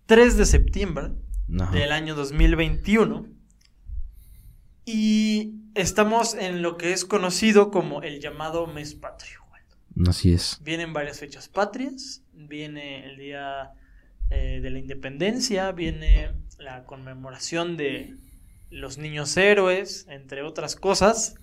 3 0.07 0.37
de 0.37 0.47
septiembre 0.47 1.11
Ajá. 1.59 1.73
del 1.73 1.91
año 1.91 2.15
2021. 2.15 3.27
Y 4.85 5.55
estamos 5.75 6.35
en 6.35 6.63
lo 6.63 6.77
que 6.77 6.93
es 6.93 7.05
conocido 7.05 7.73
como 7.73 8.03
el 8.03 8.21
llamado 8.21 8.69
mes 8.69 8.95
patrio, 8.95 9.41
Waldo. 9.51 10.11
Así 10.11 10.33
es. 10.33 10.61
Vienen 10.63 10.93
varias 10.93 11.19
fechas 11.19 11.49
patrias, 11.49 12.23
viene 12.33 13.07
el 13.07 13.17
día 13.17 13.73
eh, 14.31 14.61
de 14.63 14.71
la 14.71 14.79
independencia, 14.79 15.73
viene 15.73 16.31
la 16.59 16.85
conmemoración 16.85 17.77
de 17.77 18.17
los 18.71 18.99
niños 18.99 19.37
héroes, 19.37 20.07
entre 20.09 20.43
otras 20.43 20.77
cosas. 20.77 21.35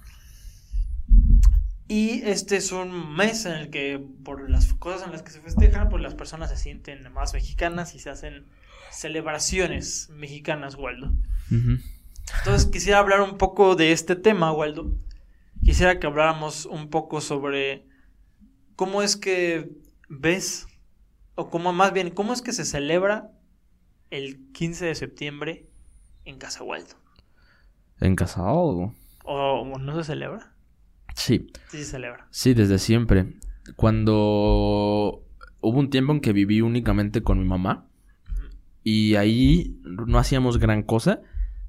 Y 1.89 2.21
este 2.23 2.57
es 2.57 2.71
un 2.71 3.15
mes 3.15 3.45
en 3.45 3.53
el 3.53 3.69
que, 3.69 4.03
por 4.23 4.49
las 4.49 4.73
cosas 4.73 5.05
en 5.05 5.11
las 5.11 5.23
que 5.23 5.31
se 5.31 5.41
festejan, 5.41 5.89
pues 5.89 6.03
las 6.03 6.15
personas 6.15 6.49
se 6.49 6.57
sienten 6.57 7.11
más 7.13 7.33
mexicanas 7.33 7.95
y 7.95 7.99
se 7.99 8.09
hacen 8.09 8.45
celebraciones 8.91 10.09
mexicanas, 10.09 10.75
Waldo. 10.75 11.13
Entonces 11.49 12.69
quisiera 12.69 12.99
hablar 12.99 13.21
un 13.21 13.37
poco 13.37 13.75
de 13.75 13.93
este 13.93 14.15
tema, 14.15 14.51
Waldo. 14.51 14.91
Quisiera 15.63 15.99
que 15.99 16.07
habláramos 16.07 16.65
un 16.65 16.89
poco 16.89 17.21
sobre 17.21 17.85
cómo 18.75 19.01
es 19.01 19.15
que 19.15 19.69
ves, 20.09 20.67
o 21.35 21.49
cómo 21.49 21.71
más 21.71 21.93
bien, 21.93 22.09
cómo 22.09 22.33
es 22.33 22.41
que 22.41 22.51
se 22.51 22.65
celebra 22.65 23.31
el 24.09 24.51
15 24.51 24.85
de 24.85 24.95
septiembre 24.95 25.69
en 26.25 26.37
Casa 26.37 26.63
Waldo. 26.63 26.95
¿En 27.99 28.15
Casa 28.15 28.41
Waldo? 28.43 28.93
¿O 29.23 29.77
no 29.79 29.95
se 29.95 30.03
celebra? 30.03 30.53
Sí. 31.15 31.47
Sí 31.69 31.77
se 31.79 31.85
celebra. 31.85 32.27
Sí, 32.29 32.53
desde 32.53 32.77
siempre. 32.79 33.33
Cuando 33.75 35.23
hubo 35.61 35.79
un 35.79 35.89
tiempo 35.89 36.13
en 36.13 36.21
que 36.21 36.33
viví 36.33 36.61
únicamente 36.61 37.21
con 37.23 37.39
mi 37.39 37.45
mamá 37.45 37.85
y 38.83 39.15
ahí 39.15 39.79
no 39.83 40.17
hacíamos 40.19 40.57
gran 40.59 40.83
cosa, 40.83 41.21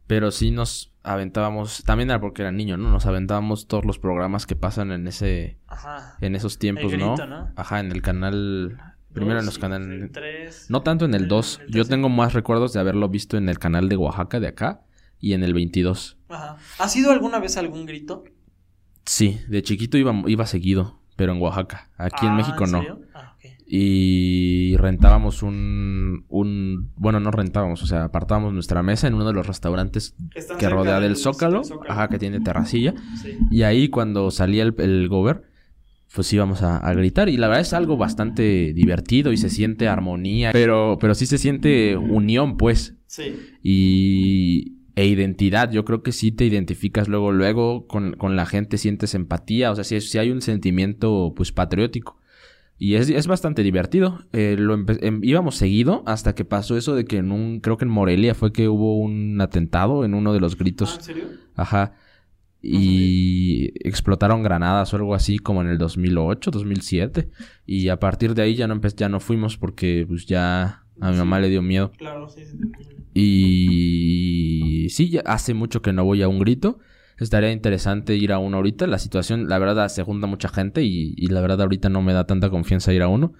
pero 0.06 0.30
sí 0.30 0.50
nos 0.50 0.92
aventábamos, 1.02 1.82
también 1.84 2.10
era 2.10 2.20
porque 2.20 2.42
era 2.42 2.52
niño, 2.52 2.76
¿no? 2.76 2.90
Nos 2.90 3.06
aventábamos 3.06 3.66
todos 3.66 3.84
los 3.84 3.98
programas 3.98 4.46
que 4.46 4.56
pasan 4.56 4.92
en 4.92 5.06
ese 5.08 5.58
Ajá. 5.66 6.16
en 6.20 6.34
esos 6.36 6.58
tiempos, 6.58 6.92
¿no? 6.96 7.16
¿no? 7.16 7.50
Ajá, 7.56 7.80
en 7.80 7.90
el 7.92 8.02
canal 8.02 8.78
primero 9.12 9.40
en 9.40 9.46
los 9.46 9.58
canales 9.58 10.66
no 10.68 10.82
tanto 10.82 11.06
en 11.06 11.14
el 11.14 11.22
el- 11.22 11.28
2. 11.28 11.60
el 11.66 11.72
Yo 11.74 11.84
tengo 11.86 12.08
más 12.08 12.34
recuerdos 12.34 12.72
de 12.74 12.80
haberlo 12.80 13.08
visto 13.08 13.36
en 13.36 13.48
el 13.48 13.58
canal 13.58 13.88
de 13.88 13.96
Oaxaca 13.96 14.38
de 14.38 14.48
acá 14.48 14.82
y 15.18 15.32
en 15.32 15.42
el 15.42 15.54
22. 15.54 16.17
Ajá. 16.28 16.56
¿Has 16.78 16.96
ido 16.96 17.10
alguna 17.10 17.38
vez 17.38 17.56
a 17.56 17.60
algún 17.60 17.86
grito? 17.86 18.24
Sí, 19.04 19.38
de 19.48 19.62
chiquito 19.62 19.96
iba, 19.96 20.14
iba 20.26 20.46
seguido, 20.46 21.00
pero 21.16 21.32
en 21.32 21.40
Oaxaca. 21.40 21.90
Aquí 21.96 22.26
en 22.26 22.32
Ah, 22.32 22.36
México 22.36 22.66
no. 22.66 22.78
serio? 22.80 23.00
Ah, 23.14 23.34
ok. 23.36 23.50
Y 23.66 24.76
rentábamos 24.78 25.42
un, 25.42 26.24
un... 26.28 26.90
Bueno, 26.96 27.20
no 27.20 27.30
rentábamos, 27.30 27.82
o 27.82 27.86
sea, 27.86 28.04
apartábamos 28.04 28.52
nuestra 28.52 28.82
mesa 28.82 29.06
en 29.08 29.14
uno 29.14 29.26
de 29.26 29.32
los 29.34 29.46
restaurantes 29.46 30.14
Están 30.34 30.58
que 30.58 30.68
rodea 30.68 31.00
del 31.00 31.14
del- 31.14 31.16
Zócalo. 31.16 31.62
Ajá, 31.88 32.08
que 32.08 32.18
tiene 32.18 32.40
terracilla. 32.40 32.94
Sí. 33.22 33.38
Y 33.50 33.62
ahí 33.62 33.88
cuando 33.88 34.30
salía 34.30 34.62
el, 34.62 34.74
el 34.78 35.08
gober, 35.08 35.42
pues 36.14 36.32
íbamos 36.32 36.62
a, 36.62 36.78
a 36.78 36.94
gritar. 36.94 37.28
Y 37.28 37.36
la 37.36 37.48
verdad 37.48 37.60
es 37.62 37.72
algo 37.74 37.96
bastante 37.98 38.72
divertido 38.74 39.32
y 39.32 39.36
se 39.36 39.50
siente 39.50 39.88
armonía. 39.88 40.50
Pero, 40.52 40.96
pero 41.00 41.14
sí 41.14 41.26
se 41.26 41.36
siente 41.38 41.96
unión, 41.96 42.56
pues. 42.56 42.94
Sí. 43.06 43.36
Y... 43.62 44.77
E 44.98 45.06
identidad. 45.06 45.70
Yo 45.70 45.84
creo 45.84 46.02
que 46.02 46.10
sí 46.10 46.32
te 46.32 46.44
identificas 46.44 47.06
luego, 47.06 47.30
luego 47.30 47.86
con, 47.86 48.14
con 48.14 48.34
la 48.34 48.46
gente, 48.46 48.78
sientes 48.78 49.14
empatía. 49.14 49.70
O 49.70 49.76
sea, 49.76 49.84
sí, 49.84 50.00
sí 50.00 50.18
hay 50.18 50.32
un 50.32 50.42
sentimiento, 50.42 51.34
pues, 51.36 51.52
patriótico. 51.52 52.18
Y 52.78 52.94
es, 52.96 53.08
es 53.08 53.28
bastante 53.28 53.62
divertido. 53.62 54.24
Eh, 54.32 54.56
lo 54.58 54.74
em- 54.74 55.20
íbamos 55.22 55.54
seguido 55.54 56.02
hasta 56.04 56.34
que 56.34 56.44
pasó 56.44 56.76
eso 56.76 56.96
de 56.96 57.04
que 57.04 57.18
en 57.18 57.30
un... 57.30 57.60
Creo 57.60 57.76
que 57.76 57.84
en 57.84 57.92
Morelia 57.92 58.34
fue 58.34 58.52
que 58.52 58.68
hubo 58.68 58.98
un 58.98 59.40
atentado 59.40 60.04
en 60.04 60.14
uno 60.14 60.32
de 60.32 60.40
los 60.40 60.58
gritos. 60.58 60.94
Ah, 60.94 60.96
¿En 60.96 61.02
serio? 61.04 61.24
Ajá. 61.54 61.92
Y 62.60 63.70
explotaron 63.88 64.42
granadas 64.42 64.92
o 64.92 64.96
algo 64.96 65.14
así 65.14 65.38
como 65.38 65.62
en 65.62 65.68
el 65.68 65.78
2008, 65.78 66.50
2007. 66.50 67.30
Y 67.66 67.88
a 67.88 68.00
partir 68.00 68.34
de 68.34 68.42
ahí 68.42 68.56
ya 68.56 68.66
no, 68.66 68.80
ya 68.80 69.08
no 69.08 69.20
fuimos 69.20 69.56
porque 69.56 70.04
pues 70.08 70.26
ya 70.26 70.82
a 71.00 71.08
mi 71.08 71.14
Sí. 71.14 71.18
mamá 71.18 71.40
le 71.40 71.48
dio 71.48 71.62
miedo. 71.62 71.90
Claro, 71.96 72.28
sí. 72.28 72.42
sí. 72.44 72.58
Y 73.14 74.88
sí, 74.90 75.10
ya 75.10 75.22
hace 75.26 75.54
mucho 75.54 75.82
que 75.82 75.92
no 75.92 76.04
voy 76.04 76.22
a 76.22 76.28
un 76.28 76.38
grito. 76.38 76.78
Estaría 77.18 77.50
interesante 77.50 78.14
ir 78.16 78.32
a 78.32 78.38
uno 78.38 78.58
ahorita. 78.58 78.86
La 78.86 78.98
situación, 78.98 79.48
la 79.48 79.58
verdad, 79.58 79.88
se 79.88 80.02
junta 80.04 80.26
mucha 80.26 80.48
gente 80.48 80.82
y, 80.84 81.14
y 81.16 81.26
la 81.28 81.40
verdad 81.40 81.60
ahorita 81.62 81.88
no 81.88 82.00
me 82.02 82.12
da 82.12 82.26
tanta 82.26 82.48
confianza 82.50 82.92
ir 82.92 83.02
a 83.02 83.08
uno. 83.08 83.32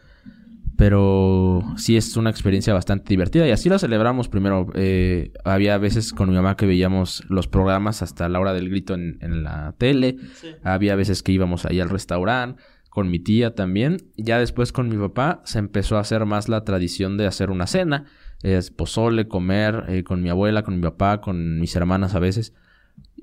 Pero 0.76 1.62
sí 1.76 1.96
es 1.96 2.16
una 2.16 2.30
experiencia 2.30 2.72
bastante 2.72 3.08
divertida 3.08 3.48
y 3.48 3.50
así 3.50 3.68
la 3.68 3.80
celebramos 3.80 4.28
primero. 4.28 4.68
eh, 4.74 5.32
había 5.44 5.76
veces 5.76 6.12
con 6.12 6.28
mi 6.28 6.36
mamá 6.36 6.56
que 6.56 6.66
veíamos 6.66 7.24
los 7.28 7.48
programas 7.48 8.00
hasta 8.02 8.28
la 8.28 8.38
hora 8.38 8.52
del 8.52 8.68
grito 8.70 8.94
en, 8.94 9.18
en 9.20 9.42
la 9.42 9.74
tele. 9.76 10.16
Sí. 10.34 10.48
Había 10.62 10.94
veces 10.94 11.24
que 11.24 11.32
íbamos 11.32 11.64
ahí 11.66 11.80
al 11.80 11.88
restaurante, 11.88 12.62
con 12.98 13.12
mi 13.12 13.20
tía 13.20 13.54
también. 13.54 13.98
Ya 14.16 14.40
después 14.40 14.72
con 14.72 14.88
mi 14.88 14.96
papá 14.96 15.40
se 15.44 15.60
empezó 15.60 15.98
a 15.98 16.00
hacer 16.00 16.26
más 16.26 16.48
la 16.48 16.64
tradición 16.64 17.16
de 17.16 17.28
hacer 17.28 17.48
una 17.48 17.68
cena. 17.68 18.06
Es 18.42 18.72
pozole, 18.72 19.28
comer 19.28 19.84
eh, 19.86 20.02
con 20.02 20.20
mi 20.20 20.30
abuela, 20.30 20.64
con 20.64 20.74
mi 20.74 20.82
papá, 20.82 21.20
con 21.20 21.60
mis 21.60 21.76
hermanas 21.76 22.16
a 22.16 22.18
veces. 22.18 22.54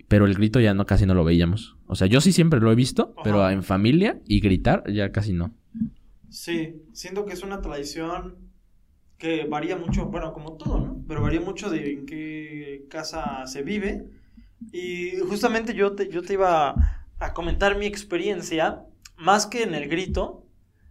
Pero 0.08 0.28
el 0.28 0.36
grito 0.36 0.62
ya 0.62 0.74
no 0.74 0.86
casi 0.86 1.06
no 1.06 1.14
lo 1.14 1.26
veíamos. 1.26 1.76
O 1.88 1.96
sea, 1.96 2.08
yo 2.08 2.22
sí 2.22 2.32
siempre 2.32 2.62
lo 2.62 2.72
he 2.72 2.76
visto, 2.76 3.14
pero 3.22 3.50
en 3.50 3.64
familia 3.64 4.22
y 4.26 4.40
gritar 4.40 4.90
ya 4.90 5.12
casi 5.12 5.34
no. 5.34 5.54
Sí, 6.30 6.82
siento 6.94 7.26
que 7.26 7.34
es 7.34 7.44
una 7.44 7.60
tradición 7.60 8.38
que 9.18 9.44
varía 9.44 9.76
mucho, 9.76 10.06
bueno, 10.06 10.32
como 10.32 10.54
todo, 10.54 10.80
¿no? 10.80 11.04
Pero 11.06 11.22
varía 11.22 11.42
mucho 11.42 11.70
de 11.70 11.92
en 11.92 12.06
qué 12.06 12.86
casa 12.90 13.46
se 13.46 13.62
vive. 13.62 14.06
Y 14.72 15.18
justamente 15.28 15.74
yo 15.74 15.92
te, 15.92 16.08
yo 16.08 16.22
te 16.22 16.32
iba 16.32 16.76
a 17.20 17.34
comentar 17.34 17.78
mi 17.78 17.88
experiencia, 17.88 18.86
más 19.18 19.46
que 19.48 19.64
en 19.64 19.74
el 19.76 19.88
grito, 19.90 20.46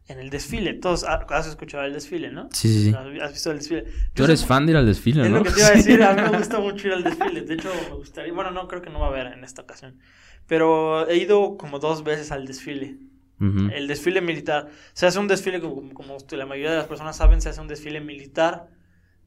en 0.07 0.19
el 0.19 0.31
desfile. 0.31 0.75
Todos 0.75 1.05
has 1.05 1.47
escuchado 1.47 1.85
el 1.85 1.93
desfile, 1.93 2.31
¿no? 2.31 2.49
Sí, 2.53 2.69
sí, 2.69 2.91
sí. 2.91 2.95
¿Has 3.23 3.33
visto 3.33 3.51
el 3.51 3.59
desfile? 3.59 3.83
Tú 3.83 3.91
Yo 4.17 4.25
eres 4.25 4.41
siempre- 4.41 4.55
fan 4.55 4.67
de 4.67 4.73
ir 4.73 4.77
al 4.77 4.87
desfile, 4.87 5.23
Es 5.25 5.31
¿no? 5.31 5.39
lo 5.39 5.45
que 5.45 5.51
te 5.51 5.61
iba 5.61 5.69
a 5.69 5.73
decir, 5.73 6.03
a 6.03 6.15
mí 6.15 6.23
me 6.31 6.39
gusta 6.39 6.59
mucho 6.61 6.87
ir 6.89 6.93
al 6.95 7.05
desfile. 7.05 7.41
De 7.43 7.55
hecho, 7.55 7.71
me 7.91 7.95
gustaría, 7.97 8.33
bueno, 8.33 8.51
no 8.51 8.69
creo 8.69 8.83
que 8.83 8.91
no 8.91 9.01
va 9.01 9.07
a 9.07 9.11
haber 9.11 9.29
en 9.29 9.45
esta 9.45 9.63
ocasión. 9.63 9.99
Pero 10.47 11.09
he 11.09 11.17
ido 11.17 11.57
como 11.57 11.79
dos 11.79 12.05
veces 12.05 12.31
al 12.33 12.47
desfile. 12.47 12.99
El 13.41 13.89
desfile 13.89 14.23
militar. 14.23 14.71
Se 14.95 15.05
hace 15.07 15.19
un 15.19 15.29
desfile, 15.29 15.61
como, 15.61 16.17
la 16.31 16.47
mayoría 16.47 16.71
de 16.71 16.77
las 16.79 16.87
personas 16.87 17.17
saben, 17.17 17.43
se 17.43 17.51
hace 17.51 17.61
un 17.61 17.69
desfile 17.69 18.01
militar 18.01 18.69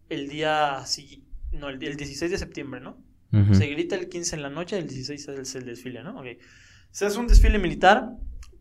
el 0.09 0.27
día, 0.27 0.83
no, 1.51 1.69
el, 1.69 1.83
el 1.83 1.95
16 1.97 2.31
de 2.31 2.37
septiembre, 2.39 2.81
¿no? 2.81 2.97
Se 3.53 3.67
grita 3.67 3.95
el 3.95 4.09
15 4.09 4.37
en 4.37 4.41
la 4.41 4.49
noche, 4.49 4.77
el 4.79 4.87
16 4.87 5.27
es 5.27 5.55
el 5.55 5.65
desfile, 5.65 6.01
¿no? 6.01 6.17
Ok. 6.19 6.25
Se 6.91 7.05
hace 7.05 7.19
un 7.19 7.27
desfile 7.27 7.59
militar 7.59 8.09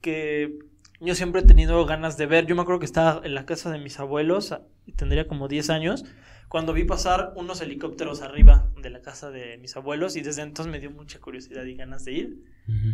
que 0.07 0.59
yo 1.01 1.15
siempre 1.17 1.41
he 1.41 1.45
tenido 1.45 1.85
ganas 1.85 2.17
de 2.17 2.27
ver. 2.27 2.47
Yo 2.47 2.55
me 2.55 2.63
acuerdo 2.63 2.79
que 2.79 2.87
estaba 2.87 3.21
en 3.27 3.35
la 3.35 3.45
casa 3.45 3.71
de 3.73 3.79
mis 3.81 3.99
abuelos, 3.99 4.53
a- 4.53 4.63
y 4.87 4.93
tendría 4.93 5.27
como 5.27 5.49
10 5.49 5.69
años, 5.69 6.05
cuando 6.49 6.73
vi 6.73 6.85
pasar 6.85 7.33
unos 7.35 7.61
helicópteros 7.61 8.23
arriba 8.23 8.71
de 8.81 8.91
la 8.91 9.03
casa 9.03 9.31
de 9.33 9.59
mis 9.59 9.77
abuelos 9.77 10.15
y 10.17 10.21
desde 10.23 10.43
entonces 10.43 10.71
me 10.71 10.79
dio 10.79 10.93
mucha 10.93 11.19
curiosidad 11.21 11.65
y 11.65 11.75
ganas 11.75 12.05
de 12.05 12.13
ir. 12.13 12.29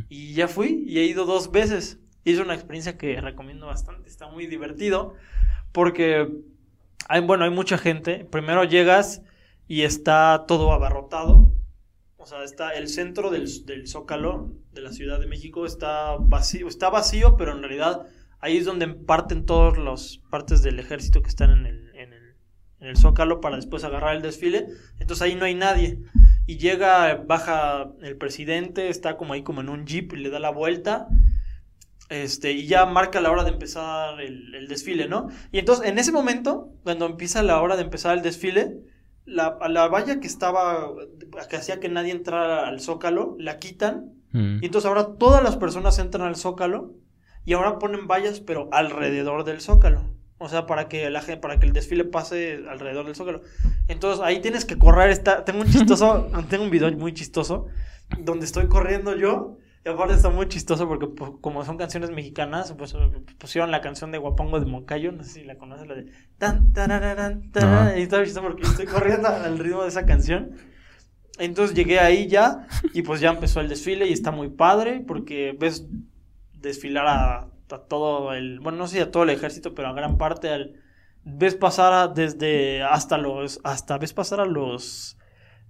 Y 0.09 0.33
ya 0.33 0.49
fui 0.49 0.85
y 0.87 0.99
he 1.01 1.05
ido 1.05 1.27
dos 1.27 1.53
veces. 1.53 1.99
Y 2.25 2.33
es 2.33 2.39
una 2.41 2.55
experiencia 2.55 2.97
que 2.97 3.21
recomiendo 3.21 3.67
bastante. 3.67 4.09
Está 4.09 4.27
muy 4.29 4.47
divertido 4.47 5.15
porque 5.73 6.29
hay, 7.09 7.21
bueno, 7.21 7.45
hay 7.45 7.51
mucha 7.51 7.77
gente. 7.77 8.25
Primero 8.25 8.65
llegas 8.65 9.23
y 9.69 9.83
está 9.83 10.45
todo 10.49 10.73
abarrotado. 10.73 11.52
O 12.23 12.27
sea, 12.27 12.45
está 12.45 12.71
el 12.71 12.87
centro 12.87 13.31
del, 13.31 13.49
del 13.67 13.89
Zócalo 13.89 14.53
de 14.73 14.81
la 14.81 14.93
Ciudad 14.93 15.19
de 15.19 15.27
México 15.27 15.67
está 15.67 16.15
vacío, 16.21 16.69
está 16.69 16.89
vacío, 16.89 17.37
pero 17.37 17.51
en 17.51 17.65
realidad 17.65 18.07
ahí 18.39 18.59
es 18.59 18.65
donde 18.65 18.87
parten 18.87 19.45
todas 19.45 19.77
las 19.77 20.21
partes 20.31 20.63
del 20.63 20.79
ejército 20.79 21.21
que 21.21 21.29
están 21.29 21.51
en 21.51 21.67
el, 21.67 21.91
en 21.97 22.13
el, 22.87 22.97
Zócalo 22.97 23.41
para 23.41 23.57
después 23.57 23.83
agarrar 23.83 24.15
el 24.15 24.23
desfile. 24.23 24.69
Entonces 25.01 25.23
ahí 25.23 25.35
no 25.35 25.47
hay 25.47 25.57
nadie. 25.57 25.99
Y 26.47 26.59
llega, 26.59 27.17
baja 27.27 27.91
el 28.03 28.17
presidente, 28.17 28.89
está 28.89 29.17
como 29.17 29.33
ahí 29.33 29.43
como 29.43 29.61
en 29.61 29.69
un 29.69 29.85
jeep 29.85 30.13
y 30.13 30.19
le 30.19 30.31
da 30.31 30.39
la 30.39 30.51
vuelta. 30.51 31.09
Este, 32.09 32.53
y 32.53 32.69
ya 32.69 32.87
marca 32.87 33.21
la 33.21 33.33
hora 33.33 33.43
de 33.43 33.51
empezar 33.51 34.21
el, 34.21 34.55
el 34.55 34.69
desfile, 34.69 35.09
¿no? 35.09 35.27
Y 35.51 35.59
entonces, 35.59 35.89
en 35.89 35.99
ese 35.99 36.13
momento, 36.13 36.73
cuando 36.85 37.07
empieza 37.07 37.43
la 37.43 37.61
hora 37.61 37.75
de 37.75 37.83
empezar 37.83 38.17
el 38.17 38.23
desfile, 38.23 38.79
la, 39.33 39.59
la 39.69 39.89
valla 39.89 40.21
que 40.21 40.27
estaba, 40.27 40.91
que 41.49 41.57
hacía 41.57 41.81
que 41.81 41.89
nadie 41.89 42.13
entrara 42.13 42.69
al 42.69 42.81
zócalo, 42.81 43.37
la 43.39 43.59
quitan. 43.59 44.13
Ujú. 44.35 44.59
Y 44.61 44.67
entonces 44.67 44.89
ahora 44.89 45.15
todas 45.19 45.43
las 45.43 45.57
personas 45.57 45.99
entran 45.99 46.27
al 46.27 46.37
zócalo 46.37 46.95
y 47.45 47.55
ahora 47.55 47.79
ponen 47.79 48.07
vallas, 48.07 48.41
pero 48.41 48.69
alrededor 48.73 49.45
del 49.45 49.61
zócalo. 49.61 50.03
O 50.39 50.49
sea, 50.49 50.67
para 50.67 50.89
que, 50.89 51.09
la, 51.09 51.23
para 51.41 51.61
que 51.61 51.67
el 51.67 51.73
desfile 51.73 52.05
pase 52.05 52.65
alrededor 52.69 53.07
del 53.07 53.15
zócalo. 53.15 53.43
Entonces 53.87 54.25
ahí 54.25 54.41
tienes 54.41 54.65
que 54.65 54.77
correr. 54.77 55.11
Está, 55.11 55.45
tengo 55.45 55.61
un 55.61 55.71
chistoso, 55.71 56.29
tengo 56.49 56.65
un 56.65 56.71
video 56.71 56.91
muy 56.93 57.15
chistoso 57.15 57.69
donde 58.19 58.47
estoy 58.47 58.67
corriendo 58.67 59.15
yo. 59.17 59.59
Y 59.85 59.89
aparte 59.89 60.15
está 60.15 60.31
muy 60.31 60.47
chistoso 60.49 60.87
porque 60.87 61.09
pues, 61.09 61.33
como 61.41 61.65
son 61.65 61.77
canciones 61.77 62.11
mexicanas, 62.11 62.73
pues 62.79 62.95
pusieron 63.39 63.73
la 63.73 63.81
canción 63.81 64.13
de 64.13 64.19
Guapango 64.19 64.61
de 64.61 64.67
Moncayo, 64.67 65.11
no 65.11 65.25
sé 65.25 65.31
si 65.31 65.45
la 65.45 65.57
conoces, 65.59 65.89
la 65.89 65.95
de 65.97 66.07
tan, 66.39 66.73
tararán, 66.73 67.51
Ajá. 67.55 67.99
y 67.99 68.03
está 68.03 68.23
chistoso 68.25 68.47
porque 68.47 68.63
estoy 68.63 68.87
corriendo 68.87 69.29
al 69.29 69.59
ritmo 69.59 69.83
de 69.83 69.89
esa 69.89 70.07
canción. 70.07 70.53
Entonces 71.39 71.75
llegué 71.75 71.99
ahí 71.99 72.29
ya 72.29 72.67
y 72.93 73.03
pues 73.03 73.21
ya 73.21 73.31
empezó 73.31 73.61
el 73.61 73.69
desfile 73.69 74.07
y 74.07 74.13
está 74.13 74.31
muy 74.31 74.51
padre 74.51 75.03
porque 75.07 75.57
ves 75.59 75.87
desfilar 76.53 77.07
a 77.07 77.49
a 77.71 77.79
todo 77.79 78.35
el, 78.35 78.61
bueno, 78.61 78.77
no 78.77 78.87
sé 78.87 79.01
a 79.01 79.11
todo 79.11 79.23
el 79.23 79.31
ejército, 79.31 79.75
pero 79.75 79.89
a 79.89 79.95
gran 79.95 80.19
parte 80.19 80.51
al, 80.51 80.75
ves 81.25 81.55
pasar 81.55 81.95
a- 81.95 82.09
desde 82.09 82.83
hasta 82.83 83.17
los, 83.17 83.61
hasta 83.65 83.97
ves 83.97 84.13
pasar 84.13 84.41
a 84.41 84.45
los, 84.45 85.17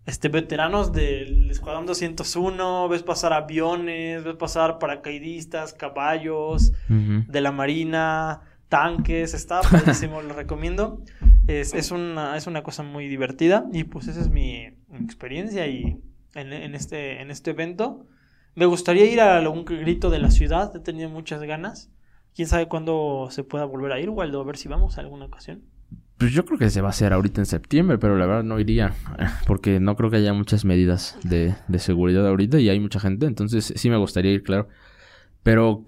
este, 0.07 0.29
veteranos 0.29 0.93
del 0.93 1.51
Escuadrón 1.51 1.87
201, 1.87 2.89
ves 2.89 3.03
pasar 3.03 3.33
aviones, 3.33 4.25
ves 4.25 4.37
pasar 4.37 4.79
paracaidistas, 4.79 5.75
caballos, 5.75 6.73
de 6.89 7.41
la 7.41 7.53
marina, 7.53 8.43
tanques, 8.69 9.35
está 9.35 9.61
padrísimo, 9.71 10.23
lo 10.23 10.35
recomiendo. 10.35 11.03
Es, 11.47 11.75
es, 11.75 11.91
una, 11.91 12.37
es 12.37 12.47
una 12.47 12.63
cosa 12.63 12.83
muy 12.83 13.09
divertida 13.09 13.67
y 13.73 13.85
pues 13.85 14.09
esa 14.09 14.21
es 14.21 14.31
mi, 14.31 14.71
mi 14.89 15.05
experiencia 15.05 15.67
y 15.67 16.01
en, 16.35 16.53
en 16.53 16.75
este, 16.75 17.21
en 17.21 17.31
este 17.31 17.51
evento. 17.51 18.07
Me 18.55 18.67
gustaría 18.67 19.07
ir 19.07 19.21
a 19.21 19.39
algún 19.39 19.65
grito 19.65 20.11
de 20.11 20.19
la 20.19 20.31
ciudad, 20.31 20.75
he 20.77 20.81
tenido 20.81 21.09
muchas 21.09 21.43
ganas. 21.43 21.91
Quién 22.35 22.49
sabe 22.49 22.67
cuándo 22.67 23.29
se 23.31 23.45
pueda 23.45 23.65
volver 23.67 23.93
a 23.93 24.01
ir, 24.01 24.09
Waldo, 24.11 24.41
a 24.41 24.45
ver 24.45 24.57
si 24.57 24.69
vamos 24.69 24.97
a 24.97 25.03
alguna 25.03 25.27
ocasión. 25.27 25.63
Pues 26.19 26.33
yo 26.33 26.45
creo 26.45 26.59
que 26.59 26.71
se 26.71 26.81
va 26.81 26.89
a 26.89 26.91
hacer 26.91 27.13
ahorita 27.13 27.41
en 27.41 27.47
septiembre, 27.47 27.99
pero 27.99 28.17
la 28.17 28.27
verdad 28.27 28.45
no 28.45 28.61
iría. 28.61 28.93
Porque 29.47 29.81
no 29.81 29.97
creo 29.97 30.11
que 30.11 30.19
haya 30.19 30.33
muchas 30.33 30.65
medidas 30.65 31.19
de, 31.25 31.55
de 31.67 31.79
seguridad 31.79 32.27
ahorita 32.27 32.61
y 32.61 32.69
hay 32.69 32.79
mucha 32.79 33.01
gente. 33.01 33.27
Entonces 33.27 33.73
sí 33.75 33.91
me 33.91 33.97
gustaría 33.97 34.33
ir, 34.33 34.43
claro. 34.43 34.69
Pero 35.43 35.85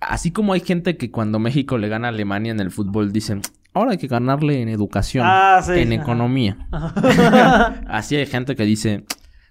así 0.00 0.32
como 0.32 0.52
hay 0.52 0.60
gente 0.60 0.96
que 0.96 1.10
cuando 1.10 1.38
México 1.38 1.78
le 1.78 1.88
gana 1.88 2.08
a 2.08 2.10
Alemania 2.10 2.52
en 2.52 2.60
el 2.60 2.70
fútbol 2.70 3.12
dicen, 3.12 3.40
ahora 3.72 3.92
hay 3.92 3.98
que 3.98 4.08
ganarle 4.08 4.60
en 4.62 4.68
educación, 4.68 5.24
Ah, 5.28 5.60
sí, 5.62 5.72
en 5.74 5.92
economía. 5.92 6.68
Así 7.88 8.16
hay 8.16 8.26
gente 8.26 8.56
que 8.56 8.64
dice, 8.64 9.04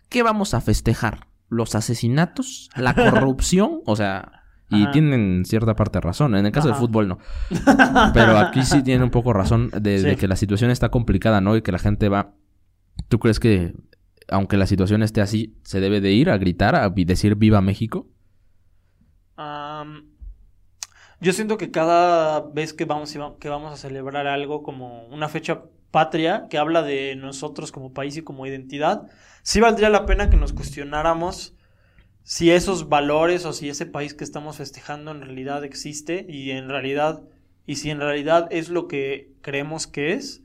¿qué 0.09 0.23
vamos 0.23 0.53
a 0.53 0.61
festejar? 0.61 1.27
¿Los 1.49 1.75
asesinatos? 1.75 2.69
¿La 2.75 2.93
corrupción? 2.93 3.79
O 3.85 3.95
sea, 3.95 4.36
y 4.69 4.83
Ajá. 4.83 4.91
tienen 4.91 5.43
cierta 5.45 5.75
parte 5.75 5.97
de 5.97 6.01
razón. 6.01 6.35
En 6.35 6.45
el 6.45 6.51
caso 6.51 6.67
del 6.67 6.73
Ajá. 6.73 6.81
fútbol 6.81 7.07
no. 7.07 7.19
Pero 8.13 8.37
aquí 8.37 8.63
sí 8.63 8.83
tienen 8.83 9.03
un 9.03 9.11
poco 9.11 9.33
razón 9.33 9.69
de, 9.69 10.01
de 10.01 10.15
que 10.15 10.27
la 10.27 10.35
situación 10.35 10.71
está 10.71 10.89
complicada, 10.89 11.41
¿no? 11.41 11.55
Y 11.55 11.61
que 11.61 11.71
la 11.71 11.79
gente 11.79 12.09
va... 12.09 12.33
¿Tú 13.07 13.19
crees 13.19 13.39
que, 13.39 13.73
aunque 14.27 14.57
la 14.57 14.65
situación 14.67 15.03
esté 15.03 15.21
así, 15.21 15.55
se 15.63 15.79
debe 15.79 16.01
de 16.01 16.11
ir 16.11 16.29
a 16.29 16.37
gritar, 16.37 16.75
a 16.75 16.89
decir 16.89 17.35
viva 17.35 17.61
México? 17.61 18.07
Yo 21.19 21.33
siento 21.33 21.57
que 21.57 21.71
cada 21.71 22.41
vez 22.41 22.73
que 22.73 22.85
vamos, 22.85 23.17
que 23.39 23.49
vamos 23.49 23.73
a 23.73 23.77
celebrar 23.77 24.27
algo 24.27 24.61
como 24.61 25.05
una 25.07 25.29
fecha 25.29 25.63
patria 25.89 26.47
que 26.49 26.57
habla 26.57 26.83
de 26.83 27.15
nosotros 27.15 27.71
como 27.71 27.93
país 27.93 28.17
y 28.17 28.21
como 28.21 28.45
identidad, 28.45 29.07
sí 29.41 29.59
valdría 29.59 29.89
la 29.89 30.05
pena 30.05 30.29
que 30.29 30.37
nos 30.37 30.53
cuestionáramos 30.53 31.55
si 32.27 32.51
esos 32.51 32.89
valores 32.89 33.45
o 33.45 33.53
si 33.53 33.69
ese 33.69 33.85
país 33.85 34.13
que 34.13 34.25
estamos 34.25 34.57
festejando 34.57 35.11
en 35.11 35.21
realidad 35.21 35.63
existe 35.63 36.25
y 36.27 36.51
en 36.51 36.67
realidad 36.67 37.23
y 37.65 37.77
si 37.77 37.89
en 37.89 38.01
realidad 38.01 38.49
es 38.51 38.67
lo 38.67 38.89
que 38.89 39.31
creemos 39.41 39.87
que 39.87 40.11
es. 40.11 40.41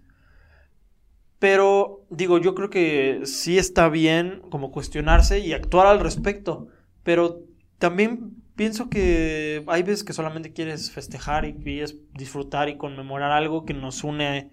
Pero 1.40 2.04
digo, 2.08 2.38
yo 2.38 2.54
creo 2.54 2.70
que 2.70 3.22
sí 3.24 3.58
está 3.58 3.88
bien 3.88 4.42
como 4.48 4.70
cuestionarse 4.70 5.40
y 5.40 5.54
actuar 5.54 5.88
al 5.88 5.98
respecto, 5.98 6.68
pero 7.02 7.40
también 7.78 8.36
pienso 8.54 8.88
que 8.88 9.64
hay 9.66 9.82
veces 9.82 10.04
que 10.04 10.12
solamente 10.12 10.52
quieres 10.52 10.92
festejar 10.92 11.46
y 11.46 11.54
quieres 11.54 11.96
disfrutar 12.14 12.68
y 12.68 12.76
conmemorar 12.76 13.32
algo 13.32 13.64
que 13.64 13.74
nos 13.74 14.04
une 14.04 14.52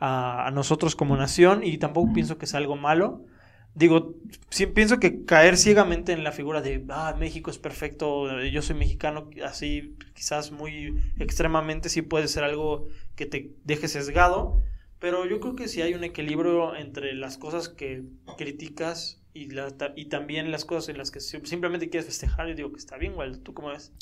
a, 0.00 0.46
a 0.46 0.50
nosotros 0.50 0.96
como 0.96 1.16
nación 1.16 1.64
y 1.64 1.78
tampoco 1.78 2.12
pienso 2.12 2.36
que 2.36 2.44
sea 2.44 2.58
algo 2.58 2.76
malo. 2.76 3.24
Digo, 3.78 4.16
sí 4.50 4.66
pienso 4.66 4.98
que 4.98 5.24
caer 5.24 5.56
ciegamente 5.56 6.12
en 6.12 6.24
la 6.24 6.32
figura 6.32 6.60
de, 6.62 6.84
ah, 6.88 7.14
México 7.18 7.50
es 7.50 7.58
perfecto, 7.58 8.40
yo 8.42 8.60
soy 8.62 8.74
mexicano, 8.76 9.30
así 9.44 9.94
quizás 10.14 10.50
muy 10.50 10.98
extremadamente 11.18 11.88
sí 11.88 12.02
puede 12.02 12.26
ser 12.28 12.42
algo 12.42 12.88
que 13.14 13.26
te 13.26 13.52
deje 13.64 13.86
sesgado, 13.86 14.60
pero 14.98 15.26
yo 15.26 15.38
creo 15.38 15.54
que 15.54 15.68
sí 15.68 15.80
hay 15.80 15.94
un 15.94 16.02
equilibrio 16.02 16.74
entre 16.74 17.14
las 17.14 17.38
cosas 17.38 17.68
que 17.68 18.02
criticas 18.36 19.22
y, 19.32 19.50
la, 19.50 19.68
y 19.94 20.06
también 20.06 20.50
las 20.50 20.64
cosas 20.64 20.88
en 20.88 20.98
las 20.98 21.12
que 21.12 21.20
sim- 21.20 21.44
simplemente 21.44 21.88
quieres 21.88 22.06
festejar 22.06 22.48
y 22.48 22.54
digo 22.54 22.72
que 22.72 22.78
está 22.78 22.96
bien, 22.98 23.14
güey, 23.14 23.30
¿tú 23.42 23.54
cómo 23.54 23.68
ves? 23.68 23.92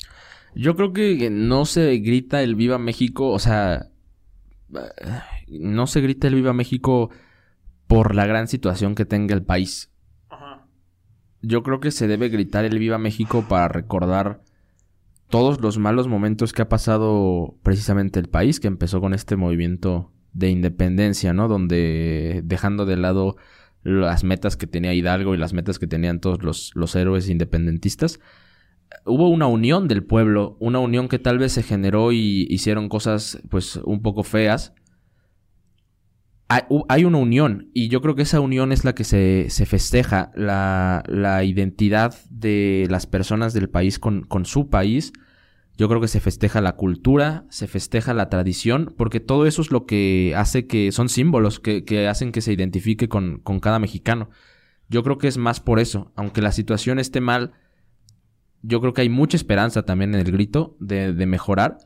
Yo 0.55 0.75
creo 0.75 0.91
que 0.93 1.29
no 1.29 1.65
se 1.65 1.97
grita 1.97 2.41
el 2.41 2.55
viva 2.55 2.79
México, 2.79 3.29
o 3.29 3.37
sea, 3.39 3.91
no 5.47 5.87
se 5.87 6.01
grita 6.01 6.27
el 6.27 6.35
viva 6.35 6.53
México 6.53 7.09
por 7.87 8.15
la 8.15 8.25
gran 8.25 8.47
situación 8.47 8.95
que 8.95 9.05
tenga 9.05 9.33
el 9.33 9.43
país. 9.43 9.91
Ajá. 10.29 10.67
Yo 11.41 11.63
creo 11.63 11.79
que 11.79 11.91
se 11.91 12.07
debe 12.07 12.29
gritar 12.29 12.65
el 12.65 12.79
Viva 12.79 12.97
México 12.97 13.45
para 13.47 13.67
recordar 13.67 14.41
todos 15.29 15.59
los 15.61 15.77
malos 15.77 16.07
momentos 16.07 16.53
que 16.53 16.61
ha 16.61 16.69
pasado 16.69 17.57
precisamente 17.63 18.19
el 18.19 18.29
país, 18.29 18.59
que 18.59 18.67
empezó 18.67 19.01
con 19.01 19.13
este 19.13 19.35
movimiento 19.35 20.11
de 20.33 20.49
independencia, 20.49 21.33
¿no? 21.33 21.47
Donde 21.47 22.41
dejando 22.45 22.85
de 22.85 22.97
lado 22.97 23.35
las 23.83 24.23
metas 24.23 24.57
que 24.57 24.67
tenía 24.67 24.93
Hidalgo 24.93 25.33
y 25.33 25.37
las 25.37 25.53
metas 25.53 25.79
que 25.79 25.87
tenían 25.87 26.19
todos 26.19 26.43
los, 26.43 26.71
los 26.75 26.95
héroes 26.95 27.29
independentistas, 27.29 28.19
hubo 29.05 29.29
una 29.29 29.47
unión 29.47 29.87
del 29.87 30.03
pueblo, 30.03 30.57
una 30.59 30.79
unión 30.79 31.07
que 31.07 31.19
tal 31.19 31.39
vez 31.39 31.53
se 31.53 31.63
generó 31.63 32.11
y 32.11 32.47
hicieron 32.49 32.89
cosas 32.89 33.39
pues 33.49 33.77
un 33.77 34.01
poco 34.01 34.23
feas, 34.23 34.73
hay, 36.49 37.03
una 37.03 37.17
unión 37.17 37.69
y 37.73 37.89
yo 37.89 38.01
creo 38.01 38.15
que 38.15 38.21
esa 38.21 38.39
unión 38.39 38.71
es 38.71 38.85
la 38.85 38.95
que 38.95 39.03
se, 39.03 39.49
se 39.49 39.65
festeja, 39.65 40.31
la, 40.33 41.03
la 41.07 41.43
identidad 41.43 42.15
de 42.29 42.87
las 42.89 43.05
personas 43.05 43.53
del 43.53 43.69
país 43.69 43.99
con, 43.99 44.23
con 44.23 44.45
su 44.45 44.69
país. 44.69 45.11
Yo 45.77 45.89
creo 45.89 45.99
que 45.99 46.07
se 46.07 46.21
festeja 46.21 46.61
la 46.61 46.75
cultura, 46.75 47.45
se 47.49 47.67
festeja 47.67 48.13
la 48.13 48.29
tradición, 48.29 48.95
porque 48.97 49.19
todo 49.19 49.45
eso 49.45 49.61
es 49.61 49.71
lo 49.71 49.85
que 49.85 50.33
hace 50.35 50.67
que 50.67 50.91
son 50.91 51.09
símbolos 51.09 51.59
que, 51.59 51.83
que 51.83 52.07
hacen 52.07 52.31
que 52.31 52.41
se 52.41 52.53
identifique 52.53 53.09
con, 53.09 53.39
con 53.39 53.59
cada 53.59 53.77
mexicano. 53.77 54.29
Yo 54.89 55.03
creo 55.03 55.17
que 55.17 55.27
es 55.27 55.37
más 55.37 55.59
por 55.59 55.79
eso, 55.79 56.13
aunque 56.15 56.41
la 56.41 56.53
situación 56.53 56.97
esté 56.97 57.19
mal, 57.19 57.51
yo 58.61 58.79
creo 58.79 58.93
que 58.93 59.01
hay 59.01 59.09
mucha 59.09 59.37
esperanza 59.37 59.83
también 59.83 60.15
en 60.15 60.21
el 60.21 60.31
grito 60.31 60.77
de, 60.79 61.13
de 61.13 61.25
mejorar. 61.25 61.77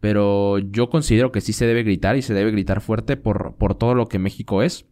Pero 0.00 0.58
yo 0.58 0.90
considero 0.90 1.32
que 1.32 1.40
sí 1.40 1.52
se 1.52 1.66
debe 1.66 1.82
gritar 1.82 2.16
y 2.16 2.22
se 2.22 2.34
debe 2.34 2.52
gritar 2.52 2.80
fuerte 2.80 3.16
por, 3.16 3.56
por 3.56 3.74
todo 3.74 3.94
lo 3.94 4.06
que 4.06 4.18
México 4.18 4.62
es, 4.62 4.86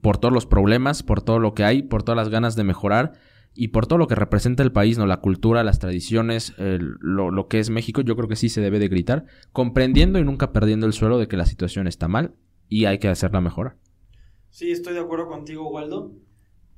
por 0.00 0.18
todos 0.18 0.34
los 0.34 0.46
problemas, 0.46 1.02
por 1.02 1.22
todo 1.22 1.38
lo 1.38 1.54
que 1.54 1.64
hay, 1.64 1.82
por 1.82 2.02
todas 2.02 2.16
las 2.16 2.28
ganas 2.28 2.54
de 2.54 2.64
mejorar 2.64 3.12
y 3.54 3.68
por 3.68 3.86
todo 3.86 3.98
lo 3.98 4.06
que 4.06 4.14
representa 4.14 4.62
el 4.62 4.70
país, 4.70 4.98
¿no? 4.98 5.06
La 5.06 5.20
cultura, 5.20 5.64
las 5.64 5.78
tradiciones, 5.78 6.54
lo, 6.58 7.30
lo 7.30 7.48
que 7.48 7.58
es 7.58 7.70
México, 7.70 8.02
yo 8.02 8.14
creo 8.14 8.28
que 8.28 8.36
sí 8.36 8.48
se 8.48 8.60
debe 8.60 8.78
de 8.78 8.88
gritar, 8.88 9.24
comprendiendo 9.52 10.18
y 10.18 10.24
nunca 10.24 10.52
perdiendo 10.52 10.86
el 10.86 10.92
suelo 10.92 11.18
de 11.18 11.26
que 11.26 11.36
la 11.36 11.46
situación 11.46 11.88
está 11.88 12.06
mal 12.06 12.34
y 12.68 12.84
hay 12.84 12.98
que 12.98 13.08
hacerla 13.08 13.40
mejor. 13.40 13.76
Sí, 14.50 14.70
estoy 14.70 14.94
de 14.94 15.00
acuerdo 15.00 15.28
contigo, 15.28 15.68
Waldo. 15.70 16.12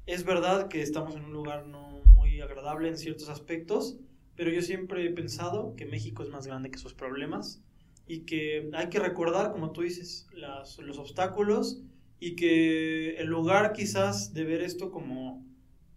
Es 0.07 0.24
verdad 0.24 0.68
que 0.68 0.82
estamos 0.82 1.14
en 1.16 1.24
un 1.24 1.32
lugar 1.32 1.66
no 1.66 2.01
muy 2.14 2.40
agradable 2.40 2.88
en 2.88 2.96
ciertos 2.96 3.28
aspectos, 3.28 3.98
pero 4.41 4.51
yo 4.53 4.62
siempre 4.62 5.05
he 5.05 5.11
pensado 5.11 5.74
que 5.76 5.84
México 5.84 6.22
es 6.22 6.30
más 6.30 6.47
grande 6.47 6.70
que 6.70 6.78
sus 6.78 6.95
problemas 6.95 7.62
y 8.07 8.20
que 8.20 8.70
hay 8.72 8.88
que 8.88 8.99
recordar, 8.99 9.53
como 9.53 9.72
tú 9.72 9.82
dices, 9.82 10.26
las- 10.32 10.78
los 10.78 10.97
obstáculos 10.99 11.82
y 12.18 12.36
que 12.36 13.16
en 13.20 13.26
lugar 13.26 13.74
quizás 13.74 14.32
de 14.32 14.45
ver 14.45 14.62
esto 14.62 14.91
como 14.91 15.45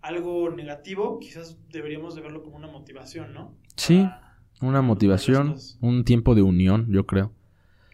algo 0.02 0.50
negativo, 0.50 1.20
quizás 1.22 1.58
deberíamos 1.72 2.16
de 2.16 2.22
verlo 2.22 2.44
como 2.44 2.58
una 2.58 2.68
motivación, 2.68 3.34
¿no? 3.34 3.56
Sí. 3.78 4.00
Para- 4.04 4.38
Una 4.62 4.82
motivación, 4.82 5.56
un 5.80 6.04
tiempo 6.04 6.36
de 6.36 6.42
unión, 6.42 6.88
yo 6.92 7.06
creo. 7.06 7.32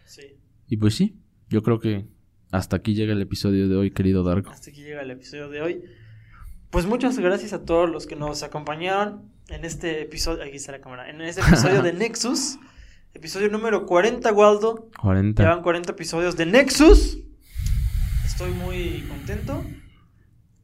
sí. 0.04 0.34
Y 0.66 0.78
pues 0.78 0.96
sí, 0.96 1.14
yo 1.48 1.62
creo 1.62 1.78
que 1.78 2.06
hasta 2.50 2.74
aquí 2.74 2.94
llega 2.94 3.12
el 3.12 3.22
episodio 3.22 3.68
de 3.68 3.76
hoy, 3.76 3.92
querido 3.92 4.24
Darko. 4.24 4.50
Hasta 4.50 4.70
aquí 4.70 4.82
llega 4.82 5.02
el 5.02 5.12
episodio 5.12 5.48
de 5.48 5.62
hoy. 5.62 5.84
Pues 6.70 6.86
muchas 6.86 7.18
gracias 7.20 7.52
a 7.52 7.64
todos 7.64 7.88
los 7.88 8.06
que 8.08 8.16
nos 8.16 8.42
acompañaron 8.42 9.30
en 9.50 9.64
este 9.64 10.02
episodio. 10.02 10.44
Aquí 10.44 10.56
está 10.56 10.72
la 10.72 10.80
cámara. 10.80 11.10
En 11.10 11.20
este 11.20 11.40
episodio 11.40 11.82
de 11.82 11.92
Nexus. 11.94 12.58
Episodio 13.14 13.48
número 13.50 13.86
40, 13.86 14.32
Waldo. 14.32 14.88
40. 15.00 15.42
Llevan 15.42 15.62
40 15.62 15.92
episodios 15.92 16.36
de 16.36 16.46
Nexus. 16.46 17.18
Estoy 18.24 18.52
muy 18.52 19.04
contento. 19.08 19.64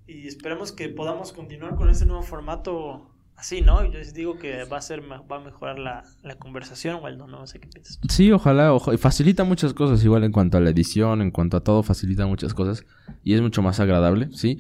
Y 0.07 0.29
esperemos 0.29 0.73
que 0.73 0.89
podamos 0.89 1.33
continuar 1.33 1.75
con 1.75 1.91
este 1.91 2.07
nuevo 2.07 2.23
formato 2.23 3.11
así, 3.35 3.61
¿no? 3.61 3.85
Yo 3.85 3.99
les 3.99 4.15
digo 4.15 4.39
que 4.39 4.65
va 4.65 4.79
a 4.79 4.81
ser 4.81 5.03
va 5.03 5.37
a 5.37 5.41
mejorar 5.41 5.79
la, 5.79 6.05
la 6.23 6.37
conversación, 6.37 7.03
Waldo. 7.03 7.27
No 7.27 7.47
sé 7.49 7.59
qué 7.59 7.67
piensas. 7.69 7.99
tú. 7.99 8.09
Sí, 8.09 8.31
ojalá, 8.31 8.75
y 8.93 8.97
facilita 8.97 9.43
muchas 9.43 9.75
cosas, 9.75 10.03
igual 10.05 10.23
en 10.23 10.31
cuanto 10.31 10.57
a 10.57 10.61
la 10.61 10.71
edición, 10.71 11.21
en 11.21 11.33
cuanto 11.33 11.57
a 11.57 11.61
todo, 11.61 11.83
facilita 11.83 12.27
muchas 12.27 12.55
cosas 12.55 12.85
y 13.25 13.35
es 13.35 13.43
mucho 13.43 13.63
más 13.63 13.81
agradable, 13.81 14.29
¿sí? 14.33 14.59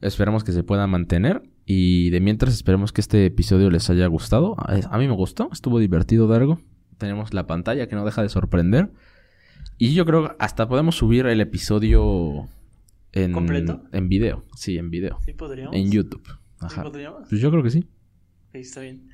Esperemos 0.00 0.42
que 0.42 0.52
se 0.52 0.62
pueda 0.62 0.86
mantener 0.86 1.42
y 1.66 2.10
de 2.10 2.20
mientras 2.20 2.54
esperemos 2.54 2.92
que 2.92 3.00
este 3.00 3.26
episodio 3.26 3.70
les 3.70 3.90
haya 3.90 4.06
gustado. 4.06 4.54
A, 4.58 4.98
mí 4.98 5.08
me 5.08 5.14
gustó, 5.14 5.50
estuvo 5.52 5.78
divertido, 5.80 6.28
Dargo. 6.28 6.60
Tenemos 6.96 7.34
la 7.34 7.46
pantalla 7.46 7.88
que 7.88 7.96
no 7.96 8.04
deja 8.04 8.22
de 8.22 8.28
sorprender 8.28 8.90
y 9.76 9.92
yo 9.92 10.06
creo 10.06 10.28
que 10.28 10.36
hasta 10.38 10.68
podemos 10.68 10.94
subir 10.96 11.26
el 11.26 11.40
episodio 11.40 12.48
en, 13.12 13.32
¿Completo? 13.32 13.82
en 13.92 14.08
video, 14.08 14.44
sí, 14.56 14.78
en 14.78 14.90
video, 14.90 15.18
Sí, 15.24 15.32
podríamos. 15.32 15.74
en 15.74 15.90
YouTube. 15.90 16.26
Sí, 16.26 16.34
Ajá. 16.60 16.82
podríamos. 16.84 17.28
Pues 17.28 17.40
yo 17.40 17.50
creo 17.50 17.62
que 17.62 17.70
sí. 17.70 17.80
Ok, 18.48 18.54
está 18.54 18.80
bien. 18.80 19.10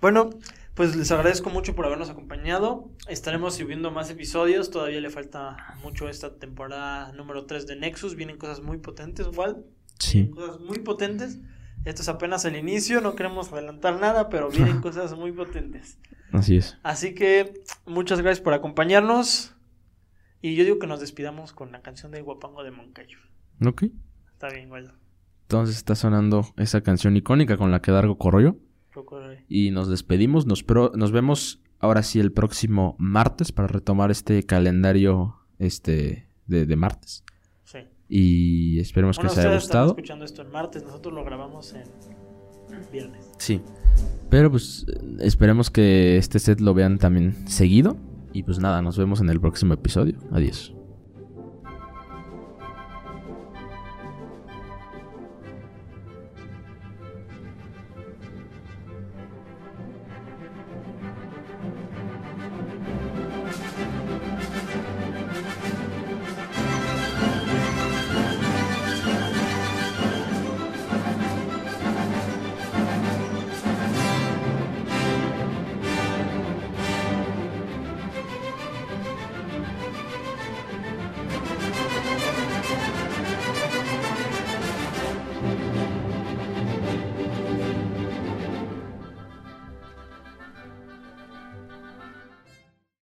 Bueno, 0.00 0.30
pues 0.74 0.94
les 0.94 1.10
agradezco 1.10 1.48
mucho 1.50 1.74
por 1.74 1.86
habernos 1.86 2.10
acompañado. 2.10 2.90
Estaremos 3.08 3.54
subiendo 3.54 3.90
más 3.90 4.10
episodios. 4.10 4.70
Todavía 4.70 5.00
le 5.00 5.08
falta 5.10 5.56
mucho 5.82 6.08
esta 6.08 6.36
temporada 6.38 7.12
número 7.12 7.46
3 7.46 7.66
de 7.66 7.76
Nexus. 7.76 8.14
Vienen 8.14 8.36
cosas 8.36 8.60
muy 8.62 8.76
potentes, 8.78 9.26
Walt. 9.34 9.56
Sí. 9.98 10.28
Cosas 10.28 10.60
muy 10.60 10.80
potentes. 10.80 11.40
Esto 11.86 12.02
es 12.02 12.08
apenas 12.08 12.44
el 12.44 12.56
inicio, 12.56 13.00
no 13.00 13.14
queremos 13.14 13.50
adelantar 13.52 13.98
nada, 14.00 14.28
pero 14.28 14.50
vienen 14.50 14.80
cosas 14.82 15.16
muy 15.16 15.32
potentes. 15.32 15.98
Así 16.32 16.56
es. 16.56 16.76
Así 16.82 17.14
que 17.14 17.54
muchas 17.86 18.20
gracias 18.20 18.42
por 18.42 18.52
acompañarnos. 18.52 19.54
Y 20.42 20.54
yo 20.54 20.64
digo 20.64 20.78
que 20.78 20.86
nos 20.86 21.00
despidamos 21.00 21.52
con 21.52 21.72
la 21.72 21.80
canción 21.82 22.12
de 22.12 22.20
Guapango 22.20 22.62
de 22.62 22.70
Moncayo. 22.72 23.18
Ok. 23.64 23.84
Está 24.32 24.48
bien, 24.50 24.70
Waldo. 24.70 24.92
Entonces 25.42 25.76
está 25.76 25.94
sonando 25.94 26.52
esa 26.56 26.82
canción 26.82 27.16
icónica 27.16 27.56
con 27.56 27.70
la 27.70 27.80
que 27.80 27.92
Dargo 27.92 28.18
corrió. 28.18 28.58
Y 29.48 29.70
nos 29.70 29.88
despedimos. 29.88 30.46
Nos, 30.46 30.62
pro- 30.62 30.92
nos 30.94 31.12
vemos 31.12 31.62
ahora 31.78 32.02
sí 32.02 32.18
el 32.20 32.32
próximo 32.32 32.96
martes 32.98 33.52
para 33.52 33.68
retomar 33.68 34.10
este 34.10 34.44
calendario 34.44 35.36
este 35.58 36.28
de, 36.46 36.66
de 36.66 36.76
martes. 36.76 37.24
Y 38.08 38.78
esperemos 38.78 39.16
Bueno, 39.16 39.30
que 39.30 39.36
les 39.36 39.44
haya 39.46 39.54
gustado. 39.56 39.88
escuchando 39.90 40.24
esto 40.24 40.42
en 40.42 40.50
martes, 40.50 40.82
nosotros 40.84 41.12
lo 41.14 41.24
grabamos 41.24 41.74
en 41.74 41.84
viernes. 42.92 43.30
Sí. 43.38 43.60
Pero 44.30 44.50
pues 44.50 44.86
esperemos 45.20 45.70
que 45.70 46.16
este 46.16 46.38
set 46.38 46.60
lo 46.60 46.74
vean 46.74 46.98
también 46.98 47.48
seguido. 47.48 47.96
Y 48.32 48.42
pues 48.42 48.58
nada, 48.58 48.82
nos 48.82 48.98
vemos 48.98 49.20
en 49.20 49.30
el 49.30 49.40
próximo 49.40 49.74
episodio. 49.74 50.18
Adiós. 50.30 50.74